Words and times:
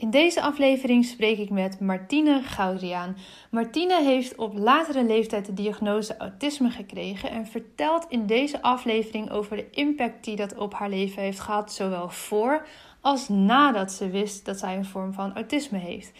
In 0.00 0.10
deze 0.10 0.42
aflevering 0.42 1.04
spreek 1.04 1.38
ik 1.38 1.50
met 1.50 1.80
Martine 1.80 2.42
Goudriaan. 2.42 3.16
Martine 3.50 4.02
heeft 4.02 4.36
op 4.36 4.58
latere 4.58 5.04
leeftijd 5.04 5.46
de 5.46 5.54
diagnose 5.54 6.16
autisme 6.16 6.70
gekregen 6.70 7.30
en 7.30 7.46
vertelt 7.46 8.06
in 8.08 8.26
deze 8.26 8.62
aflevering 8.62 9.30
over 9.30 9.56
de 9.56 9.70
impact 9.70 10.24
die 10.24 10.36
dat 10.36 10.56
op 10.56 10.74
haar 10.74 10.88
leven 10.88 11.22
heeft 11.22 11.40
gehad, 11.40 11.72
zowel 11.72 12.08
voor 12.08 12.66
als 13.00 13.28
nadat 13.28 13.92
ze 13.92 14.10
wist 14.10 14.44
dat 14.44 14.58
zij 14.58 14.76
een 14.76 14.84
vorm 14.84 15.12
van 15.12 15.34
autisme 15.34 15.78
heeft. 15.78 16.12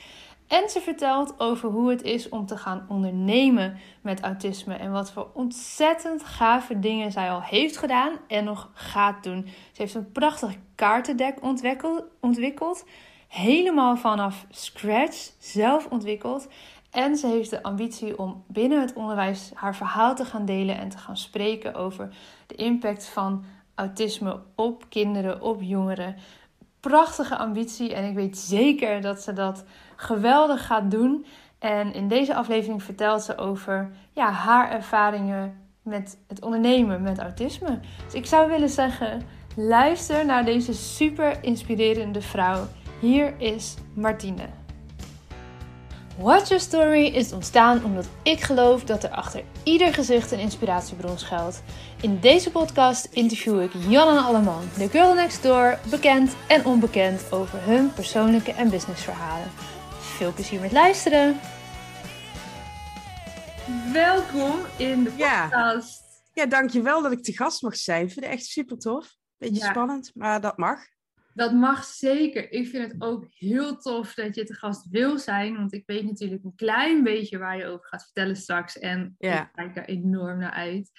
En 0.47 0.69
ze 0.69 0.81
vertelt 0.81 1.35
over 1.39 1.69
hoe 1.69 1.91
het 1.91 2.03
is 2.03 2.29
om 2.29 2.47
te 2.47 2.57
gaan 2.57 2.87
ondernemen 2.89 3.77
met 4.01 4.21
autisme 4.21 4.75
en 4.75 4.93
wat 4.93 5.13
voor 5.13 5.31
ontzettend 5.35 6.25
gave 6.25 6.79
dingen 6.79 7.13
zij 7.13 7.31
al 7.31 7.43
heeft 7.43 7.77
gedaan 7.77 8.13
en 8.29 8.45
nog 8.45 8.71
gaat 8.75 9.25
doen. 9.25 9.47
Ze 9.47 9.83
heeft 9.83 9.95
een 9.95 10.13
prachtig 10.13 10.57
kaartendek 10.75 11.39
ontwikkeld 12.21 12.85
helemaal 13.31 13.97
vanaf 13.97 14.47
scratch 14.51 15.31
zelf 15.39 15.87
ontwikkeld. 15.87 16.49
En 16.91 17.17
ze 17.17 17.27
heeft 17.27 17.51
de 17.51 17.63
ambitie 17.63 18.19
om 18.19 18.45
binnen 18.47 18.81
het 18.81 18.93
onderwijs 18.93 19.51
haar 19.55 19.77
verhaal 19.77 20.15
te 20.15 20.25
gaan 20.25 20.45
delen 20.45 20.79
en 20.79 20.89
te 20.89 20.99
gaan 20.99 21.17
spreken 21.17 21.75
over 21.75 22.09
de 22.47 22.55
impact 22.55 23.07
van 23.07 23.45
autisme 23.75 24.41
op 24.55 24.85
kinderen, 24.89 25.43
op 25.43 25.63
jongeren. 25.63 26.17
Prachtige 26.81 27.37
ambitie 27.37 27.95
en 27.95 28.05
ik 28.05 28.15
weet 28.15 28.39
zeker 28.39 29.01
dat 29.01 29.21
ze 29.23 29.33
dat 29.33 29.65
geweldig 29.97 30.67
gaat 30.67 30.91
doen. 30.91 31.27
En 31.59 31.95
in 31.95 32.09
deze 32.09 32.35
aflevering 32.35 32.83
vertelt 32.83 33.23
ze 33.23 33.37
over 33.37 33.91
ja, 34.13 34.31
haar 34.31 34.71
ervaringen 34.71 35.61
met 35.83 36.19
het 36.29 36.45
ondernemen 36.45 37.03
met 37.03 37.19
autisme. 37.19 37.81
Dus 38.05 38.15
ik 38.15 38.27
zou 38.27 38.49
willen 38.49 38.69
zeggen, 38.69 39.23
luister 39.57 40.27
naar 40.27 40.45
deze 40.45 40.75
super 40.75 41.45
inspirerende 41.45 42.21
vrouw 42.21 42.67
hier 43.01 43.41
is 43.41 43.75
Martine. 43.95 44.49
Watch 46.19 46.49
Your 46.49 46.63
Story 46.63 47.07
is 47.07 47.33
ontstaan 47.33 47.85
omdat 47.85 48.09
ik 48.23 48.41
geloof 48.41 48.85
dat 48.85 49.05
er 49.05 49.11
achter 49.11 49.45
ieder 49.63 49.95
gezicht 49.95 50.31
een 50.31 50.39
inspiratiebron 50.39 51.19
schuilt. 51.19 51.63
In 52.01 52.19
deze 52.21 52.51
podcast 52.51 53.05
interview 53.05 53.63
ik 53.63 53.71
Jan 53.89 54.17
en 54.17 54.25
Alleman, 54.25 54.63
de 54.77 54.89
girl 54.89 55.15
next 55.15 55.43
door, 55.43 55.79
bekend 55.91 56.37
en 56.49 56.65
onbekend 56.65 57.33
over 57.33 57.65
hun 57.65 57.93
persoonlijke 57.93 58.53
en 58.53 58.71
businessverhalen. 58.71 59.51
Veel 59.99 60.33
plezier 60.33 60.61
met 60.61 60.73
luisteren! 60.73 61.41
Welkom 63.93 64.59
in 64.77 65.05
de 65.05 65.11
podcast. 65.11 66.03
Ja, 66.33 66.43
ja 66.43 66.47
dankjewel 66.47 67.03
dat 67.03 67.13
ik 67.13 67.23
te 67.23 67.33
gast 67.33 67.63
mag 67.63 67.77
zijn. 67.77 68.05
Ik 68.07 68.13
vind 68.13 68.25
het 68.25 68.35
echt 68.35 68.45
super 68.45 68.79
tof. 68.79 69.15
Beetje 69.39 69.65
spannend, 69.65 70.11
maar 70.15 70.41
dat 70.41 70.57
mag. 70.57 70.79
Dat 71.35 71.53
mag 71.53 71.85
zeker. 71.85 72.53
Ik 72.53 72.69
vind 72.69 72.93
het 72.93 73.03
ook 73.03 73.27
heel 73.31 73.77
tof 73.77 74.15
dat 74.15 74.35
je 74.35 74.45
te 74.45 74.55
gast 74.55 74.87
wil 74.91 75.19
zijn. 75.19 75.57
Want 75.57 75.73
ik 75.73 75.83
weet 75.87 76.05
natuurlijk 76.05 76.45
een 76.45 76.55
klein 76.55 77.03
beetje 77.03 77.39
waar 77.39 77.57
je 77.57 77.67
over 77.67 77.87
gaat 77.87 78.03
vertellen 78.03 78.37
straks. 78.37 78.79
En 78.79 79.15
ik 79.19 79.49
kijk 79.53 79.75
daar 79.75 79.85
enorm 79.85 80.39
naar 80.39 80.53
uit. 80.53 80.91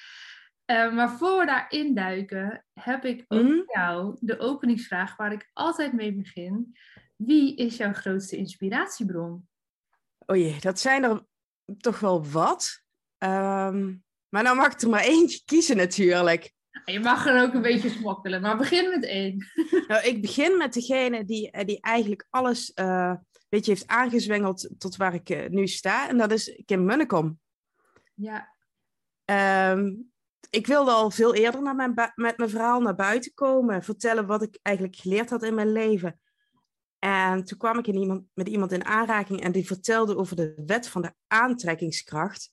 Uh, 0.66 0.94
maar 0.94 1.12
voor 1.12 1.40
we 1.40 1.46
daarin 1.46 1.96
duiken, 1.96 2.66
heb 2.74 3.06
ik 3.06 3.26
ook 3.28 3.44
mm. 3.44 3.64
jou 3.66 4.18
de 4.20 4.40
openingsvraag 4.40 5.16
waar 5.16 5.32
ik 5.32 5.50
altijd 5.54 5.94
mee 5.94 6.14
begin. 6.14 6.78
Wie 7.16 7.56
is 7.56 7.78
jouw 7.78 7.94
grootste 7.94 8.38
inspiratiebron? 8.38 9.48
O 10.26 10.36
jee, 10.36 10.60
dat 10.60 10.80
zijn 10.80 11.04
er 11.04 11.26
toch 11.78 12.00
wel 12.00 12.26
wat. 12.26 12.84
Um, 13.18 14.04
maar 14.30 14.44
nou 14.44 14.56
mag 14.56 14.74
ik 14.74 14.82
er 14.82 14.90
maar 14.90 15.04
eentje 15.04 15.42
kiezen 15.46 15.78
natuurlijk. 15.78 16.54
Je 16.86 17.00
mag 17.00 17.26
er 17.26 17.42
ook 17.42 17.54
een 17.54 17.62
beetje 17.62 17.90
smokkelen, 17.90 18.42
maar 18.42 18.58
begin 18.58 18.90
met 18.90 19.06
één. 19.06 19.46
Nou, 19.88 20.04
ik 20.04 20.22
begin 20.22 20.58
met 20.58 20.74
degene 20.74 21.26
die, 21.26 21.52
eh, 21.52 21.66
die 21.66 21.82
eigenlijk 21.82 22.28
alles 22.30 22.72
uh, 22.76 23.14
een 23.16 23.46
beetje 23.50 23.72
heeft 23.72 23.88
aangezwengeld 23.88 24.70
tot 24.78 24.96
waar 24.96 25.14
ik 25.14 25.30
uh, 25.30 25.50
nu 25.50 25.68
sta. 25.68 26.10
En 26.10 26.18
dat 26.18 26.32
is 26.32 26.62
Kim 26.66 26.86
Munnekom. 26.86 27.40
Ja. 28.14 28.56
Um, 29.72 30.12
ik 30.50 30.68
wilde 30.68 30.92
al 30.92 31.12
veel 31.12 31.34
eerder 31.34 31.62
naar 31.62 31.76
mijn 31.76 31.94
met 32.16 32.38
mijn 32.38 32.50
verhaal 32.50 32.82
naar 32.82 32.96
buiten 32.96 33.34
komen. 33.34 33.84
Vertellen 33.84 34.26
wat 34.26 34.42
ik 34.42 34.60
eigenlijk 34.62 34.96
geleerd 34.96 35.30
had 35.30 35.44
in 35.44 35.56
mijn 35.56 35.72
leven. 35.72 36.20
En 37.00 37.44
toen 37.44 37.58
kwam 37.58 37.78
ik 37.78 37.88
in 37.88 37.96
iemand, 37.96 38.24
met 38.34 38.48
iemand 38.48 38.72
in 38.72 38.86
aanraking 38.86 39.42
en 39.42 39.52
die 39.52 39.66
vertelde 39.66 40.18
over 40.18 40.36
de 40.36 40.64
wet 40.66 40.88
van 40.88 41.02
de 41.02 41.14
aantrekkingskracht. 41.28 42.52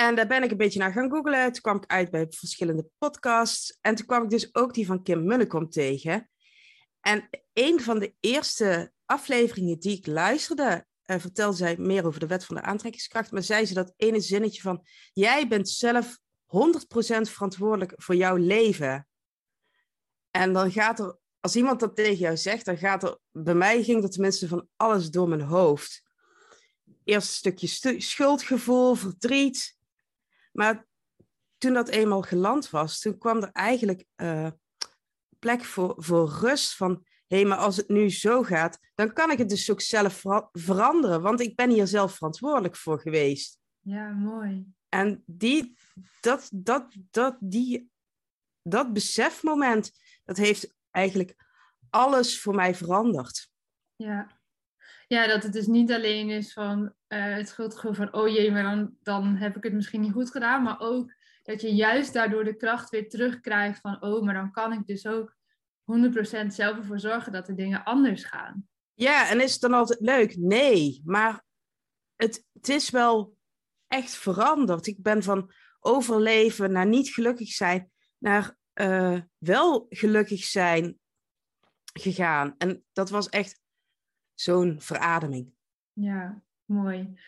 En 0.00 0.14
daar 0.14 0.26
ben 0.26 0.42
ik 0.42 0.50
een 0.50 0.56
beetje 0.56 0.78
naar 0.78 0.92
gaan 0.92 1.10
googlen. 1.10 1.52
Toen 1.52 1.62
kwam 1.62 1.76
ik 1.76 1.86
uit 1.86 2.10
bij 2.10 2.26
verschillende 2.30 2.86
podcasts. 2.98 3.78
En 3.80 3.94
toen 3.94 4.06
kwam 4.06 4.22
ik 4.22 4.30
dus 4.30 4.54
ook 4.54 4.74
die 4.74 4.86
van 4.86 5.02
Kim 5.02 5.24
Munnekom 5.24 5.70
tegen. 5.70 6.30
En 7.00 7.28
een 7.52 7.80
van 7.80 7.98
de 7.98 8.14
eerste 8.20 8.92
afleveringen 9.04 9.78
die 9.78 9.96
ik 9.96 10.06
luisterde, 10.06 10.86
uh, 11.06 11.18
vertelde 11.18 11.56
zij 11.56 11.76
meer 11.76 12.06
over 12.06 12.20
de 12.20 12.26
wet 12.26 12.44
van 12.44 12.56
de 12.56 12.62
aantrekkingskracht. 12.62 13.32
Maar 13.32 13.42
zei 13.42 13.66
ze 13.66 13.74
dat 13.74 13.92
ene 13.96 14.20
zinnetje 14.20 14.62
van: 14.62 14.86
Jij 15.12 15.48
bent 15.48 15.68
zelf 15.68 16.18
100% 16.18 16.18
verantwoordelijk 17.20 17.92
voor 17.96 18.14
jouw 18.14 18.36
leven. 18.36 19.08
En 20.30 20.52
dan 20.52 20.72
gaat 20.72 20.98
er, 20.98 21.18
als 21.40 21.56
iemand 21.56 21.80
dat 21.80 21.96
tegen 21.96 22.18
jou 22.18 22.36
zegt, 22.36 22.64
dan 22.64 22.78
gaat 22.78 23.02
er, 23.02 23.18
bij 23.30 23.54
mij 23.54 23.82
ging 23.82 24.02
er 24.02 24.10
tenminste 24.10 24.48
van 24.48 24.68
alles 24.76 25.10
door 25.10 25.28
mijn 25.28 25.40
hoofd. 25.40 26.02
Eerst 27.04 27.46
een 27.46 27.68
stukje 27.68 28.00
schuldgevoel, 28.00 28.94
verdriet. 28.94 29.78
Maar 30.50 30.86
toen 31.58 31.72
dat 31.72 31.88
eenmaal 31.88 32.22
geland 32.22 32.70
was, 32.70 33.00
toen 33.00 33.18
kwam 33.18 33.42
er 33.42 33.50
eigenlijk 33.52 34.04
uh, 34.16 34.50
plek 35.38 35.64
voor, 35.64 35.94
voor 35.96 36.28
rust 36.40 36.76
van, 36.76 37.04
hé, 37.26 37.36
hey, 37.36 37.44
maar 37.44 37.58
als 37.58 37.76
het 37.76 37.88
nu 37.88 38.10
zo 38.10 38.42
gaat, 38.42 38.78
dan 38.94 39.12
kan 39.12 39.30
ik 39.30 39.38
het 39.38 39.48
dus 39.48 39.70
ook 39.70 39.80
zelf 39.80 40.22
veranderen, 40.52 41.22
want 41.22 41.40
ik 41.40 41.56
ben 41.56 41.70
hier 41.70 41.86
zelf 41.86 42.14
verantwoordelijk 42.14 42.76
voor 42.76 43.00
geweest. 43.00 43.58
Ja, 43.80 44.10
mooi. 44.10 44.66
En 44.88 45.22
die, 45.26 45.76
dat, 46.20 46.48
dat, 46.52 46.96
dat, 47.10 47.36
die, 47.40 47.90
dat 48.62 48.92
besefmoment, 48.92 49.92
dat 50.24 50.36
heeft 50.36 50.74
eigenlijk 50.90 51.34
alles 51.90 52.40
voor 52.40 52.54
mij 52.54 52.74
veranderd. 52.74 53.50
Ja. 53.96 54.39
Ja, 55.10 55.26
dat 55.26 55.42
het 55.42 55.52
dus 55.52 55.66
niet 55.66 55.92
alleen 55.92 56.30
is 56.30 56.52
van 56.52 56.82
uh, 56.82 56.90
het 57.08 57.48
schuldgevoel 57.48 57.94
van, 57.94 58.14
oh 58.14 58.28
jee, 58.28 58.50
maar 58.50 58.62
dan, 58.62 58.96
dan 59.02 59.36
heb 59.36 59.56
ik 59.56 59.62
het 59.62 59.72
misschien 59.72 60.00
niet 60.00 60.12
goed 60.12 60.30
gedaan. 60.30 60.62
Maar 60.62 60.80
ook 60.80 61.14
dat 61.42 61.60
je 61.60 61.74
juist 61.74 62.12
daardoor 62.12 62.44
de 62.44 62.56
kracht 62.56 62.90
weer 62.90 63.08
terugkrijgt 63.08 63.80
van, 63.80 64.02
oh, 64.02 64.24
maar 64.24 64.34
dan 64.34 64.52
kan 64.52 64.72
ik 64.72 64.86
dus 64.86 65.06
ook 65.06 65.36
100% 65.84 66.46
zelf 66.46 66.76
ervoor 66.76 67.00
zorgen 67.00 67.32
dat 67.32 67.46
de 67.46 67.54
dingen 67.54 67.84
anders 67.84 68.24
gaan. 68.24 68.68
Ja, 68.94 69.28
en 69.28 69.40
is 69.40 69.52
het 69.52 69.60
dan 69.60 69.72
altijd 69.72 70.00
leuk? 70.00 70.36
Nee, 70.36 71.02
maar 71.04 71.42
het, 72.16 72.44
het 72.52 72.68
is 72.68 72.90
wel 72.90 73.36
echt 73.86 74.14
veranderd. 74.14 74.86
Ik 74.86 75.02
ben 75.02 75.22
van 75.22 75.52
overleven 75.80 76.72
naar 76.72 76.86
niet 76.86 77.08
gelukkig 77.08 77.48
zijn, 77.48 77.90
naar 78.18 78.56
uh, 78.74 79.20
wel 79.38 79.86
gelukkig 79.88 80.44
zijn 80.44 80.98
gegaan. 81.92 82.54
En 82.58 82.84
dat 82.92 83.10
was 83.10 83.28
echt 83.28 83.59
zo'n 84.40 84.80
verademing. 84.80 85.52
Ja, 85.92 86.42
mooi. 86.64 87.18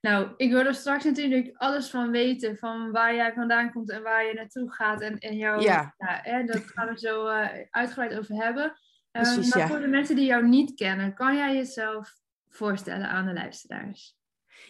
Nou, 0.00 0.28
ik 0.36 0.50
wil 0.50 0.64
er 0.64 0.74
straks 0.74 1.04
natuurlijk 1.04 1.52
alles 1.56 1.90
van 1.90 2.10
weten, 2.10 2.56
van 2.56 2.90
waar 2.92 3.14
jij 3.14 3.32
vandaan 3.32 3.72
komt 3.72 3.90
en 3.90 4.02
waar 4.02 4.26
je 4.26 4.34
naartoe 4.34 4.72
gaat. 4.72 5.00
En, 5.00 5.18
en 5.18 5.36
jouw, 5.36 5.60
ja. 5.60 5.94
ja 5.98 6.20
hè, 6.22 6.44
dat 6.44 6.62
gaan 6.64 6.88
we 6.88 6.98
zo 6.98 7.28
uh, 7.28 7.48
uitgebreid 7.70 8.18
over 8.18 8.34
hebben. 8.34 8.64
Uh, 8.64 9.22
Precies, 9.22 9.54
maar 9.54 9.68
voor 9.68 9.80
de 9.80 9.86
mensen 9.86 10.16
die 10.16 10.26
jou 10.26 10.48
niet 10.48 10.74
kennen, 10.74 11.14
kan 11.14 11.36
jij 11.36 11.54
jezelf 11.54 12.14
voorstellen 12.48 13.08
aan 13.08 13.26
de 13.26 13.32
luisteraars? 13.32 14.16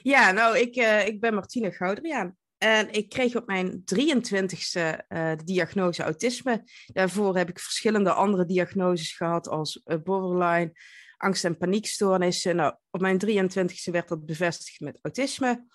Ja, 0.02 0.30
nou, 0.30 0.58
ik, 0.58 0.76
uh, 0.76 1.06
ik 1.06 1.20
ben 1.20 1.34
Martine 1.34 1.72
Goudriaan. 1.72 2.36
En 2.58 2.92
ik 2.92 3.08
kreeg 3.08 3.36
op 3.36 3.46
mijn 3.46 3.84
23ste 3.94 4.80
uh, 5.08 5.36
de 5.36 5.44
diagnose 5.44 6.02
autisme. 6.02 6.64
Daarvoor 6.86 7.36
heb 7.36 7.48
ik 7.48 7.58
verschillende 7.58 8.12
andere 8.12 8.46
diagnoses 8.46 9.16
gehad, 9.16 9.48
als 9.48 9.82
borderline, 10.04 10.72
angst- 11.16 11.44
en 11.44 11.56
paniekstoornissen. 11.56 12.56
Nou, 12.56 12.74
op 12.90 13.00
mijn 13.00 13.18
23e 13.18 13.90
werd 13.90 14.08
dat 14.08 14.26
bevestigd 14.26 14.80
met 14.80 14.98
autisme. 15.02 15.66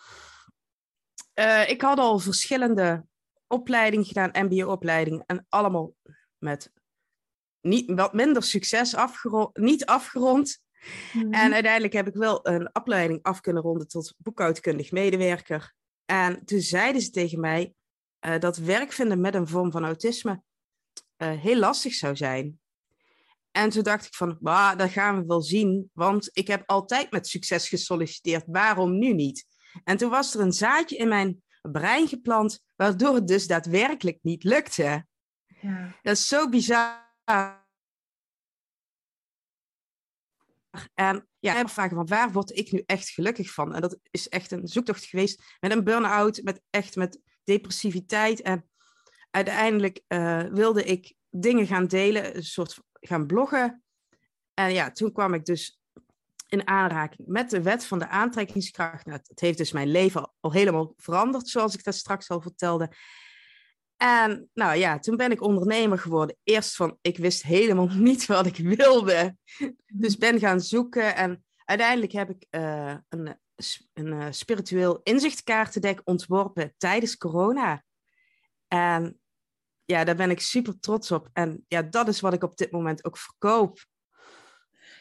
Uh, 1.36 1.69
ik 1.69 1.81
had 1.81 2.00
al 2.00 2.19
verschillende 2.19 3.06
opleidingen 3.48 4.06
gedaan, 4.06 4.46
MBO-opleidingen, 4.46 5.24
en 5.25 5.46
allemaal 5.50 5.94
met 6.38 6.72
niet, 7.62 7.92
wat 7.92 8.13
minder 8.13 8.44
succes 8.44 8.96
afgerond, 8.96 9.58
niet 9.58 9.86
afgerond. 9.86 10.62
Mm 11.13 11.34
En 11.34 11.54
uiteindelijk 11.54 11.94
heb 11.94 12.08
ik 12.08 12.13
wel 12.13 12.48
een 12.48 12.75
opleiding 12.75 13.24
af 13.24 13.42
kunnen 13.42 13.63
ronden 13.63 13.88
tot 13.88 14.13
boekhoudkundig 14.18 14.92
medewerker. 14.92 15.74
En 16.06 16.46
toen 16.46 16.60
zeiden 16.60 17.02
ze 17.02 17.10
tegen 17.10 17.40
mij 17.40 17.74
uh, 18.25 18.40
dat 18.40 18.58
werk 18.58 18.92
vinden 18.92 19.22
met 19.22 19.36
een 19.36 19.48
vorm 19.48 19.72
van 19.72 19.86
autisme 19.86 20.42
uh, 21.18 21.40
heel 21.40 21.58
lastig 21.58 21.94
zou 21.94 22.16
zijn. 22.16 22.60
En 23.51 23.69
toen 23.69 23.84
dacht 23.84 24.06
ik 24.06 24.16
van, 24.16 24.38
bah, 24.40 24.78
dat 24.78 24.90
gaan 24.90 25.19
we 25.19 25.25
wel 25.25 25.42
zien, 25.42 25.90
want 25.94 26.30
ik 26.34 26.48
heb 26.48 26.63
altijd 26.66 27.12
met 27.12 27.28
succes 27.28 27.69
gesolliciteerd, 27.69 28.44
waarom 28.48 28.98
nu 28.98 29.13
niet? 29.13 29.46
En 29.84 29.98
toen 29.98 30.10
was 30.10 30.36
er 30.36 30.42
een 30.42 30.51
zaadje 30.51 30.98
in 30.98 31.07
mijn 31.07 31.44
brein 31.62 32.07
geplant, 32.07 32.63
waardoor 32.75 33.16
het 33.16 33.28
dus 33.28 33.48
daadwerkelijk 33.48 34.19
niet 34.22 34.44
lukte. 34.44 35.06
Ja. 35.62 35.98
Dat 36.01 36.18
is 36.18 36.28
zo 36.28 36.50
bizar. 36.50 37.07
En 40.94 41.28
ja, 41.40 41.60
ik 41.60 41.69
vragen 41.69 41.96
van 41.96 42.07
waar 42.07 42.31
word 42.31 42.57
ik 42.57 42.72
nu 42.72 42.84
echt 42.86 43.10
gelukkig 43.10 43.54
van? 43.54 43.75
En 43.75 43.81
dat 43.81 44.00
is 44.12 44.30
echt 44.30 44.51
een 44.51 44.68
zoektocht 44.68 45.06
geweest 45.06 45.57
met 45.60 45.72
een 45.72 45.84
burn-out, 45.84 46.44
met 46.44 46.62
echt 46.69 46.96
met 46.96 47.22
depressiviteit. 47.44 48.42
En 48.42 48.69
uiteindelijk 49.31 50.01
uh, 50.07 50.44
wilde 50.44 50.84
ik 50.84 51.13
dingen 51.30 51.68
gaan 51.68 51.88
delen, 51.88 52.36
een 52.36 52.44
soort 52.44 52.80
gaan 53.00 53.28
bloggen. 53.28 53.84
En 54.54 54.74
ja, 54.74 54.92
toen 54.92 55.12
kwam 55.12 55.34
ik 55.34 55.46
dus 55.46 55.80
in 56.48 56.68
aanraking 56.68 57.28
met 57.28 57.50
de 57.50 57.62
wet 57.62 57.86
van 57.86 58.00
de 58.00 58.07
aantrekkingskracht. 58.07 59.06
Nou, 59.06 59.19
het 59.28 59.40
heeft 59.40 59.57
dus 59.57 59.72
mijn 59.72 59.92
leven 59.92 60.31
al 60.40 60.51
helemaal 60.51 60.94
veranderd, 60.98 61.48
zoals 61.48 61.74
ik 61.75 61.84
dat 61.84 61.96
straks 61.96 62.30
al 62.30 62.42
vertelde. 62.42 62.92
En 63.98 64.50
nou 64.54 64.75
ja, 64.75 65.00
toen 65.00 65.18
ben 65.18 65.31
ik 65.31 65.42
ondernemer 65.42 66.00
geworden. 66.00 66.38
Eerst 66.44 66.75
van, 66.75 66.98
ik 67.01 67.18
wist 67.18 67.44
helemaal 67.44 67.88
niet 68.10 68.25
wat 68.25 68.46
ik 68.46 68.57
wilde. 68.57 69.36
Dus 69.86 70.18
ben 70.18 70.40
gaan 70.40 70.62
zoeken 70.62 71.16
en 71.16 71.44
uiteindelijk 71.66 72.12
heb 72.12 72.30
ik 72.30 72.46
uh, 72.50 72.96
een, 73.10 73.40
een 73.94 74.13
uh, 74.13 74.28
spiritueel 74.30 75.00
inzichtkaartendek 75.04 76.01
ontworpen 76.04 76.74
tijdens 76.78 77.18
corona. 77.18 77.84
En 78.68 79.19
ja, 79.91 80.03
daar 80.03 80.15
ben 80.15 80.30
ik 80.30 80.39
super 80.39 80.80
trots 80.80 81.12
op. 81.12 81.30
En 81.33 81.65
ja, 81.68 81.81
dat 81.81 82.07
is 82.07 82.19
wat 82.19 82.33
ik 82.33 82.44
op 82.44 82.57
dit 82.57 82.71
moment 82.71 83.06
ook 83.06 83.18
verkoop. 83.18 83.86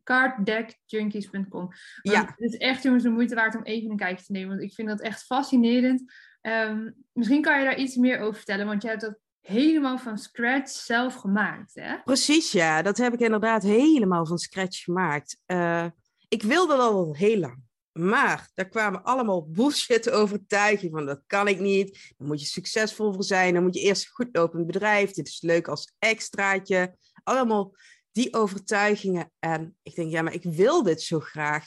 Carddeckjunkies.com. 0.05 1.69
Ja. 2.03 2.21
Het 2.21 2.53
is 2.53 2.57
echt 2.57 2.83
jongens 2.83 3.03
de 3.03 3.11
moeite 3.11 3.35
waard 3.35 3.57
om 3.57 3.63
even 3.63 3.91
een 3.91 3.97
kijkje 3.97 4.25
te 4.25 4.33
nemen. 4.33 4.49
Want 4.49 4.63
ik 4.63 4.75
vind 4.75 4.89
dat 4.89 5.01
echt 5.01 5.23
fascinerend. 5.23 6.13
Um, 6.43 6.95
misschien 7.13 7.43
kan 7.43 7.59
je 7.59 7.65
daar 7.65 7.79
iets 7.79 7.97
meer 7.97 8.21
over 8.21 8.35
vertellen. 8.35 8.67
Want 8.67 8.83
je 8.83 8.89
hebt 8.89 9.01
dat 9.01 9.19
helemaal 9.43 9.99
van 9.99 10.19
scratch 10.19 10.71
zelf 10.71 11.15
gemaakt, 11.15 11.75
hè? 11.75 11.99
Precies, 12.05 12.53
ja. 12.53 12.83
Dat 12.83 12.97
heb 12.97 13.13
ik 13.13 13.21
inderdaad 13.21 13.63
helemaal 13.63 14.27
van 14.27 14.39
scratch 14.39 14.83
gemaakt. 14.83 15.39
Uh, 15.47 15.87
ik 16.29 16.43
wilde 16.43 16.77
dat 16.77 16.93
al 16.93 17.15
heel 17.15 17.39
lang. 17.39 17.63
Maar 17.93 18.51
daar 18.55 18.69
kwamen 18.69 19.03
allemaal 19.03 19.47
bullshit 19.51 20.11
overtuigingen 20.11 20.95
van 20.95 21.07
dat 21.07 21.23
kan 21.27 21.49
ik 21.49 21.61
niet. 21.61 22.15
Dan 22.17 22.27
moet 22.27 22.41
je 22.41 22.47
succesvol 22.47 23.13
voor 23.13 23.25
zijn. 23.25 23.55
Dan 23.55 23.63
moet 23.63 23.75
je 23.75 23.81
eerst 23.81 24.09
goed 24.09 24.29
lopend 24.33 24.67
bedrijf. 24.67 25.11
Dit 25.11 25.29
is 25.29 25.41
leuk 25.41 25.69
als 25.69 25.95
extraatje. 25.99 26.97
Allemaal 27.23 27.75
die 28.13 28.35
overtuigingen. 28.35 29.33
En 29.39 29.77
ik 29.83 29.95
denk, 29.95 30.11
ja, 30.11 30.23
maar 30.23 30.35
ik 30.35 30.43
wil 30.45 30.83
dit 30.83 31.03
zo 31.03 31.21
graag. 31.21 31.67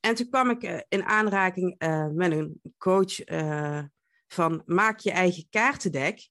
En 0.00 0.14
toen 0.14 0.28
kwam 0.28 0.50
ik 0.50 0.62
uh, 0.62 0.80
in 0.88 1.04
aanraking 1.04 1.74
uh, 1.78 2.08
met 2.08 2.32
een 2.32 2.60
coach 2.78 3.14
van 4.26 4.62
maak 4.64 4.98
je 4.98 5.10
eigen 5.10 5.46
kaartendek. 5.50 6.28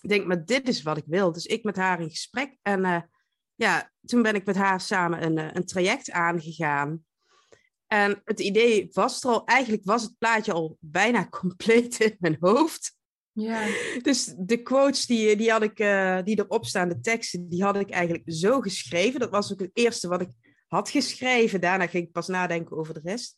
Ik 0.00 0.08
denk, 0.08 0.26
maar 0.26 0.44
dit 0.44 0.68
is 0.68 0.82
wat 0.82 0.96
ik 0.96 1.04
wil. 1.06 1.32
Dus 1.32 1.46
ik 1.46 1.64
met 1.64 1.76
haar 1.76 2.00
in 2.00 2.10
gesprek. 2.10 2.56
En 2.62 3.10
ja, 3.54 3.90
toen 4.04 4.22
ben 4.22 4.34
ik 4.34 4.46
met 4.46 4.56
haar 4.56 4.80
samen 4.80 5.22
een, 5.22 5.56
een 5.56 5.66
traject 5.66 6.10
aangegaan. 6.10 7.04
En 7.86 8.20
het 8.24 8.40
idee 8.40 8.88
was 8.92 9.22
er 9.22 9.30
al, 9.30 9.44
eigenlijk 9.44 9.84
was 9.84 10.02
het 10.02 10.18
plaatje 10.18 10.52
al 10.52 10.76
bijna 10.80 11.28
compleet 11.40 12.00
in 12.00 12.16
mijn 12.18 12.36
hoofd. 12.40 12.96
Ja. 13.32 13.66
Dus 14.02 14.34
de 14.38 14.62
quotes 14.62 15.06
die, 15.06 15.36
die, 15.36 15.50
had 15.50 15.62
ik, 15.62 15.78
uh, 15.78 16.22
die 16.24 16.38
erop 16.38 16.66
staan, 16.66 16.88
de 16.88 17.00
teksten, 17.00 17.48
die 17.48 17.62
had 17.62 17.76
ik 17.76 17.90
eigenlijk 17.90 18.24
zo 18.26 18.60
geschreven. 18.60 19.20
Dat 19.20 19.30
was 19.30 19.52
ook 19.52 19.60
het 19.60 19.70
eerste 19.72 20.08
wat 20.08 20.20
ik 20.20 20.30
had 20.66 20.90
geschreven. 20.90 21.60
Daarna 21.60 21.86
ging 21.86 22.06
ik 22.06 22.12
pas 22.12 22.28
nadenken 22.28 22.76
over 22.76 22.94
de 22.94 23.00
rest. 23.02 23.36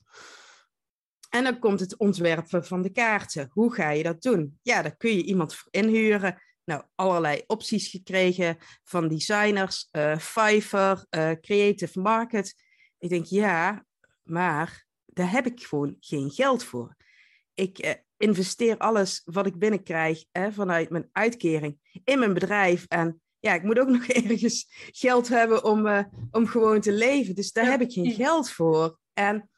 En 1.30 1.44
dan 1.44 1.58
komt 1.58 1.80
het 1.80 1.96
ontwerpen 1.96 2.64
van 2.64 2.82
de 2.82 2.90
kaarten. 2.90 3.50
Hoe 3.52 3.74
ga 3.74 3.90
je 3.90 4.02
dat 4.02 4.22
doen? 4.22 4.58
Ja, 4.62 4.82
daar 4.82 4.96
kun 4.96 5.16
je 5.16 5.24
iemand 5.24 5.54
voor 5.54 5.68
inhuren. 5.70 6.42
Nou, 6.66 6.82
allerlei 6.94 7.42
opties 7.46 7.88
gekregen 7.88 8.58
van 8.84 9.08
designers, 9.08 9.88
uh, 9.92 10.18
Fiverr, 10.18 11.06
uh, 11.10 11.30
Creative 11.30 12.00
Market. 12.00 12.54
Ik 12.98 13.08
denk, 13.08 13.26
ja, 13.26 13.84
maar 14.22 14.86
daar 15.06 15.30
heb 15.30 15.46
ik 15.46 15.66
gewoon 15.66 15.96
geen 16.00 16.30
geld 16.30 16.64
voor. 16.64 16.96
Ik 17.54 17.84
uh, 17.84 17.90
investeer 18.16 18.78
alles 18.78 19.22
wat 19.24 19.46
ik 19.46 19.58
binnenkrijg 19.58 20.24
hè, 20.32 20.52
vanuit 20.52 20.90
mijn 20.90 21.08
uitkering 21.12 22.00
in 22.04 22.18
mijn 22.18 22.34
bedrijf. 22.34 22.84
En 22.86 23.20
ja, 23.38 23.54
ik 23.54 23.62
moet 23.62 23.78
ook 23.78 23.88
nog 23.98 24.06
ergens 24.06 24.66
geld 24.92 25.28
hebben 25.28 25.64
om, 25.64 26.10
om 26.30 26.46
gewoon 26.46 26.80
te 26.80 26.92
leven. 26.92 27.34
Dus 27.34 27.52
daar 27.52 27.64
ja. 27.64 27.70
heb 27.70 27.80
ik 27.80 27.92
geen 27.92 28.12
geld 28.12 28.50
voor. 28.50 28.98
En 29.12 29.50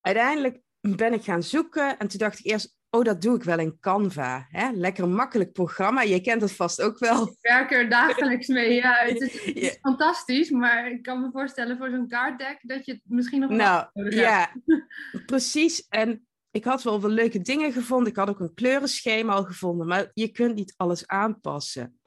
uiteindelijk 0.00 0.60
ben 0.80 1.12
ik 1.12 1.24
gaan 1.24 1.42
zoeken. 1.42 1.98
En 1.98 2.08
toen 2.08 2.18
dacht 2.18 2.38
ik 2.38 2.44
eerst, 2.44 2.76
oh, 2.94 3.04
dat 3.04 3.22
doe 3.22 3.36
ik 3.36 3.42
wel 3.42 3.58
in 3.58 3.78
Canva. 3.80 4.46
Hè? 4.50 4.70
Lekker 4.70 5.08
makkelijk 5.08 5.52
programma. 5.52 6.02
Je 6.02 6.20
kent 6.20 6.42
het 6.42 6.52
vast 6.52 6.82
ook 6.82 6.98
wel. 6.98 7.26
Ik 7.28 7.36
werk 7.40 7.72
er 7.72 7.88
dagelijks 7.88 8.46
mee. 8.46 8.74
Ja, 8.74 8.94
het 9.06 9.20
is, 9.20 9.44
het 9.44 9.56
is 9.56 9.78
fantastisch. 9.80 10.50
Maar 10.50 10.90
ik 10.90 11.02
kan 11.02 11.20
me 11.20 11.30
voorstellen 11.32 11.76
voor 11.76 11.90
zo'n 11.90 12.08
kaartdeck 12.08 12.58
dat 12.62 12.86
je 12.86 12.92
het 12.92 13.00
misschien 13.04 13.40
nog 13.40 13.50
Nou, 13.50 13.86
ja, 14.10 14.52
precies. 15.26 15.86
En 15.88 16.26
ik 16.50 16.64
had 16.64 16.82
wel 16.82 17.00
wel 17.00 17.10
leuke 17.10 17.40
dingen 17.40 17.72
gevonden. 17.72 18.08
Ik 18.08 18.16
had 18.16 18.28
ook 18.28 18.40
een 18.40 18.54
kleurenschema 18.54 19.32
al 19.32 19.44
gevonden. 19.44 19.86
Maar 19.86 20.10
je 20.12 20.28
kunt 20.28 20.54
niet 20.54 20.74
alles 20.76 21.06
aanpassen. 21.06 21.98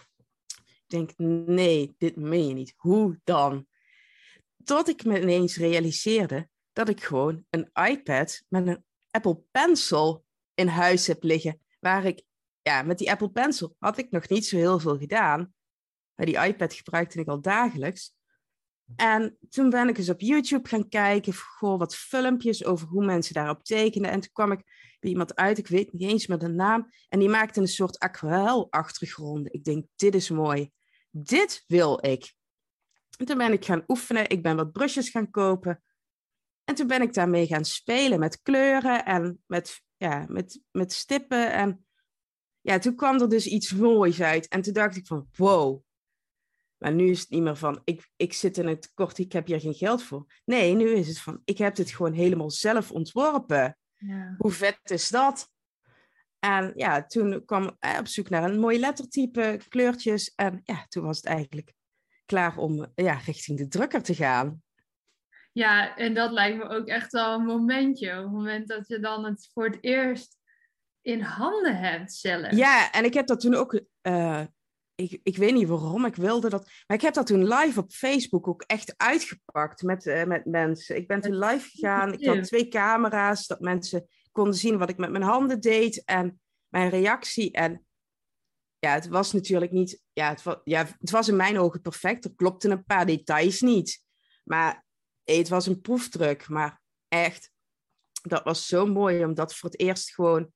Ik 0.55 0.83
denk, 0.87 1.11
nee, 1.47 1.95
dit 1.97 2.15
meen 2.15 2.47
je 2.47 2.53
niet. 2.53 2.73
Hoe 2.75 3.19
dan? 3.23 3.65
Tot 4.63 4.89
ik 4.89 5.05
me 5.05 5.21
ineens 5.21 5.57
realiseerde 5.57 6.47
dat 6.73 6.89
ik 6.89 7.03
gewoon 7.03 7.45
een 7.49 7.69
iPad 7.73 8.43
met 8.47 8.67
een 8.67 8.83
Apple 9.11 9.41
Pencil 9.51 10.25
in 10.57 10.67
huis 10.67 11.07
heb 11.07 11.23
liggen. 11.23 11.59
Waar 11.79 12.05
ik, 12.05 12.23
ja, 12.61 12.81
met 12.81 12.97
die 12.97 13.11
Apple 13.11 13.29
Pencil 13.29 13.75
had 13.79 13.97
ik 13.97 14.11
nog 14.11 14.29
niet 14.29 14.45
zo 14.45 14.57
heel 14.57 14.79
veel 14.79 14.97
gedaan. 14.97 15.53
Maar 16.15 16.25
die 16.25 16.39
iPad 16.39 16.73
gebruikte 16.73 17.19
ik 17.19 17.27
al 17.27 17.41
dagelijks. 17.41 18.15
En 18.95 19.37
toen 19.49 19.69
ben 19.69 19.89
ik 19.89 19.97
eens 19.97 20.09
op 20.09 20.21
YouTube 20.21 20.67
gaan 20.67 20.89
kijken, 20.89 21.33
goh, 21.33 21.79
wat 21.79 21.95
filmpjes 21.95 22.65
over 22.65 22.87
hoe 22.87 23.05
mensen 23.05 23.33
daarop 23.33 23.63
tekenen. 23.63 24.11
En 24.11 24.19
toen 24.19 24.31
kwam 24.33 24.51
ik 24.51 24.61
bij 24.99 25.09
iemand 25.09 25.35
uit, 25.35 25.57
ik 25.57 25.67
weet 25.67 25.93
niet 25.93 26.09
eens 26.09 26.27
meer 26.27 26.37
de 26.37 26.47
naam. 26.47 26.89
En 27.09 27.19
die 27.19 27.29
maakte 27.29 27.59
een 27.59 27.67
soort 27.67 27.99
aquarel-achtergrond. 27.99 29.53
Ik 29.53 29.63
denk, 29.63 29.85
dit 29.95 30.15
is 30.15 30.29
mooi. 30.29 30.71
Dit 31.11 31.63
wil 31.67 32.05
ik. 32.05 32.33
En 33.17 33.25
toen 33.25 33.37
ben 33.37 33.51
ik 33.51 33.65
gaan 33.65 33.83
oefenen. 33.87 34.29
Ik 34.29 34.41
ben 34.41 34.55
wat 34.55 34.71
brusjes 34.71 35.09
gaan 35.09 35.29
kopen. 35.29 35.83
En 36.63 36.75
toen 36.75 36.87
ben 36.87 37.01
ik 37.01 37.13
daarmee 37.13 37.47
gaan 37.47 37.65
spelen 37.65 38.19
met 38.19 38.41
kleuren 38.41 39.05
en 39.05 39.43
met, 39.45 39.81
ja, 39.97 40.25
met, 40.29 40.61
met 40.71 40.93
stippen. 40.93 41.53
En 41.53 41.85
ja, 42.61 42.79
toen 42.79 42.95
kwam 42.95 43.21
er 43.21 43.29
dus 43.29 43.45
iets 43.45 43.73
moois 43.73 44.21
uit. 44.21 44.47
En 44.47 44.61
toen 44.61 44.73
dacht 44.73 44.95
ik 44.95 45.07
van, 45.07 45.27
wow, 45.35 45.81
maar 46.77 46.93
nu 46.93 47.09
is 47.09 47.19
het 47.19 47.29
niet 47.29 47.41
meer 47.41 47.55
van, 47.55 47.81
ik, 47.83 48.09
ik 48.15 48.33
zit 48.33 48.57
in 48.57 48.67
het 48.67 48.81
tekort, 48.81 49.17
ik 49.17 49.31
heb 49.31 49.47
hier 49.47 49.59
geen 49.59 49.73
geld 49.73 50.03
voor. 50.03 50.25
Nee, 50.45 50.73
nu 50.75 50.89
is 50.89 51.07
het 51.07 51.19
van, 51.19 51.41
ik 51.45 51.57
heb 51.57 51.75
dit 51.75 51.91
gewoon 51.91 52.13
helemaal 52.13 52.51
zelf 52.51 52.91
ontworpen. 52.91 53.77
Ja. 53.95 54.35
Hoe 54.37 54.51
vet 54.51 54.79
is 54.83 55.09
dat? 55.09 55.51
En 56.39 56.71
ja, 56.75 57.05
toen 57.05 57.45
kwam 57.45 57.63
ik 57.63 57.99
op 57.99 58.07
zoek 58.07 58.29
naar 58.29 58.43
een 58.43 58.59
mooi 58.59 58.79
lettertype, 58.79 59.59
kleurtjes. 59.69 60.33
En 60.35 60.61
ja, 60.63 60.85
toen 60.87 61.03
was 61.03 61.17
het 61.17 61.25
eigenlijk 61.25 61.73
klaar 62.25 62.57
om 62.57 62.91
ja, 62.95 63.13
richting 63.13 63.57
de 63.57 63.67
drukker 63.67 64.01
te 64.01 64.15
gaan. 64.15 64.61
Ja, 65.57 65.95
en 65.95 66.13
dat 66.13 66.31
lijkt 66.31 66.57
me 66.57 66.69
ook 66.69 66.87
echt 66.87 67.11
wel 67.11 67.33
een 67.33 67.45
momentje. 67.45 68.17
Op 68.17 68.23
het 68.23 68.31
moment 68.31 68.67
dat 68.67 68.87
je 68.87 68.99
dan 68.99 69.25
het 69.25 69.49
voor 69.53 69.65
het 69.65 69.77
eerst 69.81 70.37
in 71.01 71.21
handen 71.21 71.77
hebt 71.77 72.13
zelf. 72.13 72.51
Ja, 72.51 72.91
en 72.91 73.05
ik 73.05 73.13
heb 73.13 73.27
dat 73.27 73.39
toen 73.39 73.55
ook... 73.55 73.81
Uh, 74.01 74.43
ik, 74.95 75.19
ik 75.23 75.37
weet 75.37 75.53
niet 75.53 75.67
waarom 75.67 76.05
ik 76.05 76.15
wilde 76.15 76.49
dat. 76.49 76.69
Maar 76.87 76.97
ik 76.97 77.03
heb 77.03 77.13
dat 77.13 77.27
toen 77.27 77.47
live 77.47 77.79
op 77.79 77.91
Facebook 77.91 78.47
ook 78.47 78.61
echt 78.61 78.93
uitgepakt 78.97 79.81
met, 79.81 80.05
uh, 80.05 80.23
met 80.23 80.45
mensen. 80.45 80.95
Ik 80.95 81.07
ben 81.07 81.21
toen 81.21 81.37
live 81.37 81.69
gegaan. 81.69 82.13
Ik 82.13 82.25
had 82.25 82.43
twee 82.43 82.67
camera's, 82.67 83.47
dat 83.47 83.59
mensen 83.59 84.07
konden 84.31 84.53
zien 84.53 84.77
wat 84.77 84.89
ik 84.89 84.97
met 84.97 85.11
mijn 85.11 85.23
handen 85.23 85.59
deed 85.59 86.03
en 86.05 86.41
mijn 86.67 86.89
reactie. 86.89 87.51
En 87.51 87.85
ja, 88.79 88.93
het 88.93 89.07
was 89.07 89.33
natuurlijk 89.33 89.71
niet. 89.71 90.01
Ja, 90.13 90.29
het 90.29 90.43
was, 90.43 90.57
ja, 90.63 90.85
het 90.99 91.09
was 91.09 91.27
in 91.27 91.35
mijn 91.35 91.59
ogen 91.59 91.81
perfect. 91.81 92.25
Er 92.25 92.35
klopten 92.35 92.71
een 92.71 92.85
paar 92.85 93.05
details 93.05 93.61
niet. 93.61 94.03
Maar 94.43 94.85
het 95.35 95.49
was 95.49 95.67
een 95.67 95.81
proefdruk. 95.81 96.47
Maar 96.47 96.81
echt, 97.07 97.51
dat 98.21 98.43
was 98.43 98.67
zo 98.67 98.85
mooi 98.85 99.23
om 99.23 99.33
dat 99.33 99.55
voor 99.55 99.69
het 99.69 99.79
eerst 99.79 100.13
gewoon 100.13 100.51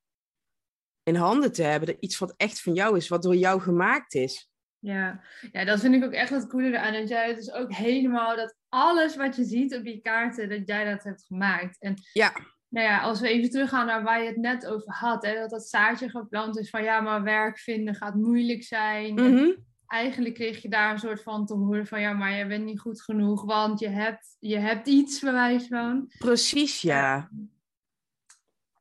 in 1.03 1.15
handen 1.15 1.51
te 1.51 1.63
hebben. 1.63 1.97
Iets 1.99 2.17
wat 2.17 2.33
echt 2.37 2.61
van 2.61 2.73
jou 2.73 2.97
is, 2.97 3.07
wat 3.07 3.23
door 3.23 3.35
jou 3.35 3.61
gemaakt 3.61 4.13
is. 4.13 4.49
Ja. 4.79 5.23
ja, 5.51 5.65
dat 5.65 5.79
vind 5.79 5.95
ik 5.95 6.03
ook 6.03 6.11
echt 6.11 6.29
het 6.29 6.47
coole 6.47 6.67
eraan. 6.67 6.93
Dat 6.93 7.09
jij 7.09 7.27
het 7.27 7.35
dus 7.35 7.51
ook 7.51 7.73
helemaal, 7.73 8.35
dat 8.35 8.55
alles 8.69 9.15
wat 9.15 9.35
je 9.35 9.43
ziet 9.43 9.75
op 9.75 9.83
die 9.83 10.01
kaarten, 10.01 10.49
dat 10.49 10.67
jij 10.67 10.91
dat 10.91 11.03
hebt 11.03 11.25
gemaakt. 11.25 11.79
En 11.79 11.95
ja. 12.13 12.33
Nou 12.67 12.87
ja, 12.87 13.01
als 13.01 13.19
we 13.19 13.29
even 13.29 13.49
teruggaan 13.49 13.85
naar 13.85 14.03
waar 14.03 14.21
je 14.21 14.27
het 14.27 14.37
net 14.37 14.65
over 14.65 14.93
had, 14.93 15.25
hè, 15.25 15.33
dat 15.33 15.49
dat 15.49 15.67
zaadje 15.67 16.09
geplant 16.09 16.57
is 16.57 16.69
van 16.69 16.83
ja, 16.83 17.01
maar 17.01 17.23
werk 17.23 17.59
vinden 17.59 17.95
gaat 17.95 18.15
moeilijk 18.15 18.63
zijn. 18.63 19.15
Eigenlijk 19.91 20.35
kreeg 20.35 20.61
je 20.61 20.69
daar 20.69 20.91
een 20.91 20.99
soort 20.99 21.23
van 21.23 21.45
te 21.45 21.53
horen 21.53 21.87
van 21.87 22.01
ja, 22.01 22.13
maar 22.13 22.31
je 22.31 22.47
bent 22.47 22.65
niet 22.65 22.79
goed 22.79 23.01
genoeg, 23.01 23.43
want 23.43 23.79
je 23.79 23.89
hebt, 23.89 24.35
je 24.39 24.57
hebt 24.57 24.87
iets, 24.87 25.19
bewijs 25.19 25.67
van. 25.67 26.11
Precies, 26.17 26.81
ja 26.81 27.29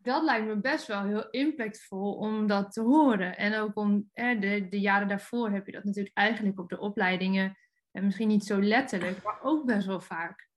dat 0.03 0.23
lijkt 0.23 0.47
me 0.47 0.57
best 0.57 0.87
wel 0.87 1.03
heel 1.03 1.31
impactvol 1.31 2.15
om 2.15 2.47
dat 2.47 2.73
te 2.73 2.81
horen. 2.81 3.37
En 3.37 3.59
ook 3.59 3.77
om 3.77 4.11
de, 4.13 4.67
de 4.71 4.81
jaren 4.81 5.09
daarvoor 5.09 5.51
heb 5.51 5.67
je 5.67 5.73
dat 5.73 5.85
natuurlijk 5.85 6.17
eigenlijk 6.17 6.59
op 6.59 6.69
de 6.69 6.79
opleidingen, 6.79 7.59
en 7.93 8.05
misschien 8.05 8.29
niet 8.29 8.45
zo 8.45 8.61
letterlijk, 8.61 9.23
maar 9.23 9.39
ook 9.43 9.67
best 9.67 9.87
wel 9.87 10.01
vaak 10.01 10.49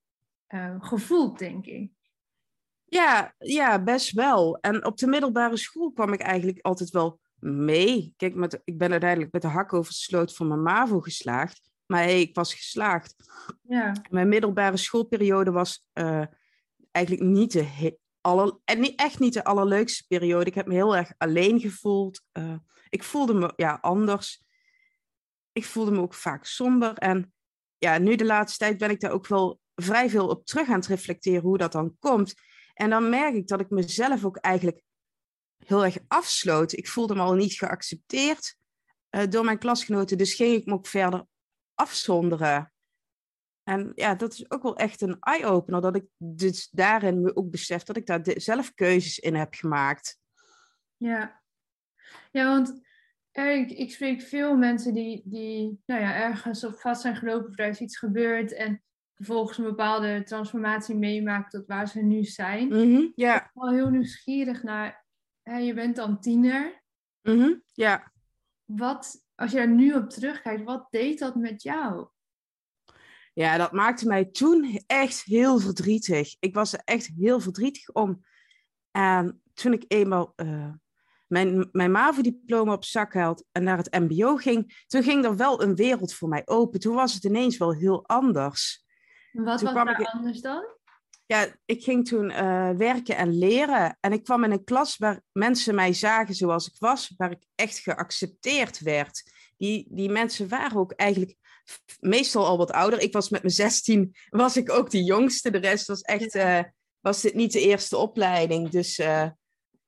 uh, 0.50 0.75
gevoeld, 0.79 1.39
denk 1.39 1.65
ik. 1.65 1.91
Ja, 2.86 3.33
ja, 3.38 3.83
best 3.83 4.12
wel. 4.12 4.57
En 4.57 4.86
op 4.86 4.98
de 4.98 5.07
middelbare 5.07 5.57
school 5.57 5.91
kwam 5.91 6.13
ik 6.13 6.22
eigenlijk 6.22 6.60
altijd 6.62 6.89
wel 6.89 7.19
mee. 7.43 8.13
Kijk, 8.17 8.35
met, 8.35 8.62
ik 8.63 8.77
ben 8.77 8.91
uiteindelijk 8.91 9.31
met 9.31 9.41
de 9.41 9.47
hak 9.47 9.73
over 9.73 9.91
de 9.91 9.97
sloot 9.97 10.35
van 10.35 10.47
mijn 10.47 10.62
MAVO 10.62 11.00
geslaagd. 11.00 11.62
Maar 11.85 12.03
hey, 12.03 12.21
ik 12.21 12.35
was 12.35 12.53
geslaagd. 12.53 13.15
Ja. 13.62 13.95
Mijn 14.09 14.27
middelbare 14.27 14.77
schoolperiode 14.77 15.51
was 15.51 15.88
uh, 15.93 16.25
eigenlijk 16.91 17.25
niet 17.27 17.51
de, 17.51 17.97
aller, 18.21 18.59
en 18.65 18.79
niet, 18.79 19.00
echt 19.00 19.19
niet 19.19 19.33
de 19.33 19.43
allerleukste 19.43 20.05
periode. 20.07 20.45
Ik 20.45 20.55
heb 20.55 20.67
me 20.67 20.73
heel 20.73 20.95
erg 20.95 21.12
alleen 21.17 21.59
gevoeld. 21.59 22.21
Uh, 22.33 22.55
ik 22.89 23.03
voelde 23.03 23.33
me 23.33 23.53
ja, 23.55 23.77
anders. 23.81 24.43
Ik 25.51 25.65
voelde 25.65 25.91
me 25.91 26.01
ook 26.01 26.13
vaak 26.13 26.45
somber. 26.45 26.93
En 26.93 27.33
ja, 27.77 27.97
nu 27.97 28.15
de 28.15 28.25
laatste 28.25 28.57
tijd 28.57 28.77
ben 28.77 28.89
ik 28.89 29.00
daar 29.00 29.12
ook 29.12 29.27
wel 29.27 29.59
vrij 29.75 30.09
veel 30.09 30.27
op 30.27 30.45
terug 30.45 30.67
aan 30.67 30.75
het 30.75 30.88
reflecteren 30.88 31.41
hoe 31.41 31.57
dat 31.57 31.71
dan 31.71 31.95
komt. 32.00 32.33
En 32.73 32.89
dan 32.89 33.09
merk 33.09 33.33
ik 33.33 33.47
dat 33.47 33.59
ik 33.59 33.69
mezelf 33.69 34.25
ook 34.25 34.38
eigenlijk 34.38 34.81
heel 35.67 35.86
erg 35.86 35.98
afsloot. 36.08 36.72
Ik 36.72 36.88
voelde 36.88 37.15
me 37.15 37.22
al 37.22 37.34
niet 37.34 37.53
geaccepteerd 37.53 38.55
uh, 39.10 39.22
door 39.29 39.46
mijn 39.46 39.58
klasgenoten. 39.58 40.17
Dus 40.17 40.34
ging 40.34 40.55
ik 40.55 40.65
me 40.65 40.74
ook 40.74 40.88
verder 40.88 41.25
afzonderen. 41.74 42.74
En 43.63 43.91
ja, 43.96 44.15
dat 44.15 44.34
is 44.34 44.51
ook 44.51 44.63
wel 44.63 44.75
echt 44.75 45.01
een 45.01 45.17
eye-opener, 45.20 45.82
dat 45.82 45.96
ik 45.96 46.05
dus 46.17 46.70
daarin 46.70 47.22
me 47.22 47.36
ook 47.36 47.50
besef 47.50 47.84
dat 47.84 47.98
ik 47.98 48.05
daar 48.05 48.22
zelf 48.24 48.74
keuzes 48.74 49.20
in 49.20 49.36
heb 49.36 49.53
gemaakt. 49.53 50.20
Ja, 50.98 51.41
ja 52.32 52.46
want 52.46 52.82
ik, 53.32 53.72
ik 53.72 53.91
spreek 53.91 54.22
veel 54.22 54.55
mensen 54.55 54.93
die, 54.93 55.22
die 55.25 55.82
nou 55.86 56.01
ja, 56.01 56.15
ergens 56.15 56.63
op 56.63 56.79
vast 56.79 57.01
zijn 57.01 57.15
gelopen 57.15 57.50
of 57.50 57.60
er 57.60 57.67
is 57.67 57.79
iets 57.79 57.98
gebeurd 57.98 58.53
en 58.53 58.84
vervolgens 59.15 59.58
een 59.58 59.63
bepaalde 59.63 60.24
transformatie 60.24 60.96
meemaken 60.96 61.50
tot 61.50 61.67
waar 61.67 61.88
ze 61.88 62.01
nu 62.01 62.24
zijn. 62.24 62.67
Mm 62.67 63.12
ja. 63.15 63.36
Ik 63.36 63.50
ben 63.53 63.63
wel 63.63 63.74
heel 63.74 63.89
nieuwsgierig 63.89 64.63
naar, 64.63 65.02
je 65.43 65.73
bent 65.73 65.95
dan 65.95 66.19
tiener. 66.19 66.83
Mm 67.21 67.63
ja. 67.73 68.12
Wat, 68.65 69.25
als 69.35 69.51
je 69.51 69.59
er 69.59 69.69
nu 69.69 69.93
op 69.93 70.09
terugkijkt, 70.09 70.63
wat 70.63 70.88
deed 70.89 71.19
dat 71.19 71.35
met 71.35 71.63
jou? 71.63 72.07
Ja, 73.33 73.57
dat 73.57 73.71
maakte 73.71 74.07
mij 74.07 74.25
toen 74.25 74.83
echt 74.88 75.23
heel 75.23 75.59
verdrietig. 75.59 76.35
Ik 76.39 76.53
was 76.53 76.73
er 76.73 76.81
echt 76.83 77.09
heel 77.17 77.39
verdrietig 77.39 77.89
om. 77.89 78.25
En 78.91 79.41
toen 79.53 79.73
ik 79.73 79.85
eenmaal 79.88 80.33
uh, 80.35 80.73
mijn, 81.27 81.69
mijn 81.71 81.91
MAVO-diploma 81.91 82.73
op 82.73 82.83
zak 82.83 83.13
had 83.13 83.45
en 83.51 83.63
naar 83.63 83.77
het 83.77 84.00
MBO 84.00 84.35
ging, 84.35 84.83
toen 84.88 85.03
ging 85.03 85.25
er 85.25 85.35
wel 85.35 85.62
een 85.62 85.75
wereld 85.75 86.13
voor 86.13 86.29
mij 86.29 86.41
open. 86.45 86.79
Toen 86.79 86.95
was 86.95 87.13
het 87.13 87.23
ineens 87.23 87.57
wel 87.57 87.73
heel 87.73 88.07
anders. 88.07 88.85
Wat 89.31 89.62
was 89.62 89.73
daar 89.73 90.12
anders 90.12 90.41
dan? 90.41 90.65
Ja, 91.25 91.56
ik 91.65 91.84
ging 91.84 92.08
toen 92.08 92.30
uh, 92.30 92.70
werken 92.70 93.18
en 93.18 93.38
leren. 93.38 93.98
En 94.00 94.12
ik 94.12 94.24
kwam 94.24 94.44
in 94.44 94.51
een 94.51 94.63
klas 94.63 94.98
waar 94.98 95.22
mensen 95.32 95.75
mij 95.75 95.94
zagen 95.94 96.36
zoals 96.36 96.68
ik 96.68 96.75
was, 96.77 97.13
waar 97.18 97.32
ik 97.32 97.46
echt 97.56 97.80
geaccepteerd 97.80 98.80
werd. 98.80 99.32
Die, 99.58 99.88
die 99.89 100.10
mensen 100.10 100.50
waren 100.50 100.77
ook 100.77 100.92
eigenlijk 100.92 101.38
meestal 102.00 102.46
al 102.46 102.58
wat 102.58 102.72
ouder. 102.72 103.00
Ik 103.00 103.13
was 103.13 103.30
met 103.30 103.42
mijn 103.42 103.53
16, 103.53 104.15
was 104.30 104.58
ik 104.58 104.72
ook 104.72 104.89
de 104.89 105.03
jongste. 105.03 105.51
De 105.51 105.58
rest 105.58 105.88
was 105.88 106.01
echt, 106.01 106.36
uh, 106.36 106.60
was 107.00 107.22
dit 107.22 107.34
niet 107.34 107.51
de 107.51 107.62
eerste 107.62 107.98
opleiding. 107.98 108.70
Dus 108.70 109.00
uh, 109.00 109.30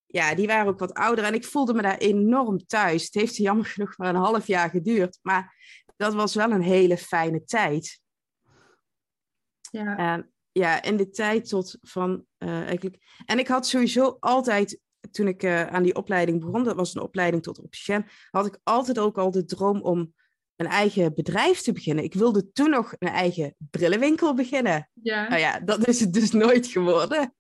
ja, 0.06 0.36
die 0.36 0.48
waren 0.48 0.68
ook 0.68 0.80
wat 0.80 0.94
ouder. 0.94 1.24
En 1.24 1.34
ik 1.34 1.46
voelde 1.46 1.74
me 1.74 1.82
daar 1.82 1.98
enorm 1.98 2.66
thuis. 2.66 3.04
Het 3.04 3.14
heeft 3.14 3.36
jammer 3.36 3.66
genoeg 3.66 3.98
maar 3.98 4.10
een 4.10 4.22
half 4.22 4.48
jaar 4.48 4.70
geduurd. 4.70 5.20
Maar 5.22 5.56
dat 5.96 6.14
was 6.14 6.36
wel 6.36 6.52
een 6.52 6.62
hele 6.62 6.98
fijne 6.98 7.44
tijd. 7.44 8.00
Ja. 9.72 10.26
Ja, 10.58 10.84
in 10.84 10.98
de 10.98 11.10
tijd 11.10 11.50
tot 11.50 11.78
van 11.82 12.26
uh, 12.40 12.62
eigenlijk. 12.62 12.98
En 13.26 13.40
ik 13.40 13.48
had 13.48 13.68
sowieso 13.68 14.18
altijd, 14.20 14.80
toen 15.12 15.28
ik 15.28 15.46
aan 15.46 15.84
die 15.84 15.96
opleiding 15.96 16.40
begon, 16.40 16.64
dat 16.64 16.76
was 16.76 16.96
een 16.96 17.02
opleiding 17.02 17.44
tot 17.44 17.60
opticien, 17.60 18.06
had 18.30 18.46
ik 18.46 18.60
altijd 18.64 19.00
ook 19.00 19.18
al 19.18 19.32
de 19.32 19.46
droom 19.46 19.82
om 19.82 20.14
een 20.56 20.68
eigen 20.68 21.14
bedrijf 21.14 21.62
te 21.62 21.72
beginnen. 21.72 22.04
Ik 22.04 22.14
wilde 22.14 22.52
toen 22.52 22.70
nog 22.70 22.94
een 23.00 23.08
eigen 23.08 23.56
brillenwinkel 23.58 24.34
beginnen. 24.34 24.90
Ja. 24.94 25.28
Nou 25.28 25.40
ja, 25.40 25.60
dat 25.60 25.88
is 25.88 26.00
het 26.00 26.14
dus 26.14 26.32
nooit 26.32 26.68
geworden. 26.68 27.36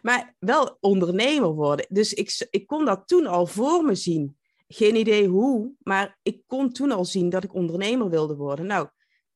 Maar 0.00 0.34
wel 0.38 0.76
ondernemer 0.80 1.52
worden. 1.54 1.86
Dus 1.88 2.12
ik, 2.12 2.46
ik 2.50 2.66
kon 2.66 2.84
dat 2.84 3.02
toen 3.08 3.26
al 3.26 3.46
voor 3.46 3.84
me 3.84 3.94
zien. 3.94 4.36
Geen 4.68 4.96
idee 4.96 5.28
hoe, 5.28 5.72
maar 5.78 6.18
ik 6.22 6.42
kon 6.46 6.72
toen 6.72 6.90
al 6.90 7.04
zien 7.04 7.30
dat 7.30 7.44
ik 7.44 7.54
ondernemer 7.54 8.10
wilde 8.10 8.36
worden. 8.36 8.66
Nou, 8.66 8.88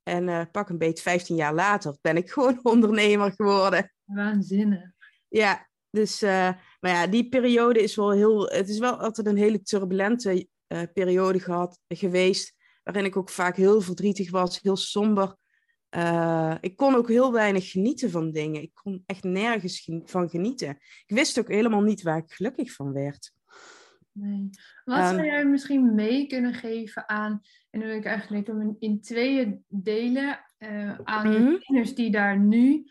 en 0.07 0.29
uh, 0.29 0.43
pak 0.53 0.69
een 0.69 0.79
beetje 0.79 1.03
15 1.03 1.37
jaar 1.37 1.55
later 1.55 1.97
ben 2.01 2.17
ik 2.17 2.31
gewoon 2.33 2.59
ondernemer 2.63 3.33
geworden. 3.33 3.93
Waanzinnig. 4.05 4.91
Ja, 5.29 5.69
dus, 5.91 6.23
uh, 6.23 6.51
maar 6.81 6.91
ja, 6.91 7.07
die 7.07 7.29
periode 7.29 7.83
is 7.83 7.97
wel 7.97 8.11
heel, 8.11 8.47
het 8.47 8.69
is 8.69 8.79
wel 8.79 9.01
altijd 9.01 9.27
een 9.27 9.37
hele 9.37 9.63
turbulente 9.63 10.49
uh, 10.69 10.83
periode 10.93 11.41
gehad, 11.41 11.81
geweest 11.89 12.55
waarin 12.83 13.05
ik 13.05 13.17
ook 13.17 13.29
vaak 13.29 13.57
heel 13.57 13.81
verdrietig 13.81 14.31
was, 14.31 14.61
heel 14.61 14.77
somber. 14.77 15.37
Ik 16.61 16.77
kon 16.77 16.95
ook 16.95 17.09
heel 17.09 17.33
weinig 17.33 17.71
genieten 17.71 18.11
van 18.11 18.31
dingen. 18.31 18.63
Ik 18.63 18.71
kon 18.75 19.03
echt 19.07 19.23
nergens 19.23 19.91
van 20.05 20.29
genieten. 20.29 20.69
Ik 21.07 21.17
wist 21.17 21.39
ook 21.39 21.49
helemaal 21.49 21.81
niet 21.81 22.03
waar 22.03 22.19
ik 22.19 22.33
gelukkig 22.33 22.73
van 22.73 22.93
werd. 22.93 23.33
Nee. 24.19 24.51
Wat 24.85 24.99
um, 24.99 25.05
zou 25.05 25.25
jij 25.25 25.45
misschien 25.45 25.95
mee 25.95 26.27
kunnen 26.27 26.55
geven 26.55 27.09
aan, 27.09 27.43
en 27.71 27.81
dan 27.81 27.89
wil 27.89 27.99
ik 27.99 28.05
eigenlijk 28.05 28.47
hem 28.47 28.77
in 28.79 29.01
tweeën 29.01 29.65
delen, 29.69 30.41
uh, 30.59 30.99
aan 31.05 31.29
mm 31.29 31.61
-hmm. 31.67 31.95
die 31.95 32.11
daar 32.11 32.39
nu 32.39 32.91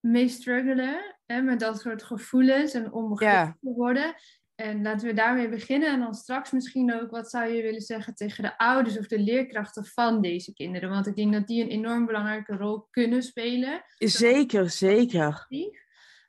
mee 0.00 0.28
struggelen, 0.28 1.16
hè, 1.26 1.42
met 1.42 1.60
dat 1.60 1.80
soort 1.80 2.02
gevoelens 2.02 2.74
en 2.74 2.92
onbegrepen 2.92 3.56
ja. 3.60 3.72
worden. 3.72 4.14
En 4.54 4.82
laten 4.82 5.06
we 5.06 5.14
daarmee 5.14 5.48
beginnen. 5.48 5.88
En 5.88 6.00
dan 6.00 6.14
straks 6.14 6.50
misschien 6.50 6.94
ook, 6.94 7.10
wat 7.10 7.30
zou 7.30 7.52
je 7.52 7.62
willen 7.62 7.80
zeggen 7.80 8.14
tegen 8.14 8.42
de 8.42 8.58
ouders 8.58 8.98
of 8.98 9.06
de 9.06 9.18
leerkrachten 9.18 9.84
van 9.84 10.20
deze 10.20 10.52
kinderen? 10.52 10.90
Want 10.90 11.06
ik 11.06 11.16
denk 11.16 11.32
dat 11.32 11.46
die 11.46 11.62
een 11.62 11.70
enorm 11.70 12.06
belangrijke 12.06 12.56
rol 12.56 12.86
kunnen 12.90 13.22
spelen. 13.22 13.82
Zeker, 13.98 14.70
zeker. 14.70 15.46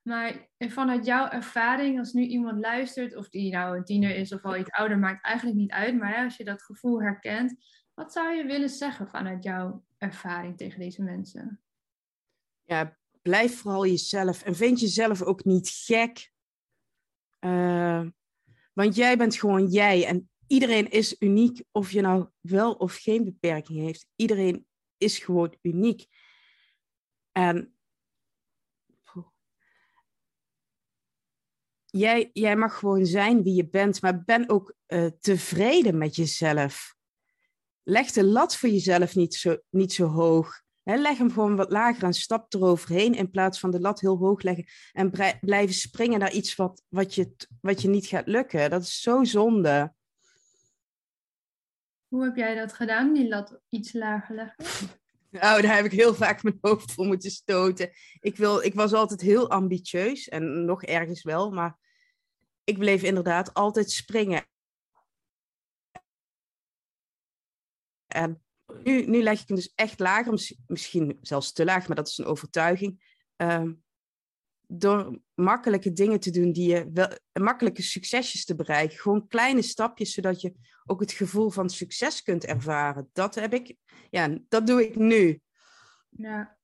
Maar 0.03 0.49
vanuit 0.57 1.05
jouw 1.05 1.29
ervaring, 1.29 1.99
als 1.99 2.13
nu 2.13 2.23
iemand 2.23 2.59
luistert, 2.59 3.15
of 3.15 3.29
die 3.29 3.51
nou 3.51 3.77
een 3.77 3.83
tiener 3.83 4.15
is 4.15 4.33
of 4.33 4.43
al 4.43 4.57
iets 4.57 4.71
ouder, 4.71 4.97
maakt 4.97 5.25
eigenlijk 5.25 5.57
niet 5.57 5.71
uit. 5.71 5.97
Maar 5.97 6.23
als 6.23 6.37
je 6.37 6.43
dat 6.43 6.63
gevoel 6.63 7.01
herkent, 7.01 7.55
wat 7.93 8.13
zou 8.13 8.35
je 8.35 8.45
willen 8.45 8.69
zeggen 8.69 9.07
vanuit 9.07 9.43
jouw 9.43 9.85
ervaring 9.97 10.57
tegen 10.57 10.79
deze 10.79 11.03
mensen? 11.03 11.61
Ja, 12.63 12.97
blijf 13.21 13.57
vooral 13.57 13.85
jezelf 13.85 14.43
en 14.43 14.55
vind 14.55 14.79
jezelf 14.79 15.21
ook 15.21 15.43
niet 15.43 15.69
gek. 15.69 16.31
Uh, 17.39 18.07
want 18.73 18.95
jij 18.95 19.17
bent 19.17 19.35
gewoon 19.35 19.67
jij 19.67 20.05
en 20.05 20.29
iedereen 20.47 20.89
is 20.89 21.15
uniek, 21.19 21.63
of 21.71 21.91
je 21.91 22.01
nou 22.01 22.27
wel 22.41 22.73
of 22.73 22.95
geen 22.95 23.23
beperking 23.23 23.79
heeft. 23.79 24.07
Iedereen 24.15 24.67
is 24.97 25.19
gewoon 25.19 25.55
uniek. 25.61 26.05
En 27.31 27.72
jij, 31.97 32.29
jij 32.33 32.55
mag 32.55 32.77
gewoon 32.77 33.05
zijn 33.05 33.43
wie 33.43 33.53
je 33.53 33.69
bent, 33.69 34.01
maar 34.01 34.23
ben 34.23 34.49
ook 34.49 34.75
uh, 34.87 35.05
tevreden 35.19 35.97
met 35.97 36.15
jezelf. 36.15 36.95
Leg 37.83 38.11
de 38.11 38.23
lat 38.23 38.55
voor 38.55 38.69
jezelf 38.69 39.15
niet 39.15 39.35
zo, 39.35 39.57
niet 39.69 39.93
zo 39.93 40.05
hoog. 40.05 40.61
He, 40.83 40.95
leg 40.95 41.17
hem 41.17 41.31
gewoon 41.31 41.55
wat 41.55 41.71
lager 41.71 42.03
en 42.03 42.13
stap 42.13 42.53
eroverheen 42.53 43.13
in 43.13 43.29
plaats 43.29 43.59
van 43.59 43.71
de 43.71 43.79
lat 43.79 43.99
heel 43.99 44.17
hoog 44.17 44.41
leggen 44.41 44.65
en 44.91 45.11
blijven 45.41 45.75
springen 45.75 46.19
naar 46.19 46.33
iets 46.33 46.55
wat, 46.55 46.83
wat, 46.89 47.15
je, 47.15 47.35
wat 47.61 47.81
je 47.81 47.89
niet 47.89 48.05
gaat 48.05 48.27
lukken. 48.27 48.69
Dat 48.69 48.81
is 48.81 49.01
zo 49.01 49.23
zonde. 49.23 49.93
Hoe 52.07 52.23
heb 52.23 52.35
jij 52.35 52.55
dat 52.55 52.73
gedaan, 52.73 53.13
die 53.13 53.27
lat 53.27 53.59
iets 53.69 53.93
lager 53.93 54.35
leggen? 54.35 54.89
Nou, 55.29 55.61
daar 55.61 55.75
heb 55.75 55.85
ik 55.85 55.91
heel 55.91 56.13
vaak 56.13 56.43
mijn 56.43 56.57
hoofd 56.61 56.91
voor 56.91 57.05
moeten 57.05 57.31
stoten. 57.31 57.89
Ik, 58.19 58.37
wil, 58.37 58.61
ik 58.61 58.73
was 58.73 58.93
altijd 58.93 59.21
heel 59.21 59.49
ambitieus 59.49 60.29
en 60.29 60.65
nog 60.65 60.83
ergens 60.83 61.23
wel, 61.23 61.51
maar 61.51 61.81
ik 62.63 62.77
bleef 62.77 63.03
inderdaad 63.03 63.53
altijd 63.53 63.91
springen. 63.91 64.45
En 68.07 68.43
nu, 68.83 69.05
nu 69.05 69.21
leg 69.21 69.41
ik 69.41 69.47
hem 69.47 69.57
dus 69.57 69.71
echt 69.75 69.99
lager, 69.99 70.57
misschien 70.67 71.17
zelfs 71.21 71.51
te 71.51 71.65
laag, 71.65 71.87
maar 71.87 71.95
dat 71.95 72.07
is 72.07 72.17
een 72.17 72.25
overtuiging. 72.25 73.17
Ehm, 73.35 73.73
door 74.67 75.19
makkelijke 75.33 75.91
dingen 75.91 76.19
te 76.19 76.31
doen, 76.31 76.51
die 76.51 76.69
je 76.69 76.91
wel, 76.93 77.07
makkelijke 77.33 77.81
succesjes 77.81 78.45
te 78.45 78.55
bereiken. 78.55 78.97
Gewoon 78.97 79.27
kleine 79.27 79.61
stapjes, 79.61 80.13
zodat 80.13 80.41
je 80.41 80.53
ook 80.85 80.99
het 80.99 81.11
gevoel 81.11 81.49
van 81.49 81.69
succes 81.69 82.21
kunt 82.21 82.45
ervaren. 82.45 83.09
Dat 83.13 83.35
heb 83.35 83.53
ik, 83.53 83.75
ja, 84.09 84.37
dat 84.49 84.67
doe 84.67 84.83
ik 84.87 84.95
nu. 84.95 85.41
Ja, 86.09 86.57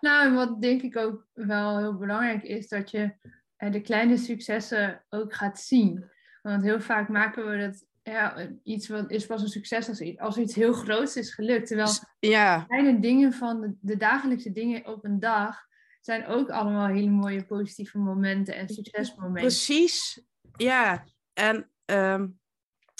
nou, 0.00 0.26
en 0.26 0.34
wat 0.34 0.62
denk 0.62 0.82
ik 0.82 0.96
ook 0.96 1.26
wel 1.32 1.78
heel 1.78 1.96
belangrijk 1.96 2.42
is, 2.42 2.68
dat 2.68 2.90
je 2.90 3.14
de 3.56 3.80
kleine 3.80 4.16
successen 4.16 5.04
ook 5.08 5.34
gaat 5.34 5.60
zien. 5.60 6.10
Want 6.42 6.62
heel 6.62 6.80
vaak 6.80 7.08
maken 7.08 7.50
we 7.50 7.58
dat 7.58 7.84
ja, 8.12 8.48
iets 8.62 8.88
wat 8.88 9.10
is 9.10 9.26
pas 9.26 9.42
een 9.42 9.48
succes 9.48 9.88
als 9.88 10.00
iets, 10.00 10.18
als 10.20 10.36
iets 10.36 10.54
heel 10.54 10.72
groots 10.72 11.16
is 11.16 11.34
gelukt. 11.34 11.66
Terwijl 11.66 11.90
ja. 12.18 12.64
kleine 12.68 13.00
dingen 13.00 13.32
van 13.32 13.60
de, 13.60 13.74
de, 13.80 13.96
dagelijkse 13.96 14.52
dingen 14.52 14.86
op 14.86 15.04
een 15.04 15.20
dag 15.20 15.64
zijn 16.00 16.26
ook 16.26 16.50
allemaal 16.50 16.86
hele 16.86 17.10
mooie 17.10 17.44
positieve 17.44 17.98
momenten 17.98 18.56
en 18.56 18.68
succesmomenten. 18.68 19.42
Precies, 19.42 20.22
ja. 20.56 21.04
En 21.32 21.70
ehm, 21.84 22.28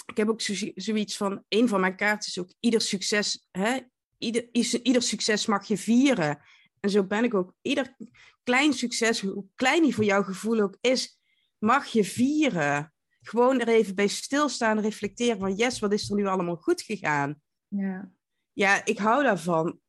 ik 0.05 0.17
heb 0.17 0.29
ook 0.29 0.41
zoiets 0.75 1.17
van, 1.17 1.43
een 1.49 1.67
van 1.67 1.79
mijn 1.79 1.95
kaarten 1.95 2.29
is 2.29 2.39
ook 2.39 2.53
ieder 2.59 2.81
succes, 2.81 3.47
hè? 3.51 3.79
Ieder, 4.17 4.49
ieder 4.83 5.01
succes 5.01 5.45
mag 5.45 5.67
je 5.67 5.77
vieren. 5.77 6.39
En 6.79 6.89
zo 6.89 7.03
ben 7.03 7.23
ik 7.23 7.33
ook. 7.33 7.53
Ieder 7.61 7.95
klein 8.43 8.73
succes, 8.73 9.21
hoe 9.21 9.45
klein 9.55 9.81
die 9.83 9.95
voor 9.95 10.03
jouw 10.03 10.23
gevoel 10.23 10.59
ook 10.59 10.77
is, 10.81 11.19
mag 11.57 11.85
je 11.85 12.03
vieren. 12.03 12.93
Gewoon 13.21 13.59
er 13.59 13.67
even 13.67 13.95
bij 13.95 14.07
stilstaan, 14.07 14.79
reflecteren 14.79 15.39
van 15.39 15.55
yes, 15.55 15.79
wat 15.79 15.93
is 15.93 16.09
er 16.09 16.15
nu 16.15 16.27
allemaal 16.27 16.55
goed 16.55 16.81
gegaan? 16.81 17.41
Ja. 17.67 18.11
Ja, 18.53 18.85
ik 18.85 18.97
hou 18.97 19.23
daarvan. 19.23 19.79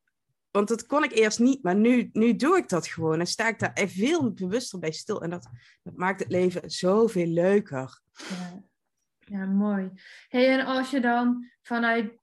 Want 0.50 0.68
dat 0.68 0.86
kon 0.86 1.04
ik 1.04 1.12
eerst 1.12 1.38
niet, 1.38 1.62
maar 1.62 1.76
nu, 1.76 2.10
nu 2.12 2.36
doe 2.36 2.56
ik 2.56 2.68
dat 2.68 2.86
gewoon. 2.86 3.20
En 3.20 3.26
sta 3.26 3.48
ik 3.48 3.58
daar 3.58 3.88
veel 3.88 4.32
bewuster 4.32 4.78
bij 4.78 4.92
stil. 4.92 5.22
En 5.22 5.30
dat, 5.30 5.48
dat 5.82 5.96
maakt 5.96 6.20
het 6.20 6.30
leven 6.30 6.70
zoveel 6.70 7.26
leuker. 7.26 8.00
Ja, 8.12 8.62
ja 9.18 9.46
mooi. 9.46 9.90
Hey, 10.28 10.58
en 10.58 10.66
als 10.66 10.90
je 10.90 11.00
dan 11.00 11.50
vanuit 11.62 12.18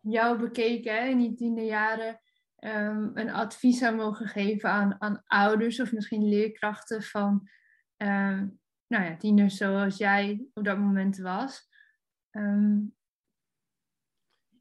jou 0.00 0.38
bekeken 0.38 0.94
hè, 0.94 1.08
in 1.08 1.18
die 1.18 1.34
tiende 1.34 1.64
jaren 1.64 2.20
um, 2.60 3.10
een 3.14 3.30
advies 3.30 3.78
zou 3.78 3.96
mogen 3.96 4.26
geven 4.26 4.70
aan, 4.70 4.96
aan 4.98 5.22
ouders 5.26 5.80
of 5.80 5.92
misschien 5.92 6.28
leerkrachten 6.28 7.02
van 7.02 7.48
um, 7.96 8.60
nou 8.86 9.04
ja, 9.04 9.16
tieners 9.16 9.56
zoals 9.56 9.96
jij 9.96 10.44
op 10.54 10.64
dat 10.64 10.78
moment 10.78 11.18
was. 11.18 11.68
Um, 12.30 12.94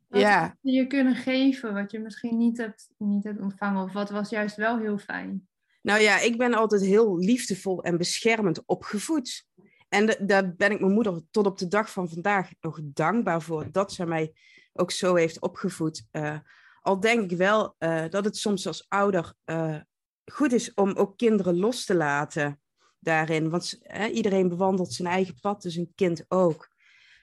wat 0.08 0.22
ja. 0.22 0.58
je 0.62 0.88
kunnen 0.88 1.16
geven 1.16 1.74
wat 1.74 1.92
je 1.92 2.00
misschien 2.00 2.38
niet 2.38 2.58
hebt, 2.58 2.90
niet 2.98 3.24
hebt 3.24 3.40
ontvangen? 3.40 3.84
Of 3.84 3.94
wat 3.94 4.10
was 4.10 4.30
juist 4.30 4.56
wel 4.56 4.78
heel 4.78 4.98
fijn? 4.98 5.48
Nou 5.82 6.02
ja, 6.02 6.20
ik 6.20 6.38
ben 6.38 6.54
altijd 6.54 6.82
heel 6.82 7.18
liefdevol 7.18 7.84
en 7.84 7.98
beschermend 7.98 8.66
opgevoed. 8.66 9.48
En 9.90 10.18
daar 10.28 10.56
ben 10.56 10.72
ik 10.72 10.80
mijn 10.80 10.94
moeder 10.94 11.22
tot 11.32 11.46
op 11.46 11.58
de 11.58 11.68
dag 11.68 11.92
van 11.92 12.10
vandaag 12.10 12.52
nog 12.60 12.80
dankbaar 12.84 13.42
voor. 13.42 13.72
Dat 13.72 13.94
ze 13.94 14.06
mij 14.06 14.34
ook 14.74 14.92
zo 14.92 15.16
heeft 15.16 15.42
opgevoed. 15.42 16.08
Uh, 16.12 16.38
al 16.82 17.00
denk 17.00 17.32
ik 17.32 17.38
wel 17.38 17.76
uh, 17.80 18.04
dat 18.10 18.26
het 18.26 18.38
soms 18.38 18.68
als 18.68 18.86
ouder 18.88 19.34
uh, 19.46 19.80
goed 20.26 20.52
is 20.52 20.74
om 20.74 20.94
ook 20.94 21.18
kinderen 21.18 21.58
los 21.58 21.86
te 21.86 21.96
laten 21.96 22.62
daarin. 23.00 23.50
Want 23.50 23.80
iedereen 24.12 24.48
bewandelt 24.48 24.94
zijn 24.94 25.08
eigen 25.08 25.40
pad, 25.42 25.62
dus 25.62 25.76
een 25.76 25.92
kind 25.96 26.26
ook. 26.28 26.70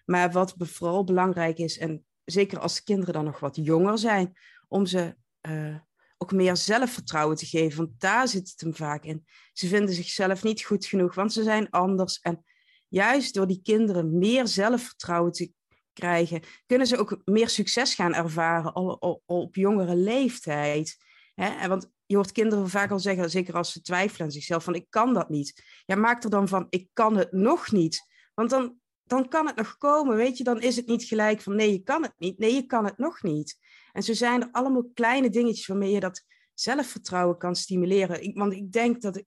Maar 0.04 0.32
wat 0.32 0.54
vooral 0.58 1.04
belangrijk 1.04 1.58
is, 1.58 1.78
en 1.78 2.06
zeker 2.24 2.58
als 2.58 2.74
de 2.74 2.82
kinderen 2.82 3.14
dan 3.14 3.24
nog 3.24 3.40
wat 3.40 3.56
jonger 3.56 3.98
zijn, 3.98 4.38
om 4.68 4.86
ze 4.86 5.16
uh, 5.48 5.76
ook 6.18 6.32
meer 6.32 6.56
zelfvertrouwen 6.56 7.36
te 7.36 7.46
geven. 7.46 7.76
Want 7.76 8.00
daar 8.00 8.28
zit 8.28 8.50
het 8.50 8.60
hem 8.60 8.74
vaak 8.74 9.04
in. 9.04 9.26
Ze 9.52 9.66
vinden 9.66 9.94
zichzelf 9.94 10.42
niet 10.42 10.64
goed 10.64 10.86
genoeg, 10.86 11.14
want 11.14 11.32
ze 11.32 11.42
zijn 11.42 11.70
anders. 11.70 12.20
En 12.20 12.44
juist 12.88 13.34
door 13.34 13.46
die 13.46 13.60
kinderen 13.62 14.18
meer 14.18 14.46
zelfvertrouwen 14.46 15.32
te 15.32 15.52
krijgen, 15.96 16.42
kunnen 16.66 16.86
ze 16.86 16.96
ook 16.98 17.20
meer 17.24 17.48
succes 17.48 17.94
gaan 17.94 18.14
ervaren 18.14 18.72
al, 18.72 19.22
op 19.26 19.54
jongere 19.54 19.96
leeftijd. 19.96 20.96
Hè? 21.34 21.68
Want 21.68 21.90
je 22.06 22.14
hoort 22.14 22.32
kinderen 22.32 22.68
vaak 22.68 22.90
al 22.90 22.98
zeggen, 22.98 23.30
zeker 23.30 23.54
als 23.54 23.72
ze 23.72 23.80
twijfelen 23.80 24.26
aan 24.26 24.32
zichzelf, 24.32 24.64
van 24.64 24.74
ik 24.74 24.86
kan 24.90 25.14
dat 25.14 25.28
niet. 25.28 25.62
Ja, 25.84 25.96
maak 25.96 26.24
er 26.24 26.30
dan 26.30 26.48
van, 26.48 26.66
ik 26.70 26.88
kan 26.92 27.16
het 27.16 27.32
nog 27.32 27.72
niet. 27.72 28.06
Want 28.34 28.50
dan, 28.50 28.78
dan 29.02 29.28
kan 29.28 29.46
het 29.46 29.56
nog 29.56 29.76
komen, 29.76 30.16
weet 30.16 30.38
je, 30.38 30.44
dan 30.44 30.60
is 30.60 30.76
het 30.76 30.86
niet 30.86 31.04
gelijk 31.04 31.40
van 31.40 31.56
nee, 31.56 31.72
je 31.72 31.82
kan 31.82 32.02
het 32.02 32.14
niet. 32.16 32.38
Nee, 32.38 32.54
je 32.54 32.66
kan 32.66 32.84
het 32.84 32.98
nog 32.98 33.22
niet. 33.22 33.58
En 33.92 34.02
zo 34.02 34.12
zijn 34.12 34.42
er 34.42 34.48
allemaal 34.52 34.90
kleine 34.94 35.30
dingetjes 35.30 35.66
waarmee 35.66 35.90
je 35.90 36.00
dat 36.00 36.24
zelfvertrouwen 36.54 37.38
kan 37.38 37.56
stimuleren. 37.56 38.22
Ik, 38.22 38.38
want 38.38 38.52
ik 38.52 38.72
denk 38.72 39.00
dat 39.00 39.16
ik, 39.16 39.24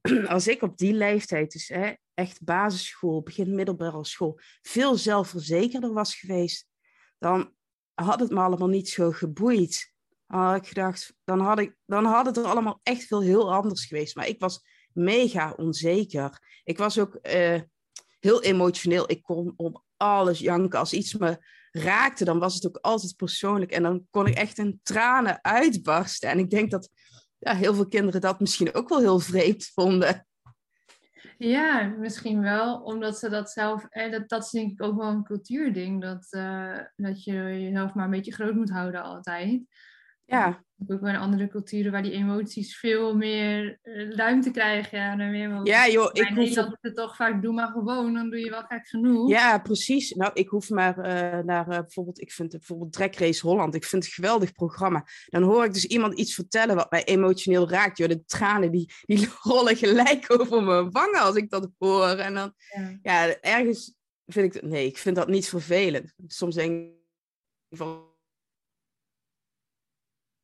als 0.26 0.48
ik 0.48 0.62
op 0.62 0.78
die 0.78 0.92
leeftijd, 0.92 1.52
dus 1.52 1.68
hè, 1.68 1.92
echt 2.14 2.44
basisschool, 2.44 3.22
begin 3.22 3.54
middelbare 3.54 4.04
school, 4.04 4.40
veel 4.62 4.96
zelfverzekerder 4.96 5.92
was 5.92 6.14
geweest, 6.14 6.66
dan 7.18 7.52
had 7.94 8.20
het 8.20 8.30
me 8.30 8.40
allemaal 8.40 8.68
niet 8.68 8.88
zo 8.88 9.10
geboeid. 9.10 9.92
Dan 10.26 10.40
had 10.40 10.56
ik 10.56 10.66
gedacht, 10.66 11.14
dan 11.24 11.40
had, 11.40 11.58
ik, 11.58 11.76
dan 11.86 12.04
had 12.04 12.26
het 12.26 12.36
er 12.36 12.44
allemaal 12.44 12.80
echt 12.82 13.04
veel 13.04 13.22
heel 13.22 13.52
anders 13.52 13.86
geweest. 13.86 14.16
Maar 14.16 14.28
ik 14.28 14.40
was 14.40 14.64
mega 14.92 15.52
onzeker. 15.56 16.60
Ik 16.64 16.78
was 16.78 16.98
ook 16.98 17.18
uh, 17.22 17.60
heel 18.18 18.42
emotioneel. 18.42 19.10
Ik 19.10 19.22
kon 19.22 19.52
om 19.56 19.82
alles 19.96 20.38
janken. 20.38 20.78
Als 20.78 20.92
iets 20.92 21.14
me 21.14 21.38
raakte, 21.70 22.24
dan 22.24 22.38
was 22.38 22.54
het 22.54 22.66
ook 22.66 22.76
altijd 22.76 23.16
persoonlijk. 23.16 23.70
En 23.70 23.82
dan 23.82 24.06
kon 24.10 24.26
ik 24.26 24.34
echt 24.34 24.58
in 24.58 24.80
tranen 24.82 25.44
uitbarsten. 25.44 26.28
En 26.28 26.38
ik 26.38 26.50
denk 26.50 26.70
dat 26.70 26.90
ja, 27.42 27.54
heel 27.54 27.74
veel 27.74 27.88
kinderen 27.88 28.20
dat 28.20 28.40
misschien 28.40 28.74
ook 28.74 28.88
wel 28.88 29.00
heel 29.00 29.18
vreemd 29.18 29.64
vonden. 29.64 30.26
Ja, 31.38 31.82
misschien 31.98 32.40
wel, 32.40 32.80
omdat 32.80 33.18
ze 33.18 33.28
dat 33.28 33.50
zelf, 33.50 33.86
en 33.88 34.10
dat, 34.10 34.28
dat 34.28 34.44
is 34.44 34.50
denk 34.50 34.70
ik 34.70 34.82
ook 34.82 34.96
wel 34.96 35.08
een 35.08 35.24
cultuurding, 35.24 36.02
dat, 36.02 36.26
uh, 36.30 36.78
dat 36.96 37.24
je 37.24 37.32
jezelf 37.32 37.94
maar 37.94 38.04
een 38.04 38.10
beetje 38.10 38.32
groot 38.32 38.54
moet 38.54 38.70
houden 38.70 39.02
altijd. 39.02 39.62
Ja. 40.24 40.64
Ook 40.86 41.00
wel 41.00 41.08
in 41.08 41.16
andere 41.16 41.48
culturen 41.48 41.92
waar 41.92 42.02
die 42.02 42.12
emoties 42.12 42.78
veel 42.78 43.16
meer 43.16 43.78
uh, 43.82 44.10
ruimte 44.10 44.50
krijgen. 44.50 44.98
Ja, 44.98 45.16
dan 45.16 45.30
weer 45.30 45.48
wel, 45.48 45.66
ja 45.66 45.88
joh, 45.88 46.10
ik 46.12 46.26
hoef... 46.26 46.36
Nederland 46.36 46.76
het 46.80 46.94
toch 46.94 47.16
vaak, 47.16 47.42
doe 47.42 47.52
maar 47.52 47.68
gewoon, 47.68 48.14
dan 48.14 48.30
doe 48.30 48.38
je 48.38 48.50
wel 48.50 48.62
gek 48.62 48.88
genoeg. 48.88 49.30
Ja, 49.30 49.58
precies. 49.58 50.10
Nou, 50.10 50.30
ik 50.34 50.48
hoef 50.48 50.70
maar 50.70 50.98
uh, 50.98 51.44
naar 51.44 51.68
uh, 51.68 51.78
bijvoorbeeld, 51.78 52.20
ik 52.20 52.32
vind 52.32 52.50
bijvoorbeeld 52.50 52.92
Drag 52.92 53.18
Race 53.18 53.46
Holland, 53.46 53.74
ik 53.74 53.84
vind 53.84 54.04
het 54.04 54.12
een 54.16 54.22
geweldig 54.24 54.52
programma. 54.52 55.06
Dan 55.26 55.42
hoor 55.42 55.64
ik 55.64 55.72
dus 55.72 55.86
iemand 55.86 56.18
iets 56.18 56.34
vertellen 56.34 56.76
wat 56.76 56.90
mij 56.90 57.04
emotioneel 57.04 57.70
raakt. 57.70 57.98
Joh, 57.98 58.08
de 58.08 58.24
tranen 58.24 58.70
die, 58.70 58.92
die 59.02 59.28
rollen 59.42 59.76
gelijk 59.76 60.24
over 60.28 60.62
mijn 60.62 60.90
wangen 60.90 61.20
als 61.20 61.36
ik 61.36 61.50
dat 61.50 61.70
hoor. 61.78 62.06
En 62.06 62.34
dan, 62.34 62.54
ja, 62.72 62.98
ja 63.02 63.40
ergens 63.40 63.94
vind 64.26 64.54
ik, 64.54 64.62
nee, 64.62 64.86
ik 64.86 64.98
vind 64.98 65.16
dat 65.16 65.28
niet 65.28 65.48
vervelend. 65.48 66.12
Soms 66.26 66.54
denk 66.54 66.72
ik 67.68 67.76
van 67.76 68.11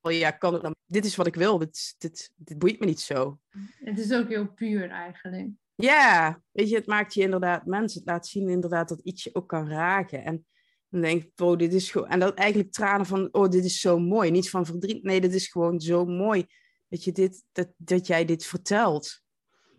ja, 0.01 0.31
kan 0.31 0.53
het 0.53 0.63
dan? 0.63 0.75
Dit 0.87 1.05
is 1.05 1.17
wat 1.17 1.27
ik 1.27 1.35
wil, 1.35 1.59
dit, 1.59 1.95
dit, 1.99 2.33
dit 2.37 2.59
boeit 2.59 2.81
me 2.81 2.87
niet 2.87 3.01
zo. 3.01 3.39
Het 3.85 3.99
is 3.99 4.13
ook 4.13 4.29
heel 4.29 4.53
puur 4.53 4.91
eigenlijk. 4.91 5.49
Ja, 5.75 6.43
weet 6.53 6.69
je, 6.69 6.77
het 6.77 6.87
maakt 6.87 7.15
je 7.15 7.21
inderdaad 7.21 7.67
mensen, 7.67 8.01
het 8.01 8.09
laat 8.09 8.27
zien 8.27 8.49
inderdaad 8.49 8.89
dat 8.89 9.01
iets 9.01 9.25
je 9.25 9.35
ook 9.35 9.49
kan 9.49 9.69
raken. 9.69 10.25
En 10.25 10.47
dan 10.89 11.01
denk 11.01 11.23
ik, 11.23 11.41
oh, 11.41 11.59
dit 11.59 11.73
is 11.73 11.91
gewoon, 11.91 12.09
en 12.09 12.19
dat 12.19 12.35
eigenlijk 12.35 12.73
tranen 12.73 13.07
van, 13.07 13.29
oh, 13.33 13.49
dit 13.49 13.65
is 13.65 13.81
zo 13.81 13.99
mooi. 13.99 14.31
Niet 14.31 14.51
van 14.51 14.67
verdriet, 14.67 15.03
nee, 15.03 15.21
dit 15.21 15.35
is 15.35 15.49
gewoon 15.49 15.81
zo 15.81 16.05
mooi 16.05 16.47
dat, 16.89 17.05
je 17.05 17.13
dit, 17.13 17.45
dat, 17.53 17.73
dat 17.77 18.07
jij 18.07 18.25
dit 18.25 18.47
vertelt. 18.47 19.23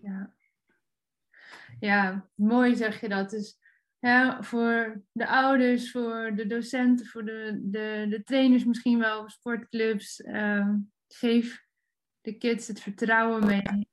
Ja. 0.02 0.36
ja, 1.80 2.30
mooi 2.36 2.76
zeg 2.76 3.02
je 3.02 3.10
dat. 3.10 3.30
Dus 3.30 3.59
ja, 4.00 4.44
voor 4.44 5.04
de 5.12 5.28
ouders, 5.28 5.92
voor 5.92 6.32
de 6.36 6.48
docenten, 6.48 7.06
voor 7.06 7.26
de, 7.26 7.60
de, 7.62 8.06
de 8.10 8.24
trainers 8.24 8.66
misschien 8.66 9.00
wel, 9.00 9.30
sportclubs. 9.30 10.20
Uh, 10.20 10.74
geef 11.08 11.66
de 12.22 12.38
kids 12.38 12.68
het 12.68 12.82
vertrouwen 12.82 13.46
mee. 13.46 13.88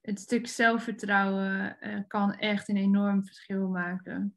Het 0.00 0.20
stuk 0.20 0.46
zelfvertrouwen 0.46 1.76
uh, 1.80 2.00
kan 2.06 2.34
echt 2.34 2.68
een 2.68 2.76
enorm 2.76 3.24
verschil 3.24 3.68
maken. 3.68 4.36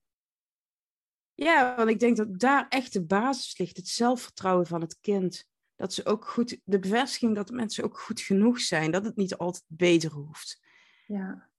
Ja, 1.34 1.76
want 1.76 1.90
ik 1.90 2.00
denk 2.00 2.18
dat 2.18 2.40
daar 2.40 2.68
echt 2.70 2.94
de 2.94 3.06
basis 3.06 3.58
ligt. 3.58 3.78
Het 3.78 3.88
zelfvertrouwen 3.88 4.66
van 4.66 4.82
het 4.82 5.00
kind. 5.02 5.48
Dat 5.76 5.94
ze 5.94 6.06
ook 6.06 6.28
goed, 6.28 6.60
de 6.64 6.80
bevestiging 6.80 7.36
dat 7.36 7.50
mensen 7.50 7.84
ook 7.84 8.00
goed 8.00 8.22
genoeg 8.22 8.60
zijn. 8.60 8.92
Dat 8.92 9.06
het 9.06 9.16
niet 9.16 9.38
altijd 9.38 9.64
beter 9.68 10.12
hoeft. 10.12 10.62
Ja 11.08 11.50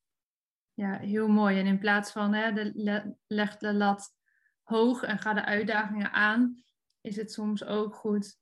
ja, 0.77 0.99
heel 0.99 1.29
mooi. 1.29 1.59
En 1.59 1.67
in 1.67 1.79
plaats 1.79 2.13
van 2.13 2.33
hè, 2.35 2.53
de, 2.53 3.15
leg 3.27 3.57
de 3.57 3.75
lat 3.75 4.15
hoog 4.63 5.03
en 5.03 5.19
ga 5.19 5.35
de 5.35 5.45
uitdagingen 5.45 6.13
aan, 6.13 6.65
is 7.01 7.17
het 7.17 7.33
soms 7.33 7.65
ook 7.65 7.95
goed 7.95 8.39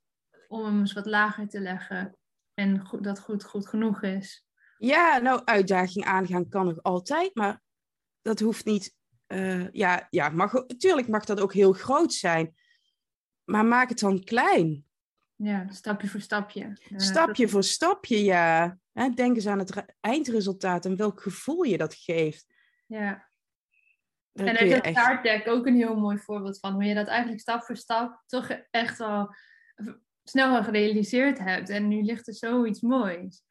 om 0.47 0.65
hem 0.65 0.79
eens 0.79 0.93
wat 0.93 1.05
lager 1.05 1.47
te 1.47 1.59
leggen. 1.59 2.17
En 2.53 2.87
dat 2.99 3.19
goed, 3.19 3.43
goed 3.43 3.67
genoeg 3.67 4.01
is. 4.01 4.45
Ja, 4.77 5.17
nou, 5.17 5.41
uitdaging 5.45 6.05
aangaan 6.05 6.49
kan 6.49 6.65
nog 6.65 6.83
altijd, 6.83 7.35
maar 7.35 7.61
dat 8.21 8.39
hoeft 8.39 8.65
niet 8.65 8.95
eh, 9.27 9.71
ja, 9.71 10.07
ja 10.09 10.29
mag, 10.29 10.53
mag 11.07 11.25
dat 11.25 11.39
ook 11.39 11.53
heel 11.53 11.73
groot 11.73 12.13
zijn. 12.13 12.55
Maar 13.43 13.65
maak 13.65 13.89
het 13.89 13.99
dan 13.99 14.23
klein. 14.23 14.84
Ja, 15.35 15.67
stapje 15.69 16.07
voor 16.07 16.21
stapje. 16.21 16.77
Stapje 16.95 17.47
voor 17.47 17.63
stapje, 17.63 18.23
ja. 18.23 18.77
denk 18.93 19.35
eens 19.35 19.47
aan 19.47 19.59
het 19.59 19.85
eindresultaat 19.99 20.85
en 20.85 20.95
welk 20.95 21.21
gevoel 21.21 21.63
je 21.63 21.77
dat 21.77 21.93
geeft. 21.93 22.45
Ja. 22.85 23.27
en 24.33 24.45
daar 24.45 24.61
is 24.61 24.73
het 24.73 24.85
echt... 25.23 25.47
ook 25.47 25.65
een 25.65 25.75
heel 25.75 25.95
mooi 25.95 26.17
voorbeeld 26.17 26.59
van. 26.59 26.73
Hoe 26.73 26.83
je 26.83 26.93
dat 26.93 27.07
eigenlijk 27.07 27.41
stap 27.41 27.63
voor 27.63 27.77
stap 27.77 28.23
toch 28.25 28.49
echt 28.71 28.99
al 28.99 29.35
snel 30.23 30.63
gerealiseerd 30.63 31.39
hebt. 31.39 31.69
En 31.69 31.87
nu 31.87 32.01
ligt 32.01 32.27
er 32.27 32.33
zoiets 32.33 32.81
moois. 32.81 33.43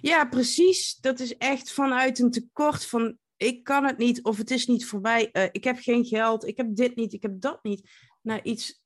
Ja, 0.00 0.24
precies. 0.24 0.96
Dat 1.00 1.20
is 1.20 1.36
echt 1.36 1.72
vanuit 1.72 2.18
een 2.18 2.30
tekort 2.30 2.86
van 2.86 3.18
ik 3.36 3.64
kan 3.64 3.84
het 3.84 3.98
niet 3.98 4.22
of 4.22 4.36
het 4.36 4.50
is 4.50 4.66
niet 4.66 4.86
voorbij. 4.86 5.28
Uh, 5.32 5.44
ik 5.52 5.64
heb 5.64 5.78
geen 5.78 6.04
geld, 6.04 6.46
ik 6.46 6.56
heb 6.56 6.66
dit 6.76 6.96
niet, 6.96 7.12
ik 7.12 7.22
heb 7.22 7.40
dat 7.40 7.62
niet. 7.62 7.90
Naar 8.20 8.44
iets 8.44 8.82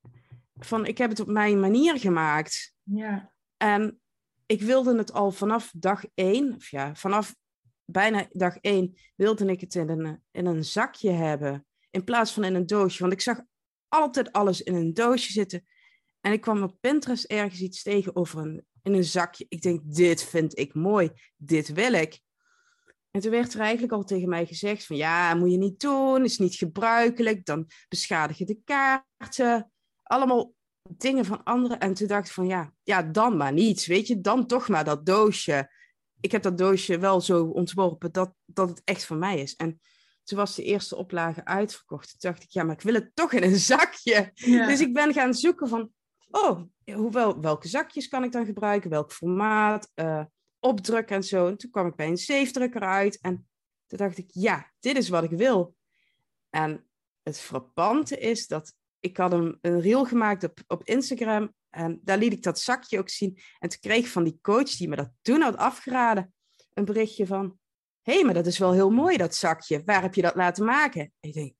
van 0.59 0.87
ik 0.87 0.99
heb 0.99 1.11
het 1.11 1.21
op 1.21 1.29
mijn 1.29 1.61
manier 1.61 1.99
gemaakt. 1.99 2.75
Ja. 2.83 3.33
En 3.57 4.01
ik 4.47 4.63
wilde 4.63 4.97
het 4.97 5.13
al 5.13 5.31
vanaf 5.31 5.73
dag 5.77 6.05
één, 6.15 6.55
of 6.55 6.71
ja, 6.71 6.95
vanaf 6.95 7.35
bijna 7.85 8.27
dag 8.31 8.57
één, 8.57 8.97
wilde 9.17 9.47
ik 9.47 9.61
het 9.61 9.75
in 9.75 9.89
een, 9.89 10.23
in 10.31 10.47
een 10.47 10.65
zakje 10.65 11.11
hebben. 11.11 11.67
In 11.91 12.05
plaats 12.05 12.33
van 12.33 12.45
in 12.45 12.55
een 12.55 12.67
doosje. 12.67 13.01
Want 13.01 13.13
ik 13.13 13.21
zag 13.21 13.41
altijd 13.89 14.33
alles 14.33 14.63
in 14.63 14.75
een 14.75 14.95
doosje 14.95 15.33
zitten. 15.33 15.67
En 16.21 16.33
ik 16.33 16.41
kwam 16.41 16.63
op 16.63 16.77
Pinterest 16.81 17.25
ergens 17.25 17.61
iets 17.61 17.83
tegen 17.83 18.17
over 18.17 18.39
een, 18.39 18.67
in 18.83 18.95
een 18.95 19.05
zakje. 19.05 19.47
Ik 19.49 19.63
denk, 19.63 19.81
dit 19.85 20.25
vind 20.25 20.59
ik 20.59 20.75
mooi. 20.75 21.11
Dit 21.37 21.73
wil 21.73 21.93
ik. 21.93 22.21
En 23.11 23.23
toen 23.23 23.31
werd 23.31 23.55
er 23.55 23.61
eigenlijk 23.61 23.93
al 23.93 24.05
tegen 24.05 24.29
mij 24.29 24.47
gezegd 24.47 24.87
van 24.87 24.97
ja, 24.97 25.35
moet 25.35 25.51
je 25.51 25.57
niet 25.57 25.81
doen, 25.81 26.25
is 26.25 26.39
niet 26.39 26.55
gebruikelijk, 26.55 27.45
dan 27.45 27.67
beschadig 27.89 28.39
je 28.39 28.45
de 28.45 28.59
kaarten. 28.65 29.71
Allemaal 30.07 30.55
dingen 30.89 31.25
van 31.25 31.43
anderen. 31.45 31.79
En 31.79 31.95
toen 31.95 32.07
dacht 32.07 32.27
ik 32.27 32.33
van 32.33 32.47
ja, 32.47 32.73
ja, 32.83 33.03
dan 33.03 33.37
maar 33.37 33.53
niet, 33.53 33.87
weet 33.87 34.07
je, 34.07 34.21
dan 34.21 34.47
toch 34.47 34.69
maar 34.69 34.85
dat 34.85 35.07
doosje. 35.07 35.71
Ik 36.21 36.33
heb 36.33 36.43
dat 36.43 36.59
doosje 36.59 36.99
wel 36.99 37.21
zo 37.21 37.45
ontworpen 37.45 38.13
dat, 38.13 38.35
dat 38.45 38.69
het 38.69 38.83
echt 38.85 39.05
van 39.05 39.19
mij 39.19 39.39
is. 39.39 39.55
En 39.57 39.81
toen 40.25 40.39
was 40.39 40.55
de 40.55 40.63
eerste 40.63 40.97
oplage 40.97 41.45
uitverkocht. 41.45 42.09
Toen 42.11 42.31
dacht 42.31 42.43
ik, 42.43 42.51
ja, 42.51 42.63
maar 42.63 42.75
ik 42.75 42.81
wil 42.81 42.95
het 42.95 43.11
toch 43.15 43.33
in 43.33 43.43
een 43.43 43.59
zakje. 43.59 44.31
Dus 44.35 44.81
ik 44.81 44.93
ben 44.93 45.13
gaan 45.13 45.35
zoeken 45.35 45.69
van, 45.69 45.93
oh, 46.31 46.61
hoewel, 46.85 47.41
welke 47.41 47.69
zakjes 47.69 48.09
kan 48.09 48.25
ik 48.25 48.33
dan 48.33 48.47
gebruiken? 48.47 48.91
Welk 48.91 49.13
formaat? 49.13 49.91
Uh, 49.95 50.25
opdrukken 50.61 51.17
en 51.17 51.25
zo. 51.25 51.47
En 51.47 51.57
toen 51.57 51.71
kwam 51.71 51.87
ik 51.87 51.95
bij 51.95 52.09
een 52.09 52.17
zeefdrukker 52.17 52.81
uit. 52.81 53.19
En 53.21 53.49
toen 53.87 53.99
dacht 53.99 54.19
ik, 54.19 54.31
ja, 54.33 54.73
dit 54.81 54.97
is 54.97 55.09
wat 55.09 55.25
ik 55.25 55.31
wil. 55.31 55.75
En 56.51 56.89
het 57.23 57.39
frappante 57.39 58.19
is 58.19 58.47
dat 58.47 58.75
ik 59.09 59.17
had 59.17 59.33
een, 59.33 59.59
een 59.61 59.81
reel 59.81 60.05
gemaakt 60.05 60.45
op, 60.45 60.59
op 60.67 60.85
Instagram. 60.85 61.55
En 61.71 62.01
daar 62.03 62.19
liet 62.19 62.33
ik 62.33 62.43
dat 62.43 62.61
zakje 62.61 62.99
ook 62.99 63.09
zien. 63.09 63.39
En 63.59 63.69
toen 63.69 63.81
kreeg 63.81 63.99
ik 63.99 64.07
van 64.07 64.25
die 64.25 64.39
coach 64.43 64.71
die 64.71 64.89
me 64.89 64.97
dat 64.97 65.11
toen 65.23 65.41
had 65.41 65.57
afgeraden, 65.57 66.35
een 66.75 66.85
berichtje 66.85 67.27
van... 67.27 67.59
Hé, 68.03 68.15
hey, 68.15 68.25
maar 68.25 68.35
dat 68.35 68.47
is 68.47 68.59
wel 68.59 68.73
heel 68.73 68.91
mooi, 68.91 69.17
dat 69.17 69.35
zakje. 69.35 69.83
Waar 69.85 70.03
heb 70.03 70.15
je 70.15 70.23
dat 70.23 70.35
laten 70.35 70.65
maken? 70.65 71.13
ik 71.21 71.33
denk, 71.33 71.55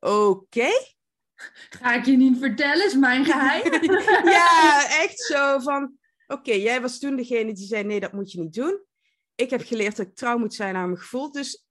oké. 0.00 0.68
Ga 1.70 1.94
ik 1.94 2.04
je 2.04 2.16
niet 2.16 2.38
vertellen, 2.38 2.86
is 2.86 2.94
mijn 2.94 3.24
geheim. 3.24 3.82
ja, 4.38 4.86
echt 5.02 5.18
zo 5.20 5.58
van... 5.58 5.98
Oké, 6.26 6.52
jij 6.52 6.80
was 6.80 6.98
toen 6.98 7.16
degene 7.16 7.52
die 7.52 7.66
zei: 7.66 7.84
nee, 7.84 8.00
dat 8.00 8.12
moet 8.12 8.32
je 8.32 8.40
niet 8.40 8.54
doen. 8.54 8.84
Ik 9.34 9.50
heb 9.50 9.62
geleerd 9.62 9.96
dat 9.96 10.06
ik 10.06 10.14
trouw 10.14 10.38
moet 10.38 10.54
zijn 10.54 10.76
aan 10.76 10.86
mijn 10.86 11.00
gevoel. 11.00 11.32
Dus 11.32 11.66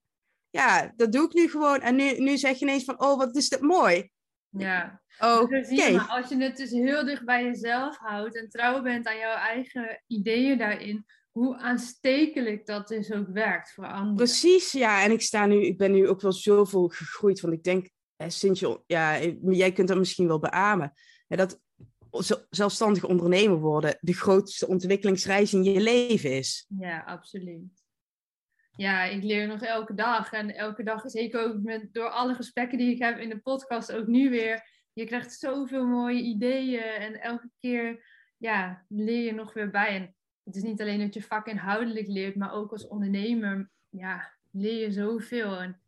ja, 0.49 0.93
dat 0.95 1.11
doe 1.11 1.25
ik 1.25 1.33
nu 1.33 1.49
gewoon. 1.49 1.81
En 1.81 1.95
nu, 1.95 2.19
nu 2.19 2.37
zeg 2.37 2.59
je 2.59 2.65
ineens 2.65 2.83
van: 2.83 3.01
oh, 3.01 3.17
wat 3.17 3.35
is 3.35 3.49
dat 3.49 3.61
mooi. 3.61 4.11
Ja. 4.57 5.01
Oké. 5.19 5.41
Okay. 5.41 5.93
Maar 5.93 6.07
als 6.07 6.29
je 6.29 6.37
het 6.37 6.57
dus 6.57 6.71
heel 6.71 7.05
dicht 7.05 7.25
bij 7.25 7.43
jezelf 7.43 7.97
houdt 7.97 8.37
en 8.37 8.49
trouw 8.49 8.81
bent 8.81 9.07
aan 9.07 9.17
jouw 9.17 9.35
eigen 9.35 10.03
ideeën 10.07 10.57
daarin, 10.57 11.05
hoe 11.31 11.57
aanstekelijk 11.57 12.65
dat 12.65 12.87
dus 12.87 13.11
ook 13.11 13.27
werkt 13.27 13.73
voor 13.73 13.87
anderen. 13.87 14.15
Precies, 14.15 14.71
ja. 14.71 15.03
En 15.03 15.11
ik 15.11 15.21
sta 15.21 15.45
nu, 15.45 15.65
ik 15.65 15.77
ben 15.77 15.91
nu 15.91 16.07
ook 16.07 16.21
wel 16.21 16.33
zoveel 16.33 16.87
gegroeid. 16.87 17.39
Want 17.39 17.53
ik 17.53 17.63
denk, 17.63 17.89
sinds 18.27 18.59
je, 18.59 18.81
ja, 18.85 19.19
jij 19.41 19.71
kunt 19.71 19.87
dat 19.87 19.97
misschien 19.97 20.27
wel 20.27 20.39
beamen. 20.39 20.93
dat 21.27 21.59
zelfstandig 22.49 23.05
ondernemer 23.05 23.59
worden 23.59 23.97
de 23.99 24.13
grootste 24.13 24.67
ontwikkelingsreis 24.67 25.53
in 25.53 25.63
je 25.63 25.81
leven 25.81 26.31
is. 26.31 26.65
Ja, 26.79 26.99
absoluut. 26.99 27.82
Ja, 28.75 29.03
ik 29.03 29.23
leer 29.23 29.47
nog 29.47 29.61
elke 29.61 29.93
dag. 29.93 30.31
En 30.31 30.55
elke 30.55 30.83
dag, 30.83 31.09
zeker 31.09 31.41
ook 31.41 31.61
met, 31.61 31.93
door 31.93 32.09
alle 32.09 32.33
gesprekken 32.33 32.77
die 32.77 32.91
ik 32.91 32.99
heb 32.99 33.17
in 33.17 33.29
de 33.29 33.39
podcast, 33.39 33.91
ook 33.91 34.07
nu 34.07 34.29
weer. 34.29 34.71
Je 34.93 35.05
krijgt 35.05 35.39
zoveel 35.39 35.85
mooie 35.85 36.21
ideeën 36.21 36.81
en 36.83 37.21
elke 37.21 37.49
keer 37.59 38.05
ja, 38.37 38.85
leer 38.89 39.25
je 39.25 39.33
nog 39.33 39.53
weer 39.53 39.69
bij. 39.69 39.95
En 39.95 40.15
het 40.43 40.55
is 40.55 40.63
niet 40.63 40.81
alleen 40.81 40.99
dat 40.99 41.13
je 41.13 41.21
vakinhoudelijk 41.21 42.07
leert, 42.07 42.35
maar 42.35 42.53
ook 42.53 42.71
als 42.71 42.87
ondernemer 42.87 43.69
ja, 43.89 44.33
leer 44.51 44.81
je 44.81 44.91
zoveel. 44.91 45.59
En, 45.59 45.81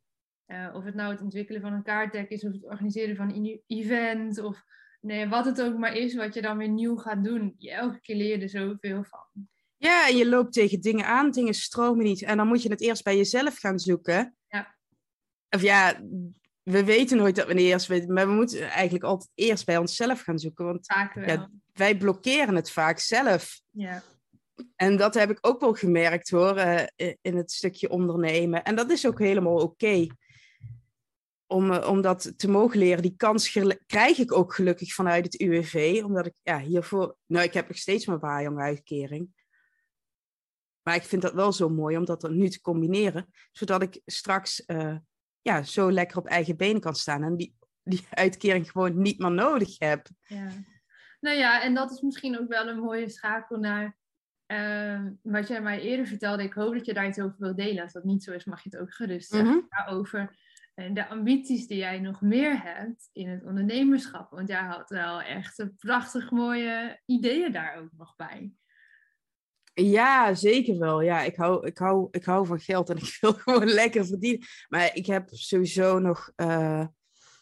uh, 0.47 0.75
of 0.75 0.83
het 0.83 0.95
nou 0.95 1.11
het 1.11 1.21
ontwikkelen 1.21 1.61
van 1.61 1.73
een 1.73 1.83
kaartdeck 1.83 2.29
is, 2.29 2.45
of 2.45 2.51
het 2.51 2.65
organiseren 2.65 3.15
van 3.15 3.33
een 3.33 3.61
event, 3.67 4.39
of 4.39 4.63
nee, 5.01 5.27
wat 5.27 5.45
het 5.45 5.61
ook 5.61 5.77
maar 5.77 5.95
is 5.95 6.15
wat 6.15 6.33
je 6.33 6.41
dan 6.41 6.57
weer 6.57 6.69
nieuw 6.69 6.95
gaat 6.95 7.23
doen. 7.23 7.55
Je, 7.57 7.71
elke 7.71 8.01
keer 8.01 8.15
leer 8.15 8.37
je 8.37 8.43
er 8.43 8.49
zoveel 8.49 9.03
van. 9.03 9.47
Ja, 9.77 10.07
en 10.07 10.17
je 10.17 10.29
loopt 10.29 10.53
tegen 10.53 10.81
dingen 10.81 11.05
aan, 11.05 11.31
dingen 11.31 11.53
stromen 11.53 12.05
niet. 12.05 12.21
En 12.21 12.38
dan 12.38 12.47
moet 12.47 12.61
je 12.61 12.69
het 12.69 12.81
eerst 12.81 13.03
bij 13.03 13.17
jezelf 13.17 13.57
gaan 13.57 13.79
zoeken. 13.79 14.35
Ja. 14.47 14.75
Of 15.49 15.61
ja, 15.61 16.01
we 16.63 16.83
weten 16.83 17.17
nooit 17.17 17.35
dat 17.35 17.45
we 17.47 17.53
het 17.53 17.61
eerst 17.61 17.88
weten, 17.88 18.13
maar 18.13 18.27
we 18.27 18.33
moeten 18.33 18.69
eigenlijk 18.69 19.03
altijd 19.03 19.29
eerst 19.33 19.65
bij 19.65 19.77
onszelf 19.77 20.21
gaan 20.21 20.39
zoeken. 20.39 20.65
Want 20.65 20.85
ja, 21.13 21.49
wij 21.73 21.97
blokkeren 21.97 22.55
het 22.55 22.71
vaak 22.71 22.99
zelf. 22.99 23.61
Ja. 23.69 24.03
En 24.75 24.97
dat 24.97 25.13
heb 25.13 25.29
ik 25.29 25.38
ook 25.41 25.59
wel 25.59 25.73
gemerkt 25.73 26.29
hoor, 26.29 26.57
uh, 26.57 26.83
in 27.21 27.38
het 27.38 27.51
stukje 27.51 27.89
ondernemen. 27.89 28.63
En 28.63 28.75
dat 28.75 28.89
is 28.89 29.07
ook 29.07 29.19
helemaal 29.19 29.61
oké 29.61 30.07
om, 31.47 31.71
eh, 31.71 31.89
om 31.89 32.01
dat 32.01 32.33
te 32.38 32.49
mogen 32.49 32.79
leren. 32.79 33.01
Die 33.01 33.15
kans 33.17 33.59
krijg 33.85 34.17
ik 34.17 34.33
ook 34.33 34.53
gelukkig 34.53 34.93
vanuit 34.93 35.25
het 35.25 35.41
UWV, 35.41 36.01
omdat 36.05 36.25
ik 36.25 36.33
ja, 36.43 36.59
hiervoor, 36.59 37.15
nou 37.25 37.45
ik 37.45 37.53
heb 37.53 37.67
nog 37.67 37.77
steeds 37.77 38.05
mijn 38.05 38.19
waaijong-uitkering. 38.19 39.34
Maar 40.85 40.95
ik 40.95 41.03
vind 41.03 41.21
dat 41.21 41.33
wel 41.33 41.51
zo 41.51 41.69
mooi 41.69 41.97
om 41.97 42.05
dat 42.05 42.23
er 42.23 42.31
nu 42.31 42.49
te 42.49 42.61
combineren, 42.61 43.27
zodat 43.51 43.81
ik 43.81 44.01
straks 44.05 44.63
uh, 44.67 44.97
ja, 45.41 45.63
zo 45.63 45.91
lekker 45.91 46.17
op 46.17 46.25
eigen 46.25 46.57
benen 46.57 46.81
kan 46.81 46.95
staan 46.95 47.23
en 47.23 47.35
die, 47.35 47.55
die 47.83 48.05
uitkering 48.25 48.71
gewoon 48.71 49.01
niet 49.01 49.19
meer 49.19 49.31
nodig 49.31 49.79
heb. 49.79 50.07
Ja. 50.21 50.47
Nou 51.19 51.37
ja, 51.37 51.63
en 51.63 51.73
dat 51.73 51.91
is 51.91 52.01
misschien 52.01 52.39
ook 52.39 52.47
wel 52.47 52.67
een 52.67 52.79
mooie 52.79 53.09
schakel 53.09 53.57
naar 53.57 53.97
uh, 54.47 55.05
wat 55.21 55.47
jij 55.47 55.61
mij 55.61 55.81
eerder 55.81 56.07
vertelde. 56.07 56.43
Ik 56.43 56.53
hoop 56.53 56.73
dat 56.73 56.85
je 56.85 56.93
daar 56.93 57.07
iets 57.07 57.19
over 57.19 57.35
wil 57.39 57.55
delen. 57.55 57.83
Als 57.83 57.93
dat 57.93 58.03
niet 58.03 58.23
zo 58.23 58.31
is, 58.31 58.45
mag 58.45 58.63
je 58.63 58.69
het 58.69 58.79
ook 58.79 58.93
gerust 58.93 59.29
zeggen. 59.29 59.53
Mm 59.53 59.67
Over 59.89 60.35
en 60.73 60.93
de 60.93 61.07
ambities 61.07 61.67
die 61.67 61.77
jij 61.77 61.99
nog 61.99 62.21
meer 62.21 62.61
hebt 62.63 63.09
in 63.13 63.29
het 63.29 63.43
ondernemerschap. 63.43 64.31
Want 64.31 64.47
jij 64.47 64.63
had 64.63 64.89
wel 64.89 65.21
echt 65.21 65.65
prachtig 65.77 66.31
mooie 66.31 67.01
ideeën 67.05 67.51
daar 67.51 67.77
ook 67.77 67.91
nog 67.97 68.15
bij. 68.15 68.53
Ja, 69.75 70.33
zeker 70.33 70.77
wel. 70.77 71.01
Ja, 71.01 71.21
ik 71.21 71.35
hou, 71.35 71.67
ik 71.67 71.77
hou, 71.77 72.07
ik 72.11 72.25
hou 72.25 72.45
van 72.45 72.59
geld 72.59 72.89
en 72.89 72.97
ik 73.07 73.17
wil 73.21 73.33
gewoon 73.33 73.69
lekker 73.69 74.05
verdienen. 74.05 74.47
Maar 74.69 74.95
ik 74.95 75.05
heb 75.05 75.27
sowieso 75.31 75.99
nog. 75.99 76.31
Uh, 76.35 76.85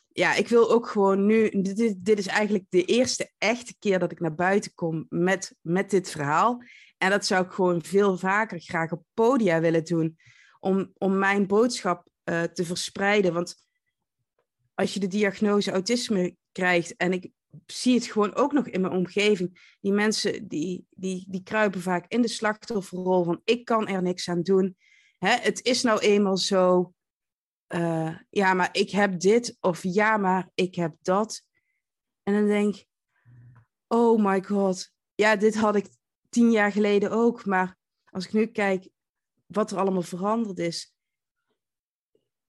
ja, 0.08 0.36
ik 0.36 0.48
wil 0.48 0.72
ook 0.72 0.88
gewoon 0.88 1.26
nu. 1.26 1.50
Dit, 1.50 1.96
dit 2.06 2.18
is 2.18 2.28
eigenlijk 2.28 2.66
de 2.70 2.86
eerste 2.86 3.32
echte 3.38 3.76
keer 3.80 4.00
dat 4.00 4.12
ik 4.12 4.20
naar 4.20 4.36
buiten 4.36 4.74
kom 4.74 5.06
met, 5.10 5.56
met 5.62 5.90
dit 5.90 6.10
verhaal. 6.10 6.64
En 6.98 7.10
dat 7.10 7.26
zou 7.26 7.46
ik 7.46 7.52
gewoon 7.52 7.84
veel 7.84 8.18
vaker 8.18 8.60
graag 8.60 8.92
op 8.92 9.04
podia 9.14 9.60
willen 9.60 9.84
doen. 9.84 10.18
Om, 10.60 10.92
om 10.98 11.18
mijn 11.18 11.48
boodschap 11.48 12.08
uh, 12.26 12.42
te 12.44 12.66
verspreiden. 12.66 13.34
Want 13.34 13.56
als 14.76 14.94
je 14.94 15.00
de 15.00 15.08
diagnose 15.08 15.72
autisme 15.72 16.36
krijgt, 16.52 16.96
en 16.96 17.14
ik 17.14 17.32
zie 17.66 17.96
het 17.96 18.06
gewoon 18.06 18.36
ook 18.36 18.52
nog 18.52 18.68
in 18.68 18.82
mijn 18.82 18.94
omgeving, 18.94 19.76
die 19.82 19.92
mensen 19.92 20.48
die, 20.48 20.86
die, 20.90 21.26
die 21.30 21.44
kruipen 21.44 21.82
vaak 21.82 22.06
in 22.08 22.22
de 22.22 22.28
slachtofferrol 22.28 23.24
van 23.24 23.42
ik 23.44 23.66
kan 23.66 23.88
er 23.88 24.02
niks 24.02 24.30
aan 24.30 24.42
doen. 24.42 24.78
Hè, 25.18 25.36
het 25.36 25.66
is 25.66 25.82
nou 25.82 26.00
eenmaal 26.00 26.38
zo. 26.38 26.94
Uh, 27.68 28.18
ja, 28.30 28.54
maar 28.54 28.70
ik 28.72 28.90
heb 28.90 29.20
dit 29.20 29.58
of 29.60 29.84
ja, 29.84 30.18
maar 30.18 30.50
ik 30.56 30.76
heb 30.76 30.96
dat. 31.02 31.44
En 32.24 32.34
dan 32.34 32.48
denk 32.48 32.76
ik, 32.76 32.88
oh 33.88 34.24
my 34.24 34.44
god, 34.44 34.92
ja, 35.16 35.36
dit 35.36 35.56
had 35.56 35.76
ik 35.76 35.88
tien 36.30 36.52
jaar 36.52 36.72
geleden 36.72 37.12
ook. 37.12 37.46
Maar 37.46 37.78
als 38.06 38.26
ik 38.26 38.34
nu 38.34 38.46
kijk 38.46 38.90
wat 39.46 39.72
er 39.72 39.78
allemaal 39.78 40.02
veranderd 40.02 40.60
is, 40.60 40.96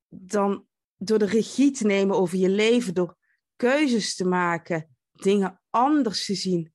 dan 0.09 0.67
door 0.97 1.19
de 1.19 1.27
regie 1.27 1.71
te 1.71 1.87
nemen 1.87 2.17
over 2.17 2.39
je 2.39 2.49
leven, 2.49 2.95
door 2.95 3.17
keuzes 3.57 4.15
te 4.15 4.27
maken, 4.27 4.94
dingen 5.15 5.61
anders 5.71 6.25
te 6.25 6.35
zien, 6.35 6.73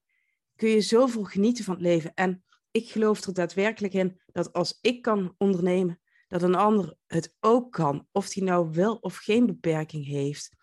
kun 0.55 0.69
je 0.69 0.81
zoveel 0.81 1.23
genieten 1.23 1.63
van 1.63 1.73
het 1.73 1.83
leven. 1.83 2.13
En 2.13 2.43
ik 2.71 2.89
geloof 2.89 3.25
er 3.25 3.33
daadwerkelijk 3.33 3.93
in 3.93 4.21
dat 4.25 4.53
als 4.53 4.77
ik 4.81 5.01
kan 5.01 5.35
ondernemen, 5.37 5.99
dat 6.27 6.41
een 6.41 6.55
ander 6.55 6.95
het 7.07 7.35
ook 7.39 7.71
kan, 7.71 8.07
of 8.11 8.29
die 8.29 8.43
nou 8.43 8.71
wel 8.71 8.95
of 8.95 9.17
geen 9.17 9.45
beperking 9.45 10.05
heeft. 10.05 10.57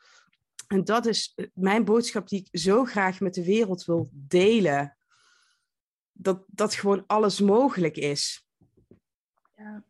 En 0.66 0.84
dat 0.84 1.06
is 1.06 1.36
mijn 1.54 1.84
boodschap 1.84 2.28
die 2.28 2.40
ik 2.40 2.60
zo 2.60 2.84
graag 2.84 3.20
met 3.20 3.34
de 3.34 3.44
wereld 3.44 3.84
wil 3.84 4.08
delen. 4.12 4.96
Dat, 6.12 6.44
dat 6.46 6.74
gewoon 6.74 7.04
alles 7.06 7.40
mogelijk 7.40 7.96
is. 7.96 8.46
Ja, 9.56 9.84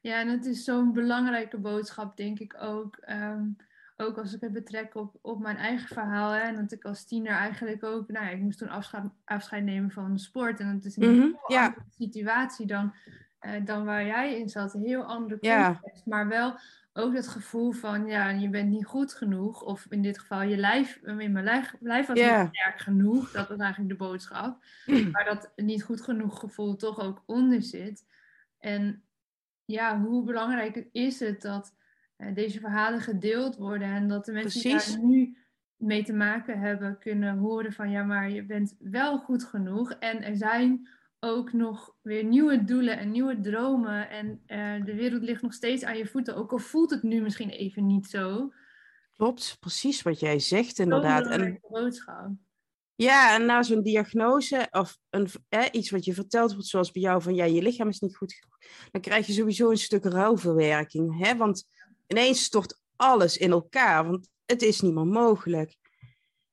ja 0.00 0.20
en 0.20 0.28
het 0.28 0.46
is 0.46 0.64
zo'n 0.64 0.92
belangrijke 0.92 1.58
boodschap, 1.58 2.16
denk 2.16 2.38
ik 2.38 2.56
ook. 2.58 2.96
Ehm, 2.96 3.48
ook 3.96 4.18
als 4.18 4.34
ik 4.34 4.40
het 4.40 4.52
betrek 4.52 4.94
op, 4.94 5.14
op 5.20 5.40
mijn 5.40 5.56
eigen 5.56 5.88
verhaal. 5.88 6.30
Hè, 6.30 6.40
en 6.40 6.54
dat 6.54 6.72
ik 6.72 6.84
als 6.84 7.04
tiener 7.04 7.32
eigenlijk 7.32 7.84
ook, 7.84 8.08
nou 8.08 8.24
ja, 8.24 8.30
ik 8.30 8.40
moest 8.40 8.58
toen 8.58 8.68
afscheid, 8.68 9.04
afscheid 9.24 9.64
nemen 9.64 9.90
van 9.90 10.12
de 10.12 10.18
sport. 10.18 10.60
En 10.60 10.74
dat 10.74 10.84
is 10.84 10.96
een 10.96 11.14
mm 11.14 11.38
andere 11.42 11.74
situatie 11.98 12.66
dan, 12.66 12.94
uh, 13.40 13.64
dan 13.64 13.84
waar 13.84 14.06
jij 14.06 14.38
in 14.38 14.48
zat. 14.48 14.74
Een 14.74 14.84
heel 14.84 15.04
andere 15.04 15.38
context. 15.38 16.06
Maar 16.06 16.28
wel 16.28 16.58
ook 16.92 17.14
het 17.14 17.28
gevoel 17.28 17.72
van, 17.72 18.06
ja, 18.06 18.28
je 18.28 18.48
bent 18.48 18.70
niet 18.70 18.86
goed 18.86 19.14
genoeg. 19.14 19.62
Of 19.62 19.86
in 19.88 20.02
dit 20.02 20.18
geval, 20.18 20.42
je 20.42 20.56
lijf, 20.56 20.96
in 20.96 21.32
mijn 21.32 21.44
lijf, 21.44 21.74
lijf 21.80 22.06
was 22.06 22.16
niet 22.16 22.48
sterk 22.54 22.78
genoeg. 22.78 23.30
Dat 23.30 23.48
was 23.48 23.58
eigenlijk 23.58 23.90
de 23.90 24.04
boodschap. 24.04 24.64
Maar 25.12 25.24
dat 25.24 25.52
niet 25.56 25.82
goed 25.82 26.00
genoeg 26.00 26.38
gevoel 26.38 26.76
toch 26.76 27.00
ook 27.00 27.22
onder 27.26 27.62
zit. 27.62 28.04
En 28.58 29.02
ja, 29.64 30.00
hoe 30.00 30.24
belangrijk 30.24 30.86
is 30.92 31.20
het 31.20 31.42
dat 31.42 31.74
deze 32.34 32.60
verhalen 32.60 33.00
gedeeld 33.00 33.56
worden. 33.56 33.88
En 33.88 34.08
dat 34.08 34.24
de 34.24 34.32
mensen 34.32 34.62
die 34.62 34.72
daar 34.72 35.04
nu 35.04 35.36
mee 35.76 36.04
te 36.04 36.12
maken 36.12 36.60
hebben 36.60 36.98
kunnen 36.98 37.38
horen 37.38 37.72
van, 37.72 37.90
ja, 37.90 38.02
maar 38.02 38.30
je 38.30 38.44
bent 38.44 38.76
wel 38.78 39.18
goed 39.18 39.44
genoeg. 39.44 39.92
En 39.92 40.22
er 40.22 40.36
zijn 40.36 40.88
ook 41.20 41.52
nog 41.52 41.96
weer 42.02 42.24
nieuwe 42.24 42.64
doelen 42.64 42.98
en 42.98 43.10
nieuwe 43.10 43.40
dromen. 43.40 44.10
En 44.10 44.42
uh, 44.46 44.84
de 44.84 44.94
wereld 44.94 45.22
ligt 45.22 45.42
nog 45.42 45.52
steeds 45.52 45.84
aan 45.84 45.96
je 45.96 46.06
voeten, 46.06 46.36
ook 46.36 46.52
al 46.52 46.58
voelt 46.58 46.90
het 46.90 47.02
nu 47.02 47.20
misschien 47.20 47.50
even 47.50 47.86
niet 47.86 48.06
zo. 48.06 48.52
Klopt, 49.16 49.56
precies 49.60 50.02
wat 50.02 50.20
jij 50.20 50.38
zegt 50.38 50.78
inderdaad. 50.78 51.26
En 51.26 51.58
boodschap. 51.68 52.30
Ja, 52.96 53.34
en 53.34 53.46
na 53.46 53.62
zo'n 53.62 53.82
diagnose 53.82 54.66
of 54.70 54.98
een, 55.10 55.28
iets 55.70 55.90
wat 55.90 56.04
je 56.04 56.14
verteld 56.14 56.52
wordt, 56.52 56.68
zoals 56.68 56.90
bij 56.90 57.02
jou, 57.02 57.22
van 57.22 57.34
ja, 57.34 57.44
je 57.44 57.62
lichaam 57.62 57.88
is 57.88 58.00
niet 58.00 58.16
goed 58.16 58.40
dan 58.90 59.00
krijg 59.00 59.26
je 59.26 59.32
sowieso 59.32 59.70
een 59.70 59.76
stuk 59.76 60.04
rouwverwerking. 60.04 61.18
Hè? 61.18 61.36
Want 61.36 61.64
ineens 62.06 62.44
stort 62.44 62.80
alles 62.96 63.36
in 63.36 63.50
elkaar, 63.50 64.06
want 64.06 64.28
het 64.46 64.62
is 64.62 64.80
niet 64.80 64.94
meer 64.94 65.06
mogelijk. 65.06 65.76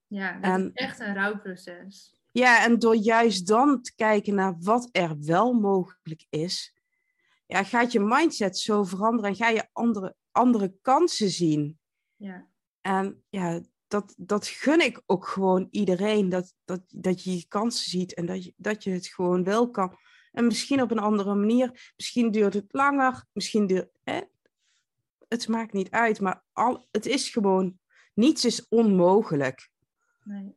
Ja, 0.08 0.40
dat 0.40 0.60
is 0.60 0.70
echt 0.74 1.00
een 1.00 1.14
rouwproces. 1.14 2.20
Ja, 2.32 2.64
en 2.64 2.80
door 2.80 2.96
juist 2.96 3.48
dan 3.48 3.82
te 3.82 3.96
kijken 3.96 4.36
naar 4.36 4.56
wat 4.60 4.90
er 4.92 5.16
wel 5.20 5.54
mogelijk 5.54 6.26
is, 6.30 6.76
ja, 7.46 7.64
gaat 7.64 7.92
je 7.92 8.00
mindset 8.00 8.58
zo 8.58 8.84
veranderen 8.84 9.30
en 9.30 9.36
ga 9.36 9.50
je 9.50 9.68
andere, 9.72 10.16
andere 10.32 10.74
kansen 10.82 11.30
zien. 11.30 11.80
Ja. 12.16 12.48
En 12.82 13.24
ja, 13.30 13.62
dat, 13.88 14.14
dat 14.18 14.48
gun 14.48 14.82
ik 14.82 15.02
ook 15.06 15.28
gewoon 15.28 15.68
iedereen, 15.72 16.30
dat, 16.30 16.54
dat, 16.66 16.82
dat 16.88 17.24
je 17.24 17.36
je 17.36 17.48
kansen 17.48 17.90
ziet 17.90 18.14
en 18.14 18.26
dat 18.26 18.44
je, 18.44 18.54
dat 18.58 18.84
je 18.84 18.92
het 18.92 19.08
gewoon 19.08 19.44
wel 19.44 19.70
kan. 19.70 19.98
En 20.32 20.46
misschien 20.46 20.82
op 20.82 20.92
een 20.92 21.00
andere 21.00 21.36
manier, 21.36 21.92
misschien 21.96 22.32
duurt 22.32 22.54
het 22.54 22.74
langer, 22.74 23.26
misschien 23.34 23.68
duurt... 23.68 23.90
Hè? 24.04 24.22
Het 25.32 25.48
maakt 25.48 25.74
niet 25.74 25.92
uit, 25.92 26.20
maar 26.20 26.44
al, 26.54 26.88
het 26.92 27.06
is 27.06 27.30
gewoon, 27.30 27.80
niets 28.14 28.46
is 28.46 28.68
onmogelijk. 28.68 29.70
Nee. 30.24 30.56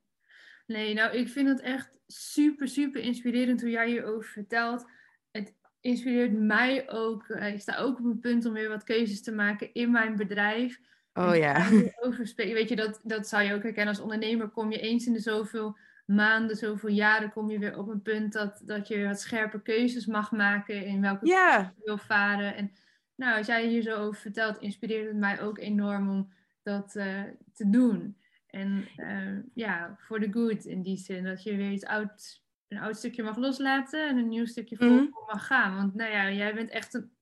Nee, 0.66 0.94
nou, 0.94 1.16
ik 1.16 1.28
vind 1.28 1.48
het 1.48 1.60
echt 1.60 1.90
super, 2.06 2.68
super 2.68 3.00
inspirerend 3.02 3.60
hoe 3.60 3.70
jij 3.70 3.88
hierover 3.88 4.30
vertelt. 4.30 4.84
Het 5.30 5.54
inspireert 5.80 6.32
mij 6.32 6.90
ook. 6.90 7.28
Ik 7.28 7.60
sta 7.60 7.76
ook 7.76 7.98
op 7.98 8.04
een 8.04 8.20
punt 8.20 8.44
om 8.44 8.52
weer 8.52 8.68
wat 8.68 8.84
keuzes 8.84 9.22
te 9.22 9.32
maken 9.32 9.74
in 9.74 9.90
mijn 9.90 10.16
bedrijf. 10.16 10.80
Oh 11.12 11.36
ja. 11.36 11.68
Over 12.00 12.32
Weet 12.36 12.68
je, 12.68 12.76
dat, 12.76 13.00
dat 13.02 13.28
zou 13.28 13.42
je 13.42 13.54
ook 13.54 13.62
herkennen 13.62 13.94
als 13.94 14.02
ondernemer. 14.02 14.48
Kom 14.48 14.70
je 14.70 14.80
eens 14.80 15.06
in 15.06 15.12
de 15.12 15.20
zoveel 15.20 15.78
maanden, 16.06 16.56
zoveel 16.56 16.90
jaren, 16.90 17.32
kom 17.32 17.50
je 17.50 17.58
weer 17.58 17.78
op 17.78 17.88
een 17.88 18.02
punt 18.02 18.32
dat, 18.32 18.60
dat 18.64 18.88
je 18.88 19.06
wat 19.06 19.20
scherpe 19.20 19.62
keuzes 19.62 20.06
mag 20.06 20.32
maken 20.32 20.84
in 20.84 21.00
welke 21.00 21.26
ja. 21.26 21.72
je 21.76 21.84
wil 21.84 21.98
varen. 21.98 22.56
En 22.56 22.72
nou, 23.16 23.38
als 23.38 23.46
jij 23.46 23.66
hier 23.66 23.82
zo 23.82 23.96
over 23.96 24.20
vertelt, 24.20 24.58
inspireert 24.58 25.06
het 25.06 25.16
mij 25.16 25.40
ook 25.40 25.58
enorm 25.58 26.10
om 26.10 26.32
dat 26.62 26.94
uh, 26.94 27.22
te 27.52 27.70
doen. 27.70 28.16
En 28.46 28.88
uh, 28.96 29.38
ja, 29.54 29.96
voor 29.98 30.20
de 30.20 30.32
good 30.32 30.64
in 30.64 30.82
die 30.82 30.96
zin. 30.96 31.24
Dat 31.24 31.42
je 31.42 31.56
weer 31.56 31.70
iets 31.70 31.84
oud, 31.84 32.42
een 32.68 32.78
oud 32.78 32.96
stukje 32.96 33.22
mag 33.22 33.36
loslaten 33.36 34.08
en 34.08 34.16
een 34.16 34.28
nieuw 34.28 34.46
stukje 34.46 34.76
vol 34.76 34.88
mm. 34.88 35.14
mag 35.26 35.46
gaan. 35.46 35.76
Want 35.76 35.94
nou 35.94 36.10
ja, 36.10 36.30
jij 36.30 36.54
bent 36.54 36.70
echt 36.70 36.94
een 36.94 37.12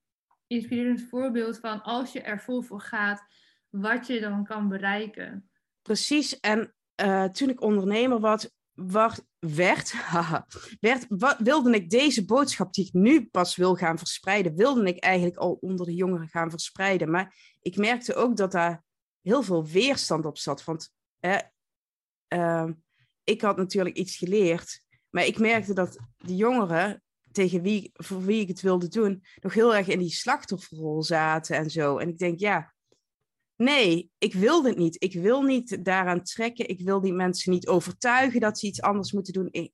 inspirerend 0.46 1.02
voorbeeld 1.02 1.59
van 1.59 1.83
als 1.83 2.12
je 2.12 2.22
er 2.22 2.40
vol 2.40 2.62
voor 2.62 2.81
gaat, 2.81 3.24
wat 3.70 4.07
je 4.07 4.20
dan 4.20 4.44
kan 4.44 4.68
bereiken. 4.68 5.50
Precies. 5.83 6.40
En 6.40 6.74
uh, 7.02 7.24
toen 7.24 7.48
ik 7.48 7.61
ondernemer 7.61 8.20
was, 8.20 8.50
werd, 8.74 9.94
werd 10.80 11.06
wat, 11.08 11.37
wilde 11.38 11.74
ik 11.74 11.90
deze 11.90 12.24
boodschap 12.24 12.72
die 12.72 12.87
ik 12.87 12.92
nu 12.92 13.26
pas 13.26 13.56
wil 13.56 13.74
gaan 13.74 13.98
verspreiden, 13.98 14.56
wilde 14.56 14.85
ik 14.85 14.98
eigenlijk 14.98 15.37
al 15.37 15.58
onder 15.61 15.87
de 15.87 15.94
jongeren 15.94 16.28
gaan 16.28 16.50
verspreiden. 16.50 17.11
Maar 17.11 17.37
ik 17.61 17.76
merkte 17.76 18.14
ook 18.14 18.37
dat 18.37 18.52
daar 18.52 18.85
heel 19.20 19.42
veel 19.42 19.66
weerstand 19.66 20.26
op 20.26 20.38
zat. 20.38 20.64
Want 20.64 20.92
uh, 22.28 22.70
ik 23.24 23.40
had 23.40 23.56
natuurlijk 23.56 23.96
iets 23.96 24.16
geleerd, 24.16 24.85
maar 25.11 25.26
ik 25.26 25.38
merkte 25.38 25.74
dat 25.74 25.98
de 26.16 26.37
jongeren 26.37 27.02
tegen 27.32 27.62
wie, 27.62 27.90
voor 27.92 28.22
wie 28.22 28.40
ik 28.40 28.48
het 28.48 28.61
wilde 28.61 28.88
doen, 28.88 29.24
nog 29.40 29.54
heel 29.54 29.74
erg 29.74 29.88
in 29.88 29.98
die 29.98 30.11
slachtofferrol 30.11 31.02
zaten 31.02 31.56
en 31.56 31.70
zo. 31.70 31.98
En 31.98 32.08
ik 32.08 32.18
denk, 32.18 32.38
ja, 32.38 32.74
nee, 33.62 34.11
ik 34.18 34.35
wil 34.35 34.62
dit 34.62 34.77
niet. 34.77 35.03
Ik 35.03 35.14
wil 35.14 35.42
niet 35.42 35.85
daaraan 35.85 36.22
trekken. 36.22 36.68
Ik 36.68 36.81
wil 36.81 37.01
die 37.01 37.12
mensen 37.12 37.53
niet 37.53 37.68
overtuigen 37.68 38.40
dat 38.40 38.59
ze 38.59 38.66
iets 38.66 38.83
anders 38.83 39.12
moeten 39.12 39.33
doen. 39.33 39.48
Ik, 39.51 39.72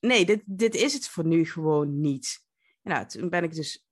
nee, 0.00 0.24
dit, 0.24 0.42
dit 0.44 0.74
is 0.74 0.92
het 0.92 1.08
voor 1.08 1.24
nu 1.24 1.46
gewoon 1.46 2.00
niet. 2.00 2.44
Nou, 2.82 3.06
toen 3.06 3.28
ben 3.28 3.44
ik 3.44 3.54
dus 3.54 3.84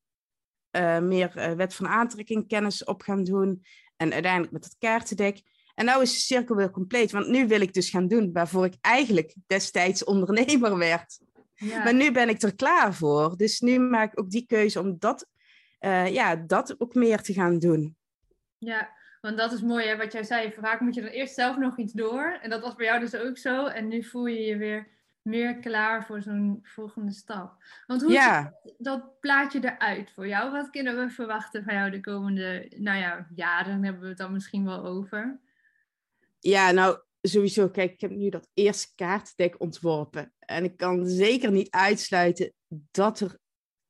uh, 0.77 0.99
meer 0.99 1.33
uh, 1.37 1.53
wet 1.53 1.75
van 1.75 1.89
aantrekking 1.89 2.49
kennis 2.49 2.85
op 2.85 3.03
gaan 3.03 3.25
doen. 3.25 3.63
En 3.97 4.13
uiteindelijk 4.13 4.53
met 4.53 4.65
het 4.65 4.77
kaartendek. 4.79 5.43
En 5.75 5.85
nu 5.85 6.01
is 6.01 6.13
de 6.13 6.19
cirkel 6.19 6.57
weer 6.57 6.71
compleet. 6.71 7.11
Want 7.11 7.29
nu 7.29 7.47
wil 7.47 7.61
ik 7.61 7.73
dus 7.73 7.91
gaan 7.91 8.09
doen 8.09 8.33
waarvoor 8.33 8.65
ik 8.65 8.75
eigenlijk 8.81 9.35
destijds 9.47 10.05
ondernemer 10.05 10.79
werd. 10.89 11.19
Ja. 11.55 11.85
Maar 11.85 11.95
nu 11.95 12.13
ben 12.13 12.29
ik 12.29 12.43
er 12.43 12.55
klaar 12.55 12.95
voor. 12.95 13.37
Dus 13.37 13.61
nu 13.61 13.79
maak 13.79 14.13
ik 14.13 14.21
ook 14.21 14.31
die 14.31 14.47
keuze 14.47 14.81
om 14.81 14.97
dat, 14.99 15.27
uh, 15.81 16.13
ja, 16.13 16.37
dat 16.37 16.81
ook 16.81 16.95
meer 16.95 17.23
te 17.23 17.33
gaan 17.33 17.59
doen. 17.59 17.97
Ja, 18.59 18.97
want 19.21 19.37
dat 19.37 19.53
is 19.53 19.63
mooi 19.63 19.87
hè, 19.87 19.97
wat 19.97 20.13
jij 20.13 20.23
zei. 20.23 20.53
Vaak 20.61 20.81
moet 20.81 20.95
je 20.95 21.01
dan 21.01 21.11
eerst 21.11 21.35
zelf 21.35 21.57
nog 21.57 21.79
iets 21.79 21.93
door. 21.93 22.39
En 22.43 22.51
dat 22.51 22.61
was 22.63 22.75
bij 22.75 22.87
jou 22.87 23.01
dus 23.01 23.15
ook 23.15 23.39
zo. 23.39 23.67
En 23.67 23.89
nu 23.89 24.05
voel 24.05 24.27
je 24.27 24.41
je 24.41 24.57
weer 24.57 24.89
meer 25.23 25.59
klaar 25.59 26.07
voor 26.07 26.23
zo'n 26.23 26.59
volgende 26.63 27.13
stap. 27.13 27.65
Want 27.87 28.03
hoe 28.03 28.13
ja. 28.13 28.55
ziet 28.63 28.75
dat 28.79 29.21
plaatje 29.21 29.61
eruit 29.63 30.11
voor 30.11 30.29
jou? 30.29 30.53
Wat 30.53 30.71
kunnen 30.71 30.97
we 30.97 31.11
verwachten 31.11 31.65
van 31.65 31.75
jou 31.75 31.91
de 31.91 32.01
komende 32.01 32.73
nou 32.77 32.99
ja, 32.99 33.27
jaren? 33.35 33.85
Hebben 33.85 34.03
we 34.03 34.09
het 34.09 34.19
dan 34.19 34.33
misschien 34.33 34.65
wel 34.65 34.85
over? 34.85 35.41
Ja, 36.39 36.71
nou 36.71 36.99
sowieso. 37.23 37.69
Kijk, 37.69 37.93
ik 37.93 38.01
heb 38.01 38.11
nu 38.11 38.29
dat 38.29 38.49
eerste 38.55 38.95
kaartendek 38.95 39.61
ontworpen. 39.61 40.33
En 40.39 40.65
ik 40.65 40.77
kan 40.77 41.07
zeker 41.07 41.51
niet 41.51 41.71
uitsluiten 41.71 42.53
dat 42.91 43.21
er 43.21 43.39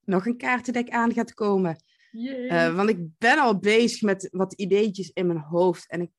nog 0.04 0.26
een 0.26 0.36
kaartendek 0.36 0.90
aan 0.90 1.12
gaat 1.12 1.34
komen. 1.34 1.76
Uh, 2.18 2.74
want 2.76 2.88
ik 2.88 3.18
ben 3.18 3.38
al 3.38 3.58
bezig 3.58 4.02
met 4.02 4.28
wat 4.30 4.52
ideetjes 4.52 5.10
in 5.10 5.26
mijn 5.26 5.38
hoofd. 5.38 5.90
En 5.90 6.00
ik, 6.00 6.10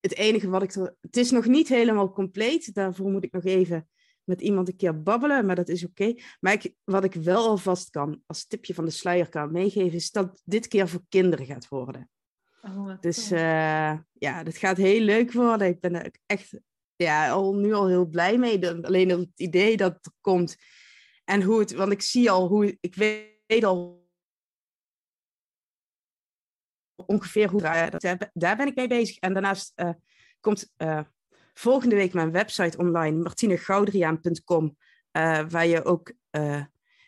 het 0.00 0.14
enige 0.14 0.48
wat 0.48 0.62
ik 0.62 0.74
er. 0.74 0.96
Het 1.00 1.16
is 1.16 1.30
nog 1.30 1.46
niet 1.46 1.68
helemaal 1.68 2.12
compleet. 2.12 2.74
Daarvoor 2.74 3.10
moet 3.10 3.24
ik 3.24 3.32
nog 3.32 3.44
even 3.44 3.88
met 4.24 4.40
iemand 4.40 4.68
een 4.68 4.76
keer 4.76 5.02
babbelen, 5.02 5.46
maar 5.46 5.56
dat 5.56 5.68
is 5.68 5.84
oké. 5.84 6.14
Maar 6.40 6.52
ik, 6.52 6.74
wat 6.84 7.04
ik 7.04 7.14
wel 7.14 7.48
alvast 7.48 7.90
kan, 7.90 8.22
als 8.26 8.46
tipje 8.46 8.74
van 8.74 8.84
de 8.84 8.90
sluier 8.90 9.28
kan 9.28 9.52
meegeven, 9.52 9.92
is 9.92 10.10
dat 10.10 10.42
dit 10.44 10.68
keer 10.68 10.88
voor 10.88 11.02
kinderen 11.08 11.46
gaat 11.46 11.68
worden. 11.68 12.10
Oh, 12.62 13.00
dus 13.00 13.32
uh, 13.32 13.98
ja, 14.12 14.42
dat 14.42 14.56
gaat 14.56 14.76
heel 14.76 15.00
leuk 15.00 15.32
worden. 15.32 15.68
Ik 15.68 15.80
ben 15.80 15.94
er 15.94 16.10
echt 16.26 16.60
ja, 16.96 17.30
al, 17.30 17.54
nu 17.54 17.72
al 17.72 17.88
heel 17.88 18.06
blij 18.06 18.38
mee. 18.38 18.68
Alleen 18.68 19.08
het 19.08 19.28
idee 19.36 19.76
dat 19.76 19.92
het 19.92 20.12
komt. 20.20 20.56
En 21.24 21.42
hoe 21.42 21.58
het, 21.58 21.72
want 21.72 21.92
ik 21.92 22.02
zie 22.02 22.30
al 22.30 22.48
hoe, 22.48 22.76
ik 22.80 22.94
weet 22.94 23.64
al 23.64 24.01
ongeveer 27.06 27.48
hoe 27.48 27.60
dat, 27.60 28.30
daar 28.32 28.56
ben 28.56 28.66
ik 28.66 28.74
mee 28.74 28.88
bezig. 28.88 29.16
En 29.16 29.32
daarnaast 29.32 29.72
uh, 29.76 29.90
komt 30.40 30.72
uh, 30.78 31.00
volgende 31.54 31.94
week 31.94 32.12
mijn 32.12 32.32
website 32.32 32.78
online, 32.78 33.22
martinegoudriaan.com, 33.22 34.76
uh, 35.12 35.40
waar 35.48 35.66
je 35.66 35.84
ook 35.84 36.12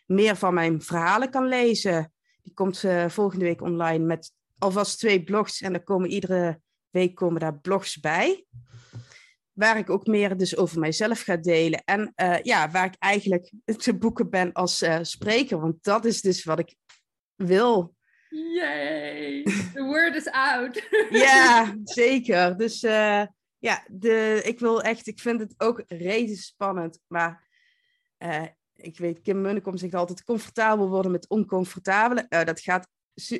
meer 0.05 0.35
van 0.35 0.53
mijn 0.53 0.81
verhalen 0.81 1.29
kan 1.29 1.47
lezen. 1.47 2.13
Die 2.41 2.53
komt 2.53 2.83
volgende 3.07 3.45
week 3.45 3.61
online 3.61 4.05
met 4.05 4.31
alvast 4.57 4.99
twee 4.99 5.23
blogs 5.23 5.61
en 5.61 5.73
er 5.73 5.83
komen 5.83 6.09
iedere 6.09 6.59
week 6.89 7.15
komen 7.15 7.39
daar 7.39 7.59
blogs 7.59 7.99
bij. 7.99 8.45
Waar 9.51 9.77
ik 9.77 9.89
ook 9.89 10.05
meer 10.05 10.37
dus 10.37 10.57
over 10.57 10.79
mijzelf 10.79 11.21
ga 11.21 11.37
delen. 11.37 11.83
En 11.83 12.13
ja, 12.41 12.69
waar 12.69 12.85
ik 12.85 12.95
eigenlijk 12.99 13.51
te 13.77 13.97
boeken 13.97 14.29
ben 14.29 14.53
als 14.53 14.85
spreker. 15.01 15.59
Want 15.59 15.83
dat 15.83 16.05
is 16.05 16.21
dus 16.21 16.43
wat 16.43 16.59
ik 16.59 16.75
wil 17.35 17.95
Yay! 18.29 19.43
The 19.73 19.83
word 19.83 20.15
is 20.15 20.27
out. 20.27 20.87
ja, 21.09 21.75
zeker. 21.83 22.57
Dus 22.57 22.83
uh, 22.83 23.23
ja, 23.57 23.83
de, 23.87 24.41
ik 24.43 24.59
wil 24.59 24.81
echt, 24.81 25.07
ik 25.07 25.19
vind 25.19 25.39
het 25.39 25.53
ook 25.57 25.83
rete 25.87 26.35
spannend. 26.35 26.99
Maar 27.07 27.47
uh, 28.19 28.45
ik 28.73 28.97
weet, 28.97 29.21
Kim 29.21 29.41
Munnekom 29.41 29.77
zegt 29.77 29.93
altijd 29.93 30.23
comfortabel 30.23 30.89
worden 30.89 31.11
met 31.11 31.29
oncomfortabele. 31.29 32.25
Uh, 32.29 32.43
dat 32.43 32.59
gaat 32.59 32.87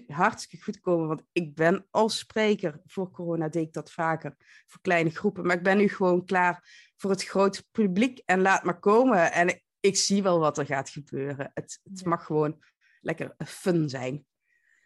hartstikke 0.07 0.63
goed 0.63 0.79
komen, 0.79 1.07
want 1.07 1.23
ik 1.31 1.55
ben 1.55 1.87
als 1.91 2.17
spreker, 2.17 2.81
voor 2.85 3.11
corona 3.11 3.49
deed 3.49 3.67
ik 3.67 3.73
dat 3.73 3.91
vaker, 3.91 4.35
voor 4.67 4.81
kleine 4.81 5.09
groepen. 5.09 5.45
Maar 5.45 5.55
ik 5.55 5.63
ben 5.63 5.77
nu 5.77 5.89
gewoon 5.89 6.25
klaar 6.25 6.69
voor 6.95 7.09
het 7.09 7.23
grote 7.23 7.63
publiek 7.71 8.21
en 8.25 8.41
laat 8.41 8.63
maar 8.63 8.79
komen. 8.79 9.31
En 9.31 9.47
ik, 9.47 9.63
ik 9.79 9.97
zie 9.97 10.23
wel 10.23 10.39
wat 10.39 10.57
er 10.57 10.65
gaat 10.65 10.89
gebeuren. 10.89 11.51
Het, 11.53 11.79
het 11.83 12.05
mag 12.05 12.25
gewoon 12.25 12.63
lekker 13.01 13.35
fun 13.45 13.89
zijn. 13.89 14.25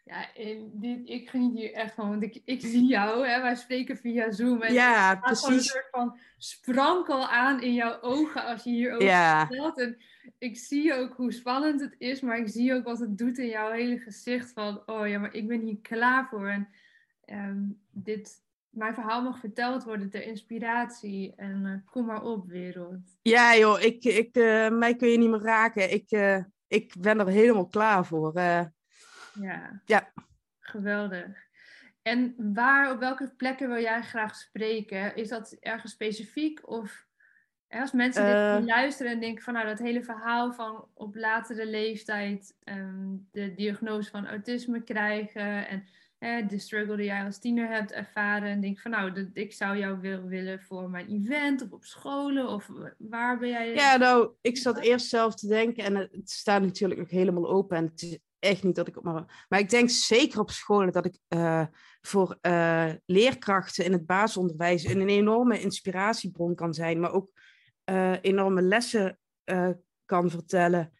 Ja, 0.09 0.27
dit, 0.71 0.99
ik 1.03 1.29
geniet 1.29 1.57
hier 1.57 1.73
echt 1.73 1.93
van, 1.93 2.09
want 2.09 2.23
ik, 2.23 2.41
ik 2.45 2.61
zie 2.61 2.85
jou, 2.85 3.27
hè, 3.27 3.41
wij 3.41 3.55
spreken 3.55 3.97
via 3.97 4.31
Zoom. 4.31 4.61
En 4.61 4.73
ja, 4.73 5.15
precies. 5.15 5.47
een 5.47 5.61
soort 5.61 5.87
van 5.91 6.17
sprankel 6.37 7.27
aan 7.27 7.61
in 7.61 7.73
jouw 7.73 8.01
ogen 8.01 8.45
als 8.45 8.63
je 8.63 8.69
hierover 8.69 9.07
ja. 9.07 9.47
vertelt. 9.47 9.79
En 9.79 9.97
ik 10.37 10.57
zie 10.57 10.93
ook 10.93 11.13
hoe 11.15 11.31
spannend 11.31 11.81
het 11.81 11.95
is, 11.97 12.21
maar 12.21 12.37
ik 12.37 12.47
zie 12.47 12.73
ook 12.73 12.83
wat 12.83 12.99
het 12.99 13.17
doet 13.17 13.37
in 13.37 13.47
jouw 13.47 13.71
hele 13.71 13.97
gezicht. 13.97 14.51
Van, 14.51 14.81
oh 14.85 15.07
ja, 15.07 15.19
maar 15.19 15.33
ik 15.33 15.47
ben 15.47 15.61
hier 15.61 15.79
klaar 15.81 16.27
voor. 16.29 16.47
En 16.47 16.67
ehm, 17.25 17.61
dit, 17.91 18.43
mijn 18.69 18.93
verhaal 18.93 19.21
mag 19.21 19.39
verteld 19.39 19.83
worden 19.83 20.09
ter 20.09 20.23
inspiratie. 20.23 21.33
En 21.35 21.65
uh, 21.65 21.91
kom 21.91 22.05
maar 22.05 22.23
op, 22.23 22.47
wereld. 22.47 23.17
Ja 23.21 23.57
joh, 23.57 23.81
ik, 23.81 24.03
ik, 24.03 24.37
uh, 24.37 24.69
mij 24.69 24.95
kun 24.95 25.09
je 25.09 25.17
niet 25.17 25.29
meer 25.29 25.41
raken. 25.41 25.93
Ik, 25.93 26.11
uh, 26.11 26.43
ik 26.67 26.93
ben 26.99 27.19
er 27.19 27.27
helemaal 27.27 27.67
klaar 27.67 28.05
voor. 28.05 28.33
Ja. 29.33 29.81
ja. 29.85 30.11
Geweldig. 30.59 31.47
En 32.01 32.35
waar, 32.53 32.91
op 32.91 32.99
welke 32.99 33.33
plekken 33.37 33.67
wil 33.67 33.81
jij 33.81 34.01
graag 34.01 34.35
spreken? 34.35 35.15
Is 35.15 35.29
dat 35.29 35.57
ergens 35.59 35.91
specifiek? 35.91 36.69
Of 36.69 37.07
als 37.69 37.91
mensen 37.91 38.25
dit 38.25 38.61
uh, 38.61 38.75
luisteren 38.75 39.11
en 39.11 39.19
denken 39.19 39.43
van 39.43 39.53
nou 39.53 39.65
dat 39.65 39.79
hele 39.79 40.03
verhaal 40.03 40.53
van 40.53 40.87
op 40.93 41.15
latere 41.15 41.65
leeftijd 41.65 42.55
um, 42.63 43.27
de 43.31 43.53
diagnose 43.53 44.09
van 44.09 44.27
autisme 44.27 44.83
krijgen 44.83 45.67
en 45.67 45.83
eh, 46.19 46.47
de 46.47 46.59
struggle 46.59 46.95
die 46.95 47.05
jij 47.05 47.25
als 47.25 47.39
tiener 47.39 47.67
hebt 47.67 47.91
ervaren 47.91 48.49
en 48.49 48.61
denk 48.61 48.79
van 48.79 48.91
nou 48.91 49.11
dat, 49.11 49.25
ik 49.33 49.53
zou 49.53 49.77
jou 49.77 49.99
wil, 49.99 50.23
willen 50.23 50.61
voor 50.61 50.89
mijn 50.89 51.07
event 51.07 51.61
of 51.61 51.71
op 51.71 51.83
scholen 51.83 52.47
of 52.47 52.69
waar 52.97 53.37
ben 53.37 53.49
jij? 53.49 53.73
Ja 53.73 53.97
nou 53.97 54.31
ik 54.41 54.57
zat 54.57 54.79
eerst 54.79 55.07
zelf 55.07 55.35
te 55.35 55.47
denken 55.47 55.83
en 55.83 55.95
het 55.95 56.29
staat 56.29 56.61
natuurlijk 56.61 56.99
nog 56.99 57.09
helemaal 57.09 57.49
open 57.49 57.77
en 57.77 57.83
het 57.83 58.19
echt 58.39 58.63
niet 58.63 58.75
dat 58.75 58.87
ik 58.87 58.97
op 58.97 59.03
maar. 59.03 59.45
Maar 59.49 59.59
ik 59.59 59.69
denk 59.69 59.89
zeker 59.89 60.39
op 60.39 60.49
scholen 60.49 60.91
dat 60.91 61.05
ik 61.05 61.19
uh, 61.29 61.65
voor 62.01 62.37
uh, 62.41 62.93
leerkrachten 63.05 63.85
in 63.85 63.91
het 63.91 64.05
basisonderwijs 64.05 64.83
een 64.83 65.09
enorme 65.09 65.59
inspiratiebron 65.59 66.55
kan 66.55 66.73
zijn, 66.73 66.99
maar 66.99 67.11
ook 67.11 67.31
uh, 67.85 68.15
enorme 68.21 68.61
lessen 68.61 69.19
kan 70.05 70.29
vertellen 70.29 70.93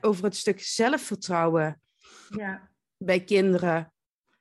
over 0.00 0.24
het 0.24 0.36
stuk 0.36 0.60
zelfvertrouwen 0.60 1.82
ja. 2.28 2.70
bij 2.96 3.24
kinderen. 3.24 3.92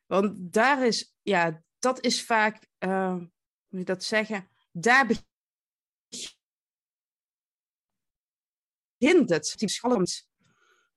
Want 0.06 0.54
daar 0.54 0.86
is, 0.86 1.16
ja, 1.22 1.64
dat 1.80 2.06
is 2.06 2.26
vaak, 2.26 2.68
hoe 2.80 3.30
moet 3.68 3.80
je 3.80 3.84
dat 3.84 4.04
zeggen, 4.04 4.48
daar 4.72 5.08
begint 8.98 9.30
het. 9.30 9.52
Het 9.52 9.62
is 9.62 9.80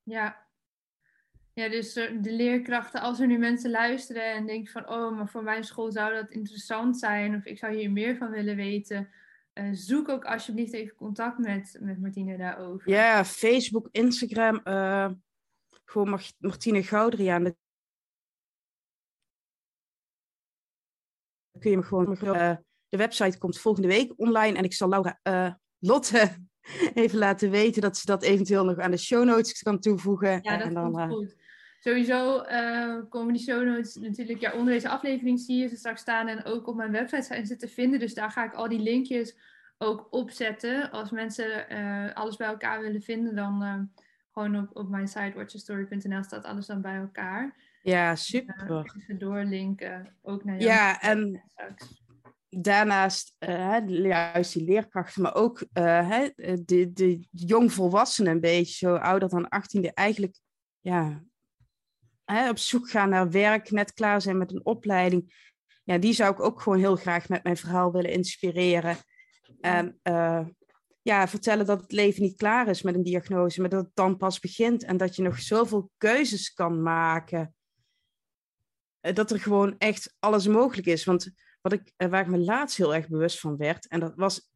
Ja, 0.03 0.46
ja, 1.61 1.69
dus 1.69 1.93
de 1.93 2.19
leerkrachten, 2.21 3.01
als 3.01 3.21
er 3.21 3.27
nu 3.27 3.39
mensen 3.39 3.71
luisteren 3.71 4.33
en 4.33 4.47
denken 4.47 4.73
van, 4.73 4.89
oh, 4.89 5.17
maar 5.17 5.29
voor 5.29 5.43
mijn 5.43 5.65
school 5.65 5.93
zou 5.93 6.15
dat 6.15 6.31
interessant 6.31 6.99
zijn 6.99 7.37
of 7.37 7.45
ik 7.45 7.59
zou 7.59 7.75
hier 7.75 7.91
meer 7.91 8.17
van 8.17 8.31
willen 8.31 8.57
weten, 8.57 9.09
uh, 9.55 9.69
zoek 9.73 10.09
ook 10.09 10.25
alsjeblieft 10.25 10.73
even 10.73 10.95
contact 10.95 11.39
met, 11.39 11.79
met 11.81 12.01
Martine 12.01 12.37
daarover. 12.37 12.91
Ja, 12.91 13.25
Facebook, 13.25 13.89
Instagram, 13.91 14.61
uh, 14.65 15.11
gewoon 15.85 16.21
Martine 16.39 16.83
Goudriaan. 16.83 17.43
Dan 17.43 17.55
kun 21.61 21.71
je 21.71 21.77
me 21.77 21.83
gewoon, 21.83 22.19
uh, 22.23 22.57
de 22.89 22.97
website 22.97 23.39
komt 23.39 23.59
volgende 23.59 23.89
week 23.89 24.13
online 24.17 24.57
en 24.57 24.65
ik 24.65 24.75
zal 24.75 24.89
Laura 24.89 25.21
Lotte 25.79 26.47
even 26.95 27.19
laten 27.19 27.51
weten 27.51 27.83
dat 27.83 27.97
ze 27.97 28.07
dat 28.07 28.23
eventueel 28.23 28.65
nog 28.65 28.79
aan 28.79 28.91
de 28.91 28.97
show 28.97 29.25
notes 29.25 29.63
kan 29.63 29.81
toevoegen. 29.81 30.39
Ja, 30.43 30.57
dat 30.57 30.67
en 30.67 30.75
dan, 30.75 31.09
goed. 31.09 31.45
Sowieso 31.87 32.45
uh, 32.45 33.01
komen 33.09 33.33
die 33.35 33.43
show 33.43 33.65
notes 33.65 33.95
natuurlijk, 33.95 34.41
ja, 34.41 34.53
onder 34.53 34.73
deze 34.73 34.89
aflevering 34.89 35.41
zie 35.41 35.57
je 35.57 35.69
ze 35.69 35.77
straks 35.77 36.01
staan 36.01 36.29
en 36.29 36.45
ook 36.45 36.67
op 36.67 36.77
mijn 36.77 36.93
website 36.93 37.23
zijn 37.23 37.47
ze 37.47 37.57
te 37.57 37.69
vinden. 37.69 37.99
Dus 37.99 38.15
daar 38.15 38.31
ga 38.31 38.45
ik 38.45 38.55
al 38.55 38.69
die 38.69 38.79
linkjes 38.79 39.37
ook 39.79 40.07
opzetten. 40.11 40.91
Als 40.91 41.11
mensen 41.11 41.73
uh, 41.73 42.15
alles 42.15 42.37
bij 42.37 42.47
elkaar 42.47 42.81
willen 42.81 43.03
vinden, 43.03 43.35
dan 43.35 43.63
uh, 43.63 43.81
gewoon 44.31 44.57
op, 44.57 44.77
op 44.77 44.89
mijn 44.89 45.09
site 45.09 45.33
watchyourstory.nl 45.35 46.23
staat 46.23 46.45
alles 46.45 46.67
dan 46.67 46.81
bij 46.81 46.97
elkaar. 46.97 47.57
Ja, 47.83 48.15
super. 48.15 48.85
even 48.97 49.19
doorlinken, 49.19 50.17
ook 50.23 50.45
naar 50.45 50.57
jou. 50.57 50.71
Ja, 50.71 51.01
en 51.01 51.51
daarnaast 52.49 53.37
uh, 53.49 53.89
juist 53.89 54.53
die 54.53 54.65
leerkrachten, 54.65 55.23
maar 55.23 55.35
ook 55.35 55.59
de, 55.73 56.91
de 56.93 57.27
jongvolwassenen 57.31 58.33
een 58.33 58.41
beetje, 58.41 58.87
zo 58.87 58.95
ouder 58.95 59.29
dan 59.29 59.49
18, 59.49 59.93
eigenlijk 59.93 60.39
ja, 60.81 61.23
op 62.27 62.59
zoek 62.59 62.91
gaan 62.91 63.09
naar 63.09 63.31
werk, 63.31 63.71
net 63.71 63.93
klaar 63.93 64.21
zijn 64.21 64.39
met 64.39 64.53
een 64.53 64.65
opleiding. 64.65 65.51
Ja, 65.85 65.99
die 65.99 66.13
zou 66.13 66.33
ik 66.33 66.41
ook 66.41 66.61
gewoon 66.61 66.79
heel 66.79 66.97
graag 66.97 67.29
met 67.29 67.43
mijn 67.43 67.57
verhaal 67.57 67.93
willen 67.93 68.11
inspireren. 68.11 68.97
En 69.61 70.01
uh, 70.03 70.47
ja, 71.03 71.29
vertellen 71.29 71.67
dat 71.67 71.81
het 71.81 71.93
leven 71.93 72.23
niet 72.23 72.37
klaar 72.37 72.69
is 72.69 72.83
met 72.83 72.95
een 72.95 73.03
diagnose, 73.03 73.61
maar 73.61 73.71
dat 73.71 73.85
het 73.85 73.95
dan 73.95 74.17
pas 74.17 74.41
begint 74.41 74.85
en 74.85 74.97
dat 74.97 75.17
je 75.17 75.23
nog 75.23 75.41
zoveel 75.41 75.91
keuzes 75.97 76.53
kan 76.53 76.83
maken. 76.83 77.55
Dat 79.01 79.31
er 79.31 79.41
gewoon 79.41 79.75
echt 79.79 80.15
alles 80.19 80.47
mogelijk 80.47 80.87
is. 80.87 81.05
Want 81.05 81.31
wat 81.61 81.73
ik, 81.73 81.93
eh, 81.97 82.09
waar 82.09 82.23
ik 82.23 82.31
me 82.31 82.39
laatst 82.39 82.77
heel 82.77 82.95
erg 82.95 83.09
bewust 83.09 83.41
van 83.41 83.57
werd, 83.57 83.89
en 83.89 84.01
dat 84.01 84.13
was 84.17 84.51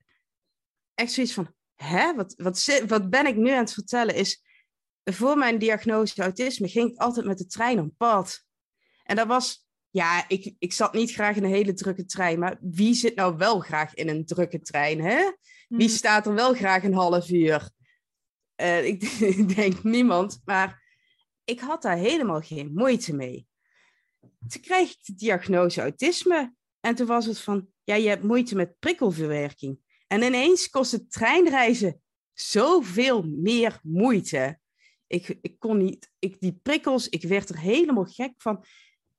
echt 0.95 1.13
zoiets 1.13 1.33
van, 1.33 1.55
hè, 1.75 2.15
wat, 2.15 2.35
wat, 2.37 2.83
wat 2.87 3.11
ben 3.11 3.27
ik 3.27 3.37
nu 3.37 3.51
aan 3.51 3.65
het 3.65 3.73
vertellen, 3.73 4.15
is 4.15 4.43
voor 5.05 5.37
mijn 5.37 5.59
diagnose 5.59 6.23
autisme 6.23 6.69
ging 6.69 6.91
ik 6.91 6.99
altijd 6.99 7.27
met 7.27 7.39
de 7.39 7.47
trein 7.47 7.81
op 7.81 7.91
pad. 7.97 8.45
En 9.03 9.17
dat 9.17 9.27
was, 9.27 9.67
ja, 9.91 10.25
ik, 10.29 10.55
ik 10.59 10.73
zat 10.73 10.93
niet 10.93 11.13
graag 11.13 11.37
in 11.37 11.45
een 11.45 11.51
hele 11.51 11.73
drukke 11.73 12.05
trein, 12.05 12.39
maar 12.39 12.59
wie 12.61 12.95
zit 12.95 13.15
nou 13.15 13.37
wel 13.37 13.61
graag 13.61 13.95
in 13.95 14.09
een 14.09 14.27
drukke 14.27 14.61
trein, 14.61 15.01
hè? 15.01 15.33
Wie 15.69 15.89
mhm. 15.89 15.97
staat 15.97 16.27
er 16.27 16.35
wel 16.35 16.55
graag 16.55 16.85
een 16.85 16.95
half 16.95 17.31
uur? 17.31 17.71
Uh, 18.57 18.85
ik, 18.85 19.03
ik 19.37 19.55
denk 19.55 19.83
niemand, 19.83 20.41
maar 20.45 20.83
ik 21.45 21.61
had 21.61 21.83
daar 21.83 21.97
helemaal 21.97 22.41
geen 22.41 22.73
moeite 22.75 23.15
mee. 23.15 23.49
Toen 24.49 24.63
kreeg 24.63 24.91
ik 24.91 25.05
de 25.05 25.15
diagnose 25.15 25.81
autisme. 25.81 26.55
En 26.81 26.95
toen 26.95 27.07
was 27.07 27.27
het 27.27 27.41
van, 27.41 27.69
ja, 27.85 27.95
je 27.95 28.09
hebt 28.09 28.23
moeite 28.23 28.55
met 28.55 28.79
prikkelverwerking. 28.79 29.79
En 30.07 30.23
ineens 30.23 30.69
kost 30.69 30.93
het 30.93 31.13
treinreizen 31.13 32.03
zoveel 32.33 33.23
meer 33.23 33.81
moeite. 33.83 34.60
Ik, 35.11 35.39
ik 35.41 35.59
kon 35.59 35.77
niet, 35.77 36.11
ik, 36.19 36.41
die 36.41 36.59
prikkels, 36.63 37.09
ik 37.09 37.23
werd 37.23 37.49
er 37.49 37.59
helemaal 37.59 38.05
gek 38.05 38.35
van. 38.37 38.65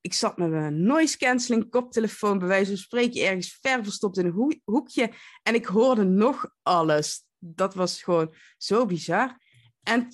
Ik 0.02 0.14
zat 0.14 0.38
met 0.38 0.50
mijn 0.50 0.84
noise 0.84 1.18
cancelling 1.18 1.70
koptelefoon 1.70 2.40
bij 2.40 2.48
wijze 2.48 2.70
van 2.70 2.78
spreken 2.78 3.26
ergens 3.26 3.58
ver 3.62 3.84
verstopt 3.84 4.18
in 4.18 4.26
een 4.26 4.62
hoekje. 4.64 5.14
En 5.44 5.56
ik 5.56 5.66
hoorde 5.66 6.04
nog 6.04 6.56
alles. 6.62 7.26
Dat 7.38 7.74
was 7.74 8.04
gewoon 8.04 8.36
zo 8.58 8.86
bizar. 8.86 9.38
En 9.84 10.08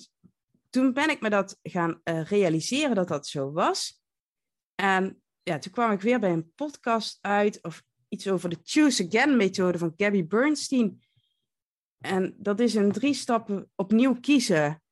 toen 0.70 0.92
ben 0.92 1.10
ik 1.10 1.20
me 1.20 1.30
dat 1.30 1.58
gaan 1.62 2.00
uh, 2.04 2.24
realiseren 2.24 2.94
dat 2.94 3.08
dat 3.08 3.26
zo 3.26 3.52
was. 3.52 4.02
En 4.74 5.22
ja, 5.42 5.58
toen 5.58 5.72
kwam 5.72 5.90
ik 5.90 6.00
weer 6.00 6.20
bij 6.20 6.32
een 6.32 6.52
podcast 6.54 7.18
uit 7.20 7.62
of 7.62 7.82
iets 8.08 8.28
over 8.28 8.48
de 8.48 8.58
Choose 8.62 9.06
Again 9.06 9.36
methode 9.36 9.78
van 9.78 9.92
Gabby 9.96 10.26
Bernstein. 10.26 11.02
En 11.98 12.34
dat 12.38 12.60
is 12.60 12.74
in 12.74 12.92
drie 12.92 13.14
stappen 13.14 13.70
opnieuw 13.74 14.20
kiezen. 14.20 14.82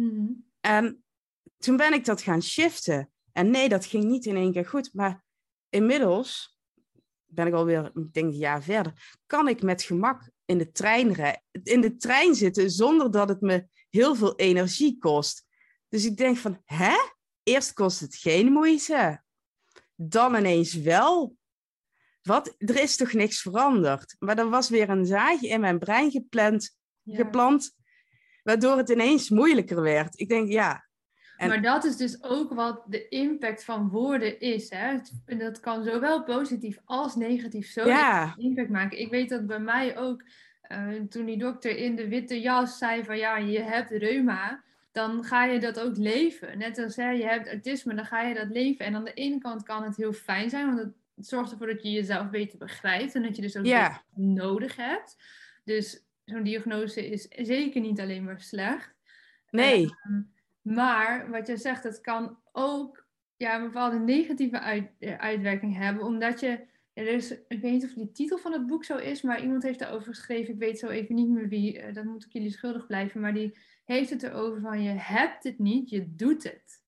Mhm. 0.00 0.32
En 0.60 1.04
toen 1.58 1.76
ben 1.76 1.92
ik 1.92 2.04
dat 2.04 2.22
gaan 2.22 2.42
shiften. 2.42 3.10
En 3.32 3.50
nee, 3.50 3.68
dat 3.68 3.84
ging 3.84 4.04
niet 4.04 4.26
in 4.26 4.36
één 4.36 4.52
keer 4.52 4.66
goed. 4.66 4.94
Maar 4.94 5.24
inmiddels 5.68 6.58
ben 7.26 7.46
ik 7.46 7.52
alweer, 7.52 7.90
ik 7.94 8.12
denk 8.12 8.32
een 8.32 8.38
jaar 8.38 8.62
verder, 8.62 9.18
kan 9.26 9.48
ik 9.48 9.62
met 9.62 9.82
gemak 9.82 10.30
in 10.44 10.58
de 10.58 10.70
trein, 10.70 11.40
in 11.62 11.80
de 11.80 11.96
trein 11.96 12.34
zitten 12.34 12.70
zonder 12.70 13.10
dat 13.10 13.28
het 13.28 13.40
me 13.40 13.66
heel 13.90 14.14
veel 14.14 14.36
energie 14.36 14.98
kost. 14.98 15.46
Dus 15.88 16.04
ik 16.04 16.16
denk 16.16 16.36
van, 16.36 16.62
hè? 16.64 16.96
Eerst 17.42 17.72
kost 17.72 18.00
het 18.00 18.16
geen 18.16 18.52
moeite. 18.52 19.22
Dan 19.94 20.34
ineens 20.34 20.74
wel. 20.74 21.36
Wat? 22.22 22.54
Er 22.58 22.80
is 22.80 22.96
toch 22.96 23.12
niks 23.12 23.40
veranderd? 23.40 24.16
Maar 24.18 24.38
er 24.38 24.50
was 24.50 24.68
weer 24.68 24.88
een 24.90 25.06
zaadje 25.06 25.48
in 25.48 25.60
mijn 25.60 25.78
brein 25.78 26.10
gepland, 26.10 26.76
geplant 27.04 27.74
waardoor 28.42 28.76
het 28.76 28.88
ineens 28.88 29.30
moeilijker 29.30 29.82
werd. 29.82 30.18
Ik 30.18 30.28
denk, 30.28 30.48
ja. 30.48 30.88
Maar 31.48 31.62
dat 31.62 31.84
is 31.84 31.96
dus 31.96 32.22
ook 32.22 32.52
wat 32.54 32.82
de 32.86 33.08
impact 33.08 33.64
van 33.64 33.88
woorden 33.88 34.40
is. 34.40 34.70
Hè? 34.70 34.98
En 35.24 35.38
dat 35.38 35.60
kan 35.60 35.84
zowel 35.84 36.24
positief 36.24 36.78
als 36.84 37.16
negatief 37.16 37.66
zo 37.70 37.86
Ja. 37.86 38.34
impact 38.36 38.70
maken. 38.70 38.98
Ik 38.98 39.10
weet 39.10 39.28
dat 39.28 39.46
bij 39.46 39.58
mij 39.60 39.98
ook, 39.98 40.22
eh, 40.62 40.88
toen 41.08 41.24
die 41.24 41.38
dokter 41.38 41.76
in 41.76 41.96
de 41.96 42.08
witte 42.08 42.40
jas 42.40 42.78
zei 42.78 43.04
van 43.04 43.18
ja, 43.18 43.36
je 43.36 43.60
hebt 43.60 43.90
reuma, 43.90 44.62
dan 44.92 45.24
ga 45.24 45.44
je 45.44 45.60
dat 45.60 45.80
ook 45.80 45.96
leven. 45.96 46.58
Net 46.58 46.78
als 46.78 46.96
hè, 46.96 47.10
je 47.10 47.24
hebt 47.24 47.48
autisme, 47.48 47.94
dan 47.94 48.04
ga 48.04 48.22
je 48.22 48.34
dat 48.34 48.48
leven. 48.48 48.84
En 48.84 48.94
aan 48.94 49.04
de 49.04 49.12
ene 49.12 49.38
kant 49.38 49.62
kan 49.62 49.82
het 49.82 49.96
heel 49.96 50.12
fijn 50.12 50.50
zijn, 50.50 50.66
want 50.66 50.78
het 50.78 51.26
zorgt 51.26 51.52
ervoor 51.52 51.66
dat 51.66 51.82
je 51.82 51.90
jezelf 51.90 52.30
beter 52.30 52.58
begrijpt 52.58 53.14
en 53.14 53.22
dat 53.22 53.36
je 53.36 53.42
dus 53.42 53.56
ook 53.56 53.62
beter 53.62 54.02
nodig 54.14 54.76
hebt. 54.76 55.16
Dus 55.64 56.04
zo'n 56.30 56.42
diagnose 56.42 57.08
is 57.10 57.26
zeker 57.28 57.80
niet 57.80 58.00
alleen 58.00 58.24
maar 58.24 58.40
slecht. 58.40 58.94
Nee. 59.50 59.82
Ehm, 59.84 60.22
maar 60.74 61.30
wat 61.30 61.46
je 61.46 61.56
zegt, 61.56 61.82
het 61.84 62.00
kan 62.00 62.38
ook 62.52 63.06
ja, 63.36 63.56
een 63.56 63.62
bepaalde 63.64 63.98
negatieve 63.98 64.60
uit, 64.60 64.90
eh, 64.98 65.16
uitwerking 65.18 65.76
hebben. 65.76 66.04
Omdat 66.04 66.40
je, 66.40 66.46
ja, 66.92 67.02
er 67.02 67.06
is, 67.08 67.30
ik 67.30 67.60
weet 67.60 67.72
niet 67.72 67.84
of 67.84 67.92
die 67.92 68.12
titel 68.12 68.38
van 68.38 68.52
het 68.52 68.66
boek 68.66 68.84
zo 68.84 68.96
is, 68.96 69.22
maar 69.22 69.42
iemand 69.42 69.62
heeft 69.62 69.78
daarover 69.78 70.14
geschreven. 70.14 70.54
Ik 70.54 70.60
weet 70.60 70.78
zo 70.78 70.88
even 70.88 71.14
niet 71.14 71.28
meer 71.28 71.48
wie, 71.48 71.78
eh, 71.80 71.94
dat 71.94 72.04
moet 72.04 72.24
ik 72.24 72.32
jullie 72.32 72.50
schuldig 72.50 72.86
blijven. 72.86 73.20
Maar 73.20 73.34
die 73.34 73.58
heeft 73.84 74.10
het 74.10 74.22
erover 74.22 74.60
van 74.60 74.82
je 74.82 74.90
hebt 74.90 75.44
het 75.44 75.58
niet, 75.58 75.90
je 75.90 76.14
doet 76.14 76.42
het. 76.42 76.82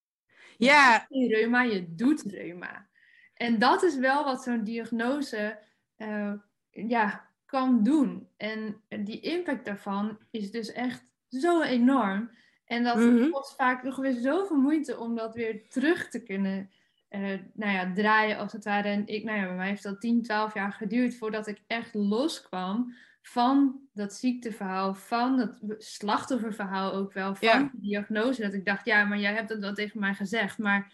Je 0.58 0.64
Ja. 0.64 0.98
geen 1.08 1.28
reuma, 1.28 1.62
je 1.62 1.94
doet 1.94 2.22
reuma. 2.22 2.88
En 3.34 3.58
dat 3.58 3.82
is 3.82 3.98
wel 3.98 4.24
wat 4.24 4.42
zo'n 4.42 4.64
diagnose 4.64 5.58
eh, 5.96 6.32
ja, 6.70 7.30
kan 7.52 7.82
doen. 7.82 8.28
En 8.36 8.80
die 9.04 9.20
impact 9.20 9.64
daarvan 9.64 10.18
is 10.30 10.50
dus 10.50 10.72
echt 10.72 11.02
zo 11.28 11.62
enorm. 11.62 12.30
En 12.64 12.82
dat 12.84 12.96
Mhm. 12.96 13.30
kost 13.30 13.54
vaak 13.54 13.82
nog 13.82 13.96
weer 13.96 14.12
zoveel 14.12 14.56
moeite 14.56 14.98
om 14.98 15.14
dat 15.14 15.34
weer 15.34 15.68
terug 15.68 16.08
te 16.08 16.22
kunnen 16.22 16.70
eh, 17.08 17.38
nou 17.54 17.72
ja, 17.72 17.92
draaien 17.92 18.36
als 18.38 18.52
het 18.52 18.64
ware. 18.64 18.88
En 18.88 19.06
ik, 19.06 19.24
nou 19.24 19.38
ja, 19.38 19.46
bij 19.46 19.54
mij 19.56 19.68
heeft 19.68 19.82
dat 19.82 20.00
10, 20.00 20.22
12 20.22 20.54
jaar 20.54 20.72
geduurd 20.72 21.16
voordat 21.16 21.46
ik 21.46 21.62
echt 21.66 21.94
loskwam 21.94 22.94
van 23.22 23.80
dat 23.92 24.14
ziekteverhaal, 24.14 24.94
van 24.94 25.36
dat 25.36 25.82
slachtofferverhaal 25.82 26.92
ook 26.92 27.12
wel, 27.12 27.34
van 27.34 27.48
Ja. 27.48 27.58
de 27.72 27.80
diagnose. 27.80 28.42
Dat 28.42 28.52
ik 28.54 28.64
dacht, 28.64 28.84
ja, 28.84 29.04
maar 29.04 29.18
jij 29.18 29.34
hebt 29.34 29.48
dat 29.48 29.58
wel 29.58 29.74
tegen 29.74 30.00
mij 30.00 30.14
gezegd, 30.14 30.58
maar 30.58 30.92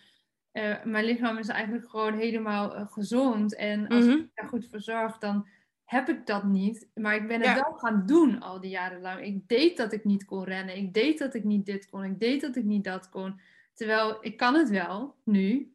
eh, 0.53 0.85
mijn 0.85 1.05
lichaam 1.05 1.39
is 1.39 1.49
eigenlijk 1.49 1.91
gewoon 1.91 2.15
helemaal 2.19 2.75
eh, 2.75 2.87
gezond. 2.93 3.55
En 3.57 3.89
als 3.89 4.05
Mhm. 4.05 4.15
ik 4.17 4.29
daar 4.35 4.49
goed 4.49 4.67
voor 4.71 4.81
zorg, 4.81 5.19
dan 5.19 5.47
heb 5.89 6.09
ik 6.09 6.27
dat 6.27 6.45
niet. 6.45 6.89
Maar 6.95 7.15
ik 7.15 7.29
ben 7.29 7.41
het 7.41 7.49
Ja. 7.49 7.55
wel 7.55 7.79
gaan 7.79 8.07
doen 8.07 8.41
al 8.41 8.61
die 8.61 8.71
jaren 8.71 9.01
lang. 9.01 9.25
Ik 9.25 9.49
deed 9.49 9.77
dat 9.77 9.93
ik 9.93 10.05
niet 10.05 10.25
kon 10.25 10.45
rennen. 10.45 10.77
Ik 10.77 10.95
deed 10.95 11.19
dat 11.19 11.35
ik 11.35 11.45
niet 11.45 11.67
dit 11.67 11.91
kon. 11.91 12.05
Ik 12.05 12.21
deed 12.21 12.41
dat 12.41 12.57
ik 12.57 12.65
niet 12.65 12.85
dat 12.85 13.09
kon. 13.09 13.41
Terwijl 13.75 14.19
ik 14.21 14.37
kan 14.37 14.55
het 14.55 14.69
wel 14.69 15.17
nu. 15.25 15.73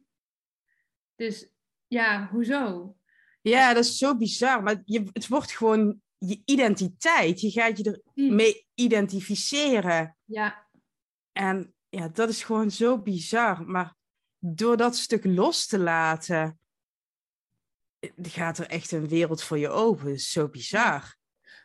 Dus 1.16 1.48
ja, 1.86 2.28
hoezo? 2.32 2.94
Ja, 3.40 3.74
dat 3.74 3.84
is 3.84 3.98
zo 3.98 4.16
bizar. 4.16 4.62
Maar 4.62 4.82
je, 4.84 5.04
het 5.12 5.28
wordt 5.28 5.52
gewoon 5.56 6.00
je 6.18 6.42
identiteit. 6.44 7.40
Je 7.40 7.50
gaat 7.50 7.78
je 7.78 8.02
ermee 8.14 8.66
identificeren. 8.74 10.16
Ja, 10.24 10.66
En 11.32 11.74
ja, 11.88 12.08
dat 12.08 12.28
is 12.28 12.44
gewoon 12.44 12.70
zo 12.70 12.98
bizar. 12.98 13.64
Maar 13.66 13.94
door 14.38 14.76
dat 14.76 14.96
stuk 14.96 15.24
los 15.24 15.66
te 15.66 15.78
laten, 15.78 16.58
gaat 18.22 18.58
er 18.58 18.66
echt 18.66 18.92
een 18.92 19.08
wereld 19.08 19.42
voor 19.42 19.58
je 19.58 19.68
open. 19.68 20.04
Dat 20.04 20.14
is 20.14 20.30
zo 20.32 20.48
bizar. 20.48 21.14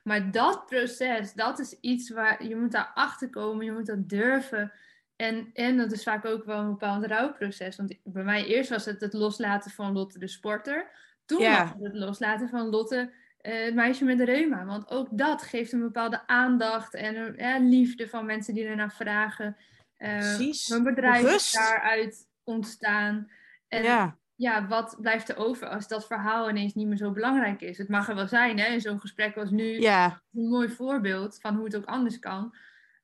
maar 0.04 0.32
dat 0.32 0.66
proces, 0.66 1.34
dat 1.34 1.60
is 1.60 1.78
iets 1.80 2.10
waar 2.10 2.46
je 2.46 2.56
moet 2.56 2.72
daar 2.72 2.92
achter 2.94 3.30
komen. 3.30 3.66
Je 3.66 3.72
moet 3.72 3.86
dat 3.86 4.10
durven. 4.10 4.72
En, 5.16 5.50
en 5.54 5.78
dat 5.78 5.92
is 5.92 6.04
vaak 6.04 6.26
ook 6.26 6.46
wel 6.46 6.60
een 6.60 6.70
bepaald 6.70 7.06
rouwproces. 7.06 7.76
Want 7.76 7.96
bij 8.04 8.24
mij 8.24 8.46
eerst 8.46 8.70
was 8.70 8.86
het 8.86 9.02
het 9.02 9.14
loslaten 9.14 9.72
van 9.72 9.94
Lotte 9.94 10.20
de 10.20 10.28
sporter. 10.28 10.92
Toen 11.26 11.42
Ja. 11.42 11.62
was 11.64 11.74
het 11.74 11.84
het 11.84 11.96
loslaten 11.96 12.50
van 12.50 12.70
Lotte, 12.70 13.14
eh, 13.38 13.64
het 13.64 13.76
meisje 13.76 14.06
met 14.06 14.18
de 14.18 14.26
reuma. 14.26 14.66
Want 14.66 14.90
ook 14.90 15.08
dat 15.12 15.42
geeft 15.42 15.72
een 15.72 15.80
bepaalde 15.80 16.28
aandacht 16.28 16.94
en 16.94 17.16
een 17.16 17.38
eh, 17.38 17.60
liefde 17.60 18.08
van 18.10 18.26
mensen 18.26 18.54
die 18.54 18.66
ernaar 18.66 18.94
vragen. 18.94 19.58
Precies. 19.98 20.68
Mijn 20.68 20.84
bedrijf 20.84 21.34
is 21.36 21.52
daaruit 21.52 22.28
ontstaan. 22.44 23.32
En 23.68 23.84
ja. 23.84 24.19
Ja, 24.40 24.68
wat 24.68 24.98
blijft 25.02 25.30
er 25.30 25.38
over 25.38 25.68
als 25.68 25.88
dat 25.88 26.08
verhaal 26.08 26.50
ineens 26.50 26.74
niet 26.74 26.88
meer 26.88 26.98
zo 26.98 27.12
belangrijk 27.12 27.62
is? 27.62 27.78
Het 27.78 27.90
mag 27.90 28.10
er 28.10 28.16
wel 28.16 28.28
zijn, 28.28 28.60
hè? 28.60 28.66
In 28.66 28.82
zo'n 28.82 29.00
gesprek 29.00 29.38
als 29.38 29.50
nu 29.50 29.82
ja, 29.82 30.22
een 30.34 30.48
mooi 30.48 30.70
voorbeeld 30.70 31.40
van 31.42 31.56
hoe 31.56 31.66
het 31.66 31.76
ook 31.76 31.86
anders 31.86 32.20
kan. 32.20 32.56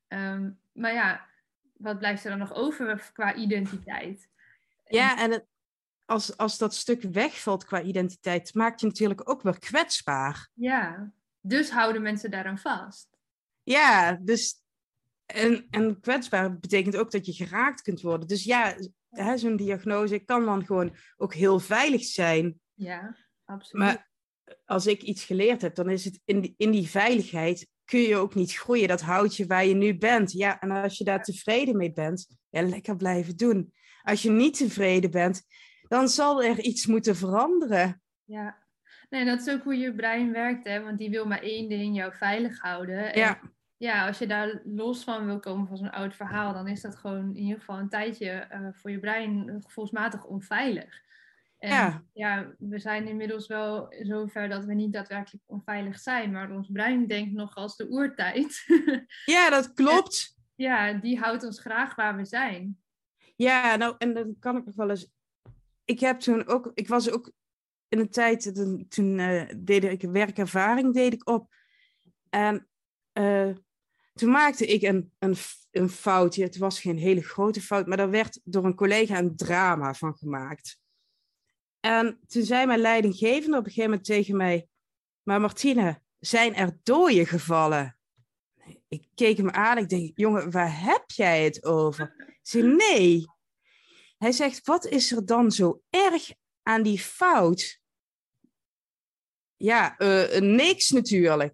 Ehm, 0.07 0.49
maar 0.71 0.93
ja, 0.93 1.25
wat 1.73 1.97
blijft 1.97 2.23
er 2.23 2.29
dan 2.29 2.39
nog 2.39 2.53
over 2.53 3.09
qua 3.13 3.36
identiteit? 3.36 4.29
ja. 4.86 5.17
En 5.17 5.31
het, 5.31 5.45
als, 6.05 6.38
als 6.38 6.57
dat 6.57 6.73
stuk 6.73 7.01
wegvalt 7.01 7.65
qua 7.65 7.81
identiteit, 7.81 8.53
maakt 8.53 8.79
je 8.79 8.88
natuurlijk 8.88 9.29
ook 9.29 9.41
weer 9.41 9.59
kwetsbaar. 9.59 10.49
Ja, 10.53 11.11
dus 11.41 11.71
houden 11.71 12.01
mensen 12.01 12.31
daaraan 12.31 12.59
vast. 12.59 13.17
Ja, 13.63 14.19
dus. 14.21 14.63
En, 15.25 15.67
en 15.69 15.99
kwetsbaar 15.99 16.59
betekent 16.59 16.95
ook 16.95 17.11
dat 17.11 17.25
je 17.25 17.33
geraakt 17.33 17.81
kunt 17.81 18.01
worden. 18.01 18.27
Dus 18.27 18.43
ja, 18.43 18.75
zo'n 19.36 19.55
diagnose 19.55 20.20
kan 20.20 20.45
dan 20.45 20.66
gewoon 20.66 20.95
ook 21.18 21.34
heel 21.34 21.59
veilig 21.59 22.03
zijn. 22.03 22.59
Ja, 22.74 23.16
absoluut. 23.45 23.86
Maar 23.86 24.09
als 24.66 24.88
ik 24.88 25.01
iets 25.01 25.24
geleerd 25.24 25.61
heb, 25.61 25.76
dan 25.76 25.89
is 25.89 26.05
het 26.05 26.22
in 26.26 26.41
die, 26.41 26.53
in 26.57 26.72
die 26.72 26.89
veiligheid 26.89 27.68
kun 27.86 27.99
je 27.99 28.16
ook 28.16 28.36
niet 28.36 28.53
groeien. 28.53 28.88
Dat 28.88 29.01
houdt 29.01 29.36
je 29.36 29.45
waar 29.45 29.66
je 29.66 29.76
nu 29.76 29.97
bent. 29.97 30.32
Ja, 30.32 30.59
en 30.59 30.72
als 30.72 30.97
je 30.97 31.03
daar 31.03 31.24
tevreden 31.24 31.78
mee 31.78 31.93
bent, 31.93 32.38
ja, 32.49 32.61
lekker 32.61 32.95
blijven 32.95 33.38
doen. 33.38 33.74
Als 34.01 34.22
je 34.22 34.30
niet 34.30 34.57
tevreden 34.57 35.11
bent, 35.11 35.41
dan 35.88 36.07
zal 36.09 36.43
er 36.43 36.59
iets 36.59 36.86
moeten 36.86 37.16
veranderen. 37.16 38.01
Ja. 38.24 38.63
Nee, 39.09 39.26
dat 39.26 39.41
is 39.47 39.53
ook 39.53 39.63
hoe 39.63 39.78
je 39.78 39.95
brein 39.95 40.32
werkt, 40.32 40.68
hè? 40.68 40.84
Want 40.84 40.97
die 40.97 41.09
wil 41.09 41.26
maar 41.26 41.41
één 41.41 41.70
ding, 41.70 41.95
jou 41.95 42.13
veilig 42.13 42.59
houden. 42.59 43.13
En 43.13 43.20
Ja, 43.20 43.41
ja, 43.78 44.07
als 44.07 44.17
je 44.17 44.28
daar 44.28 44.61
los 44.63 45.03
van 45.03 45.26
wil 45.26 45.39
komen 45.39 45.67
van 45.67 45.78
zo'n 45.78 45.91
oud 45.91 46.15
verhaal, 46.15 46.53
dan 46.53 46.67
is 46.67 46.82
dat 46.82 46.95
gewoon 46.95 47.36
in 47.36 47.43
ieder 47.43 47.59
geval 47.59 47.80
een 47.80 47.89
tijdje 47.89 48.30
eh, 48.30 48.67
voor 48.71 48.91
je 48.91 48.99
brein 48.99 49.61
gevoelsmatig 49.63 50.23
onveilig. 50.23 51.03
En 51.57 51.69
Ja. 51.69 52.03
ja, 52.13 52.53
we 52.57 52.80
zijn 52.80 53.07
inmiddels 53.07 53.47
wel 53.47 53.95
zover 54.01 54.49
dat 54.49 54.65
we 54.65 54.73
niet 54.73 54.93
daadwerkelijk 54.93 55.43
onveilig 55.45 55.99
zijn, 55.99 56.32
maar 56.32 56.51
ons 56.51 56.69
brein 56.71 57.07
denkt 57.07 57.34
nog 57.34 57.55
als 57.55 57.76
de 57.76 57.89
oertijd. 57.89 58.65
ja 59.26 59.49
dat 59.49 59.73
klopt. 59.73 60.36
ja, 60.55 60.93
die 60.93 61.19
houdt 61.19 61.43
ons 61.43 61.59
graag 61.59 61.95
waar 61.95 62.15
we 62.15 62.26
zijn. 62.26 62.80
Ja, 63.36 63.76
nou, 63.76 63.95
en 63.97 64.13
dan 64.13 64.36
kan 64.39 64.57
ik 64.57 64.65
nog 64.65 64.76
wel 64.76 64.89
eens. 64.89 65.11
Ik 65.86 65.99
heb 65.99 66.19
toen 66.19 66.47
ook, 66.47 66.71
ik 66.73 66.88
was 66.88 67.11
ook 67.11 67.32
in 67.88 67.99
een 67.99 68.09
tijd, 68.09 68.55
toen, 68.55 68.86
toen 68.88 69.19
eh, 69.19 69.53
deed 69.57 69.84
ik 69.84 70.03
een 70.03 70.11
werkervaring 70.11 70.93
deed 70.93 71.13
ik 71.13 71.30
op. 71.30 71.53
En 72.30 72.67
eh, 73.11 73.49
toen 74.16 74.30
maakte 74.30 74.66
ik 74.66 74.82
een, 74.82 75.11
een, 75.20 75.36
een 75.72 75.89
foutje. 75.89 76.43
Het 76.43 76.57
was 76.57 76.80
geen 76.80 76.97
hele 76.97 77.22
grote 77.22 77.61
fout, 77.61 77.88
maar 77.88 77.97
daar 77.97 78.09
werd 78.09 78.39
door 78.43 78.66
een 78.66 78.76
collega 78.76 79.18
een 79.18 79.36
drama 79.36 79.93
van 79.93 80.18
gemaakt. 80.18 80.80
En 81.80 82.20
toen 82.28 82.43
zei 82.43 82.66
mijn 82.66 82.80
leidinggevende 82.80 83.57
op 83.57 83.66
een 83.66 83.72
gegeven 83.72 83.89
moment 83.89 84.07
tegen 84.07 84.38
mij: 84.38 84.68
Maar 85.24 85.41
Martine, 85.41 86.01
zijn 86.20 86.55
er 86.55 86.78
dooien 86.84 87.26
gevallen? 87.26 87.97
Ik 88.88 89.07
keek 89.16 89.38
hem 89.38 89.49
aan. 89.49 89.78
Ik 89.78 89.89
denk: 89.89 90.18
Jongen, 90.18 90.51
waar 90.51 90.82
heb 90.82 91.03
jij 91.07 91.43
het 91.43 91.63
over? 91.63 92.38
Zei: 92.41 92.76
Nee. 92.76 93.26
Hij 94.18 94.32
zegt: 94.32 94.66
Wat 94.66 94.86
is 94.86 95.11
er 95.11 95.26
dan 95.26 95.51
zo 95.51 95.82
erg 95.89 96.32
aan 96.63 96.84
die 96.84 96.99
fout? 96.99 97.80
Ja, 99.55 99.97
eh, 99.97 100.41
niks 100.41 100.89
natuurlijk. 100.89 101.53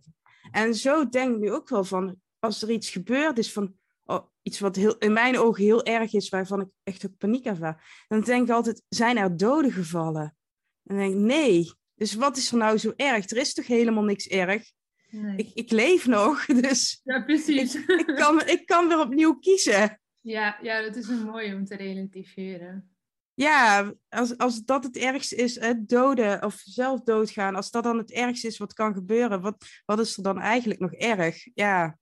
En 0.52 0.76
zo 0.76 1.10
denk 1.10 1.34
ik 1.34 1.40
nu 1.40 1.52
ook 1.52 1.70
wel 1.70 1.84
van: 1.84 2.21
als 2.42 2.62
er 2.62 2.72
iets 2.72 2.90
gebeurd 2.90 3.38
is 3.38 3.52
van. 3.54 3.76
oh, 4.06 4.26
iets 4.42 4.60
wat 4.60 4.76
heel, 4.76 4.98
in 4.98 5.14
mijn 5.14 5.38
ogen 5.38 5.64
heel 5.64 5.84
erg 5.84 6.14
is, 6.14 6.30
waarvan 6.30 6.62
ik 6.62 6.68
echt 6.84 7.06
ook 7.06 7.18
paniek 7.18 7.46
ervaar. 7.46 8.06
Dan 8.08 8.22
denk 8.22 8.48
ik 8.48 8.54
altijd: 8.54 8.84
zijn 8.90 9.18
er 9.18 9.38
doden 9.38 9.72
gevallen? 9.72 10.36
En 10.84 10.96
dan 10.96 10.98
denk 10.98 11.12
ik: 11.14 11.20
nee. 11.20 11.72
Dus 11.96 12.14
wat 12.16 12.38
is 12.38 12.52
er 12.52 12.58
nou 12.58 12.78
zo 12.78 12.94
erg? 12.96 13.30
Er 13.30 13.38
is 13.38 13.54
toch 13.54 13.68
helemaal 13.68 14.04
niks 14.04 14.28
erg? 14.28 14.72
Nee. 15.10 15.38
Ik, 15.38 15.52
ik 15.54 15.72
leef 15.72 16.08
nog, 16.08 16.46
dus 16.66 17.02
Ja, 17.04 17.24
precies. 17.24 17.76
ik 17.76 18.14
kan, 18.16 18.48
ik 18.48 18.66
kan 18.66 18.88
weer 18.88 19.00
opnieuw 19.00 19.34
kiezen. 19.40 20.02
ja, 20.22 20.58
ja, 20.62 20.82
dat 20.82 20.96
is 20.96 21.08
een 21.08 21.24
mooie 21.24 21.56
om 21.56 21.66
te 21.66 21.76
relativeren. 21.76 22.96
Ja, 23.34 23.94
als, 24.10 24.38
als 24.38 24.64
dat 24.64 24.84
het 24.84 24.98
ergste 24.98 25.36
is, 25.36 25.60
hè, 25.60 25.86
doden 25.86 26.44
of 26.44 26.62
zelf 26.64 27.02
doodgaan, 27.02 27.56
als 27.56 27.72
dat 27.72 27.84
dan 27.84 27.98
het 27.98 28.12
ergste 28.12 28.48
is 28.48 28.58
wat 28.58 28.74
kan 28.74 28.94
gebeuren, 28.94 29.42
wat, 29.42 29.66
wat 29.86 30.00
is 30.00 30.18
er 30.18 30.24
dan 30.24 30.40
eigenlijk 30.40 30.80
nog 30.80 30.94
erg? 30.94 31.48
Ja, 31.54 31.98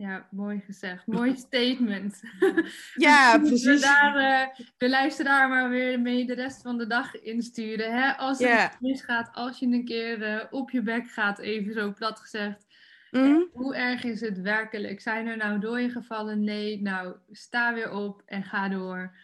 Ja, 0.00 0.26
mooi 0.30 0.60
gezegd. 0.60 1.06
Mooi 1.06 1.36
statement. 1.36 2.20
ja 2.94 3.36
Moeten 3.36 3.52
we 3.58 3.62
precies. 3.62 3.80
daar 3.80 4.16
eh, 4.16 4.64
de 4.76 4.88
luisteraar 4.88 5.48
maar 5.48 5.70
weer 5.70 6.00
mee 6.00 6.26
de 6.26 6.34
rest 6.34 6.62
van 6.62 6.78
de 6.78 6.86
dag 6.86 7.20
insturen. 7.20 7.92
Hè? 7.92 8.12
Als 8.16 8.40
er 8.40 8.64
iets 8.64 8.80
misgaat, 8.80 9.30
als 9.32 9.58
je 9.58 9.66
een 9.66 9.84
keer 9.84 10.22
eh, 10.22 10.44
op 10.50 10.70
je 10.70 10.82
bek 10.82 11.10
gaat, 11.10 11.38
even 11.38 11.72
zo 11.72 11.92
plat 11.92 12.20
gezegd. 12.20 12.66
Mhm. 13.10 13.40
Hoe 13.52 13.74
erg 13.74 14.04
is 14.04 14.20
het 14.20 14.40
werkelijk? 14.40 15.00
Zijn 15.00 15.26
er 15.26 15.36
nou 15.36 15.60
dooien 15.60 15.90
gevallen? 15.90 16.44
Nee, 16.44 16.82
nou 16.82 17.16
sta 17.30 17.74
weer 17.74 17.90
op 17.90 18.22
en 18.26 18.44
ga 18.44 18.68
door. 18.68 19.16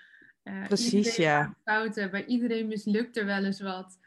Uh, 0.44 0.64
Precies, 0.66 1.16
ja. 1.16 1.54
Fouten, 1.64 2.10
bij 2.10 2.24
iedereen 2.24 2.66
mislukt 2.66 3.16
er 3.16 3.26
wel 3.26 3.44
eens 3.44 3.60
wat. 3.60 3.98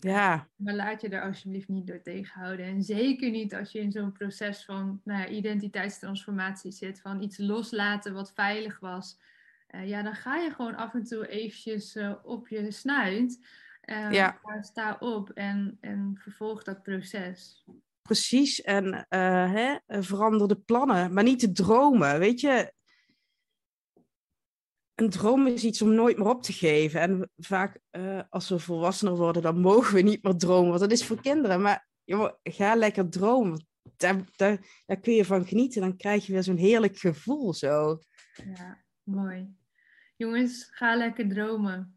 Ja, 0.00 0.48
Maar 0.56 0.74
laat 0.74 1.00
je 1.00 1.08
er 1.08 1.22
alsjeblieft 1.22 1.68
niet 1.68 1.86
door 1.86 2.02
tegenhouden. 2.02 2.66
En 2.66 2.82
zeker 2.82 3.30
niet 3.30 3.54
als 3.54 3.72
je 3.72 3.80
in 3.80 3.92
zo'n 3.92 4.12
proces 4.12 4.64
van 4.64 5.00
nou 5.04 5.20
ja, 5.20 5.28
identiteitstransformatie 5.28 6.72
zit. 6.72 7.00
Van 7.00 7.22
iets 7.22 7.38
loslaten 7.38 8.14
wat 8.14 8.32
veilig 8.34 8.80
was. 8.80 9.18
Uh, 9.70 9.88
ja, 9.88 10.02
dan 10.02 10.14
ga 10.14 10.36
je 10.36 10.50
gewoon 10.50 10.74
af 10.76 10.94
en 10.94 11.04
toe 11.04 11.28
eventjes 11.28 11.96
uh, 11.96 12.14
op 12.22 12.48
je 12.48 12.70
snuit. 12.70 13.46
Uh, 13.84 14.12
Ja. 14.12 14.38
Sta 14.60 14.96
op 15.00 15.30
en, 15.30 15.78
en 15.80 16.18
vervolg 16.20 16.62
dat 16.62 16.82
proces. 16.82 17.64
precies. 18.02 18.60
En 18.60 19.06
eh, 19.08 19.52
hè, 19.52 19.76
verander 20.02 20.48
de 20.48 20.56
plannen, 20.56 21.12
maar 21.12 21.24
niet 21.24 21.40
de 21.40 21.52
dromen. 21.52 22.18
Weet 22.18 22.40
je, 22.40 22.72
een 25.00 25.10
droom 25.10 25.46
is 25.46 25.64
iets 25.64 25.82
om 25.82 25.94
nooit 25.94 26.18
meer 26.18 26.28
op 26.28 26.42
te 26.42 26.52
geven. 26.52 27.00
En 27.00 27.30
vaak 27.36 27.78
eh, 27.90 28.20
als 28.30 28.48
we 28.48 28.58
volwassener 28.58 29.16
worden, 29.16 29.42
dan 29.42 29.60
mogen 29.60 29.94
we 29.94 30.00
niet 30.00 30.22
meer 30.22 30.36
dromen. 30.36 30.68
Want 30.68 30.80
dat 30.80 30.92
is 30.92 31.04
voor 31.04 31.20
kinderen. 31.20 31.62
Maar 31.62 31.88
joh, 32.04 32.32
ga 32.42 32.74
lekker 32.74 33.08
dromen. 33.10 33.66
Daar, 33.96 34.16
daar, 34.36 34.58
daar 34.86 35.00
kun 35.00 35.14
je 35.14 35.24
van 35.24 35.46
genieten. 35.46 35.80
Dan 35.80 35.96
krijg 35.96 36.26
je 36.26 36.32
weer 36.32 36.42
zo'n 36.42 36.56
heerlijk 36.56 36.98
gevoel 36.98 37.54
zo. 37.54 37.98
Ja, 38.54 38.82
mooi. 39.02 39.56
Jongens, 40.16 40.68
ga 40.70 40.96
lekker 40.96 41.28
dromen. 41.28 41.94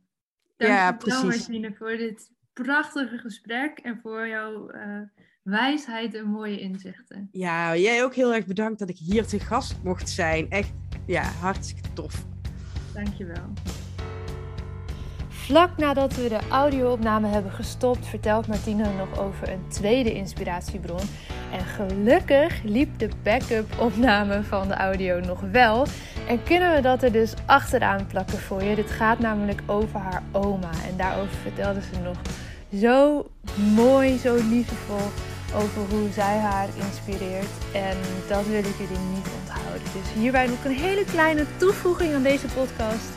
Ja, 0.57 0.89
Dankjewel 0.91 1.21
precies. 1.21 1.47
Martine 1.47 1.75
voor 1.75 1.97
dit 1.97 2.31
prachtige 2.53 3.17
gesprek 3.17 3.79
en 3.79 3.99
voor 4.01 4.27
jouw 4.27 4.69
eh, 4.69 5.01
wijsheid 5.43 6.13
en 6.13 6.25
mooie 6.25 6.59
inzichten. 6.59 7.29
Ja, 7.31 7.77
jij 7.77 8.03
ook 8.03 8.15
heel 8.15 8.33
erg 8.33 8.45
bedankt 8.45 8.79
dat 8.79 8.89
ik 8.89 8.97
hier 8.97 9.25
te 9.25 9.39
gast 9.39 9.83
mocht 9.83 10.09
zijn. 10.09 10.49
Echt, 10.49 10.73
ja, 11.05 11.23
hartstikke 11.23 11.93
tof. 11.93 12.29
Dankjewel. 12.93 13.43
Vlak 15.29 15.77
nadat 15.77 16.15
we 16.15 16.29
de 16.29 16.39
audio-opname 16.49 17.27
hebben 17.27 17.51
gestopt, 17.51 18.07
vertelt 18.07 18.47
Martine 18.47 18.87
nog 18.97 19.19
over 19.19 19.49
een 19.49 19.67
tweede 19.67 20.13
inspiratiebron. 20.13 21.01
En 21.51 21.65
gelukkig 21.65 22.63
liep 22.63 22.99
de 22.99 23.09
backup-opname 23.23 24.43
van 24.43 24.67
de 24.67 24.73
audio 24.73 25.19
nog 25.19 25.39
wel. 25.51 25.85
En 26.27 26.43
kunnen 26.43 26.75
we 26.75 26.81
dat 26.81 27.03
er 27.03 27.11
dus 27.11 27.33
achteraan 27.45 28.07
plakken 28.07 28.37
voor 28.37 28.63
je. 28.63 28.75
Dit 28.75 28.91
gaat 28.91 29.19
namelijk 29.19 29.61
over 29.65 29.99
haar 29.99 30.23
oma. 30.31 30.71
En 30.89 30.97
daarover 30.97 31.37
vertelde 31.41 31.81
ze 31.81 31.99
nog 32.03 32.17
zo 32.81 33.25
mooi, 33.75 34.17
zo 34.17 34.35
liefdevol 34.35 35.30
over 35.55 35.81
hoe 35.97 36.09
zij 36.13 36.37
haar 36.37 36.67
inspireert. 36.85 37.49
En 37.73 37.97
dat 38.27 38.45
wil 38.45 38.59
ik 38.59 38.77
jullie 38.77 39.03
niet 39.15 39.27
onthouden. 39.41 39.81
Dus 39.93 40.13
hierbij 40.13 40.47
nog 40.47 40.65
een 40.65 40.71
hele 40.71 41.05
kleine 41.05 41.45
toevoeging 41.57 42.13
aan 42.13 42.23
deze 42.23 42.47
podcast. 42.47 43.09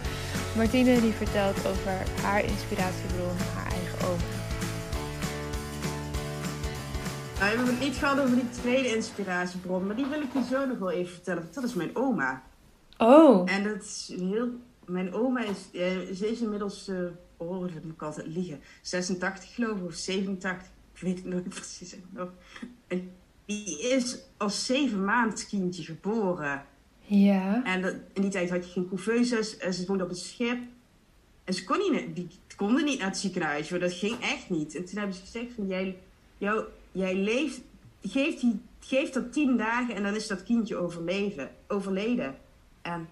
Martine 0.56 1.00
die 1.00 1.12
vertelt 1.12 1.66
over 1.66 1.92
haar 2.22 2.44
inspiratiebron, 2.44 3.36
haar 3.54 3.72
eigen 3.72 4.06
oma. 4.08 4.32
Nou, 7.38 7.50
we 7.50 7.56
hebben 7.56 7.66
het 7.74 7.80
niet 7.84 7.96
gehad 7.96 8.20
over 8.20 8.34
die 8.34 8.50
tweede 8.50 8.94
inspiratiebron, 8.94 9.86
maar 9.86 9.96
die 9.96 10.06
wil 10.06 10.20
ik 10.20 10.32
je 10.32 10.44
zo 10.50 10.66
nog 10.66 10.78
wel 10.78 10.90
even 10.90 11.12
vertellen. 11.12 11.48
Dat 11.52 11.64
is 11.64 11.74
mijn 11.74 11.96
oma. 11.96 12.42
Oh, 12.98 13.50
En 13.52 13.62
dat 13.64 13.82
is 13.82 14.12
heel... 14.18 14.48
Mijn 14.86 15.14
oma 15.14 15.40
is... 15.40 15.58
eh, 15.80 16.14
ze 16.14 16.30
is 16.30 16.40
inmiddels... 16.40 16.88
eh 16.88 16.96
oh, 17.36 17.60
dat 17.60 17.82
moet 17.82 17.92
ik 17.94 18.02
altijd 18.02 18.26
liegen. 18.26 18.60
86 18.82 19.54
geloof 19.54 19.78
ik, 19.78 19.84
of 19.84 19.94
87. 19.94 20.68
Ik 21.04 21.14
weet 21.14 21.24
het 21.24 21.32
nooit 21.32 21.48
precies. 21.58 21.96
nog. 22.10 22.28
En 22.86 23.10
die 23.46 23.80
is 23.82 24.18
als 24.36 24.66
zeven 24.66 25.04
maand 25.04 25.46
kindje 25.46 25.82
geboren. 25.82 26.66
ja. 27.00 27.64
En 27.64 27.82
dat, 27.82 27.94
in 28.12 28.22
die 28.22 28.30
tijd 28.30 28.50
had 28.50 28.66
je 28.66 28.72
geen 28.72 28.88
couveuses. 28.88 29.56
En 29.56 29.74
ze 29.74 29.86
woonde 29.86 30.04
op 30.04 30.10
een 30.10 30.16
schip. 30.16 30.58
En 31.44 31.54
ze 31.54 31.64
kon 31.64 31.78
niet, 31.78 32.16
die 32.16 32.28
konden 32.56 32.84
niet 32.84 32.98
naar 32.98 33.08
het 33.08 33.18
ziekenhuis. 33.18 33.70
Hoor. 33.70 33.78
Dat 33.78 33.92
ging 33.92 34.20
echt 34.20 34.50
niet. 34.50 34.74
En 34.76 34.84
toen 34.84 34.98
hebben 34.98 35.16
ze 35.16 35.22
gezegd 35.22 35.52
van... 35.54 35.66
Jij, 35.66 35.98
jou, 36.38 36.64
jij 36.92 37.14
leeft... 37.14 37.60
Geef, 38.02 38.40
die, 38.40 38.60
geef 38.80 39.10
dat 39.10 39.32
tien 39.32 39.56
dagen 39.56 39.94
en 39.94 40.02
dan 40.02 40.14
is 40.14 40.26
dat 40.26 40.42
kindje 40.42 40.76
overleven, 40.76 41.50
overleden. 41.68 42.36
En 42.82 43.08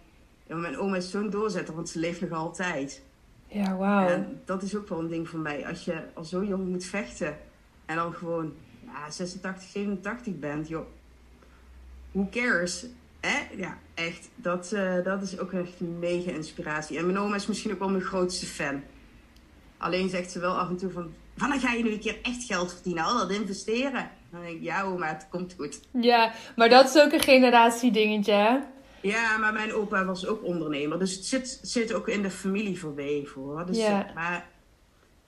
ja, 0.47 0.57
mijn 0.57 0.79
oma 0.79 0.97
is 0.97 1.11
zo'n 1.11 1.31
doorzetter, 1.31 1.75
want 1.75 1.89
ze 1.89 1.99
leeft 1.99 2.21
nog 2.21 2.31
altijd. 2.31 3.03
Ja, 3.47 3.77
wauw. 3.77 4.09
En 4.09 4.41
dat 4.45 4.63
is 4.63 4.77
ook 4.77 4.89
wel 4.89 4.99
een 4.99 5.09
ding 5.09 5.29
voor 5.29 5.39
mij. 5.39 5.67
Als 5.67 5.85
je 5.85 6.03
al 6.15 6.25
zo 6.25 6.45
jong 6.45 6.69
moet 6.69 6.85
vechten 6.85 7.37
en 7.93 7.99
dan 7.99 8.15
gewoon 8.15 8.53
ja, 8.85 9.11
86, 9.11 9.69
87 9.71 10.39
bent, 10.39 10.69
joh. 10.69 10.87
Who 12.13 12.29
cares? 12.31 12.87
Hè? 13.21 13.39
Ja, 13.57 13.79
echt. 13.95 14.29
Dat, 14.35 14.73
eh, 14.73 15.05
dat 15.05 15.23
is 15.23 15.39
ook 15.39 15.53
echt 15.53 15.81
een 15.81 15.99
mega 15.99 16.31
inspiratie. 16.31 16.99
En 16.99 17.05
mijn 17.07 17.19
oma 17.19 17.35
is 17.35 17.47
misschien 17.47 17.73
ook 17.73 17.79
wel 17.79 17.89
mijn 17.91 18.03
grootste 18.03 18.47
fan. 18.47 18.83
Alleen 19.79 20.09
zegt 20.09 20.31
ze 20.31 20.39
wel 20.41 20.59
af 20.59 20.69
en 20.69 20.77
toe 20.77 20.91
van... 20.91 21.13
Wanneer 21.35 21.61
ga 21.61 21.73
je 21.73 21.83
nu 21.83 21.93
een 21.93 22.01
keer 22.01 22.19
echt 22.23 22.45
geld 22.45 22.73
verdienen? 22.73 23.05
Al 23.05 23.17
dat 23.19 23.31
investeren? 23.31 24.11
Dan 24.31 24.41
denk 24.43 24.57
ik, 24.57 24.63
ja 24.63 24.83
oma, 24.83 25.07
het 25.07 25.27
komt 25.31 25.55
goed. 25.59 25.81
Ja, 25.91 26.33
maar 26.57 26.69
dat 26.69 26.89
is 26.95 27.03
ook 27.03 27.13
een 27.13 27.21
generatiedingetje, 27.21 28.33
hè? 28.33 28.59
Ja, 29.03 29.37
maar 29.39 29.53
mijn 29.53 29.73
opa 29.73 30.05
was 30.05 30.27
ook 30.27 30.45
ondernemer. 30.45 30.99
Dus 30.99 31.15
het 31.15 31.25
zit, 31.25 31.59
zit 31.63 31.93
ook 31.93 32.09
in 32.09 32.23
de 32.23 32.31
familie 32.31 32.79
verweven 32.79 33.41
hoor. 33.43 33.67
Dus, 33.67 33.77
Ja. 33.79 34.09
eh, 34.09 34.15
Maar 34.15 34.47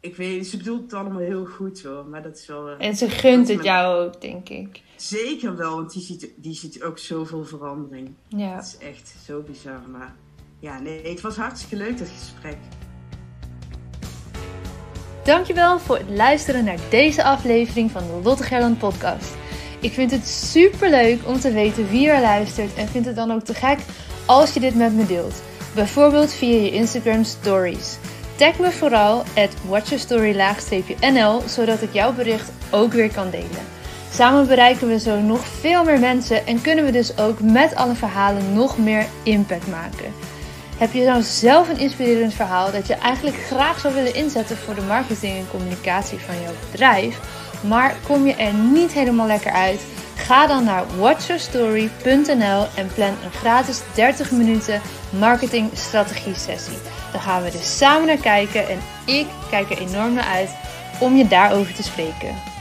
ik 0.05 0.17
weet, 0.17 0.47
ze 0.47 0.57
bedoelt 0.57 0.83
het 0.83 0.93
allemaal 0.95 1.19
heel 1.21 1.45
goed 1.45 1.83
hoor. 1.83 2.05
Maar 2.07 2.23
dat 2.23 2.37
is 2.39 2.47
wel... 2.47 2.69
eh, 2.69 2.87
En 2.87 2.97
ze 2.97 3.11
gunt 3.11 3.49
het 3.49 3.63
jou 3.65 4.05
ook, 4.07 4.21
denk 4.21 4.49
ik. 4.49 4.83
Zeker 4.97 5.57
wel, 5.57 5.77
want 5.77 5.93
die 5.93 6.03
ziet, 6.03 6.29
die 6.37 6.55
ziet 6.55 6.83
ook 6.83 6.99
zoveel 6.99 7.45
verandering. 7.45 8.11
Ja. 8.29 8.55
Het 8.57 8.65
is 8.81 8.87
echt 8.89 9.15
zo 9.27 9.41
bizar. 9.41 9.81
Maar 9.93 10.15
ja, 10.59 10.81
nee, 10.81 11.07
het 11.09 11.21
was 11.21 11.37
hartstikke 11.37 11.77
leuk 11.77 11.99
dat 11.99 12.09
gesprek. 12.19 12.57
Dankjewel 15.25 15.79
voor 15.79 15.97
het 15.99 16.09
luisteren 16.11 16.65
naar 16.65 16.79
deze 16.91 17.25
aflevering 17.25 17.91
van 17.91 18.03
de 18.07 18.21
Lotte 18.23 18.43
Gerland 18.43 18.79
podcast. 18.79 19.35
Ik 19.81 19.93
vind 19.93 20.11
het 20.11 20.27
super 20.27 20.91
leuk 20.91 21.27
om 21.27 21.39
te 21.41 21.53
weten 21.53 21.89
wie 21.89 22.09
er 22.11 22.21
luistert 22.21 22.75
en 22.75 22.89
vind 22.89 23.05
het 23.07 23.17
dan 23.17 23.31
ook 23.31 23.43
te 23.43 23.55
gek 23.55 23.79
als 24.27 24.55
je 24.55 24.61
dit 24.61 24.75
met 24.75 24.93
me 24.95 25.07
deelt. 25.07 25.43
Bijvoorbeeld 25.75 26.33
via 26.33 26.57
je 26.61 26.71
Instagram 26.71 27.25
stories. 27.25 27.97
Tag 28.37 28.59
me 28.59 28.73
vooral 28.73 29.19
at 29.19 29.51
watchyourstory-nl 29.69 31.43
zodat 31.47 31.83
ik 31.83 31.93
jouw 31.93 32.13
bericht 32.13 32.51
ook 32.71 32.93
weer 32.93 33.13
kan 33.13 33.31
delen. 33.31 33.73
Samen 34.13 34.47
bereiken 34.47 34.89
we 34.89 34.99
zo 34.99 35.21
nog 35.21 35.47
veel 35.61 35.85
meer 35.85 35.99
mensen 35.99 36.47
en 36.47 36.61
kunnen 36.61 36.85
we 36.85 36.91
dus 36.91 37.19
ook 37.19 37.41
met 37.41 37.75
alle 37.75 37.95
verhalen 37.95 38.53
nog 38.53 38.79
meer 38.79 39.07
impact 39.23 39.67
maken. 39.67 40.13
Heb 40.79 40.93
je 40.93 41.05
nou 41.05 41.23
zelf 41.23 41.69
een 41.69 41.79
inspirerend 41.79 42.35
verhaal 42.35 42.73
dat 42.73 42.87
je 42.87 42.95
eigenlijk 42.95 43.37
graag 43.37 43.81
zou 43.81 43.95
willen 43.95 44.15
inzetten 44.15 44.57
voor 44.57 44.75
de 44.75 44.83
marketing 44.83 45.37
en 45.37 45.51
communicatie 45.51 46.19
van 46.19 46.35
jouw 46.43 46.53
bedrijf, 46.71 47.21
maar 47.61 47.97
kom 48.07 48.27
je 48.27 48.35
er 48.35 48.55
niet 48.55 48.93
helemaal 48.93 49.27
lekker 49.27 49.53
uit? 49.53 49.81
Ga 50.25 50.47
dan 50.47 50.65
naar 50.65 50.85
watchyourstory.nl 50.97 52.67
en 52.77 52.89
plan 52.95 53.09
een 53.25 53.33
gratis 53.33 53.81
30 53.95 54.31
minuten 54.31 54.81
marketing 55.19 55.71
strategie 55.75 56.35
sessie. 56.35 56.79
Dan 57.13 57.21
gaan 57.21 57.43
we 57.43 57.51
er 57.51 57.65
samen 57.65 58.07
naar 58.07 58.17
kijken 58.17 58.69
en 58.69 58.79
ik 59.05 59.27
kijk 59.51 59.71
er 59.71 59.79
enorm 59.79 60.15
naar 60.15 60.25
uit 60.25 60.51
om 61.01 61.17
je 61.17 61.29
daarover 61.29 61.75
te 61.75 61.83
spreken. 61.83 62.54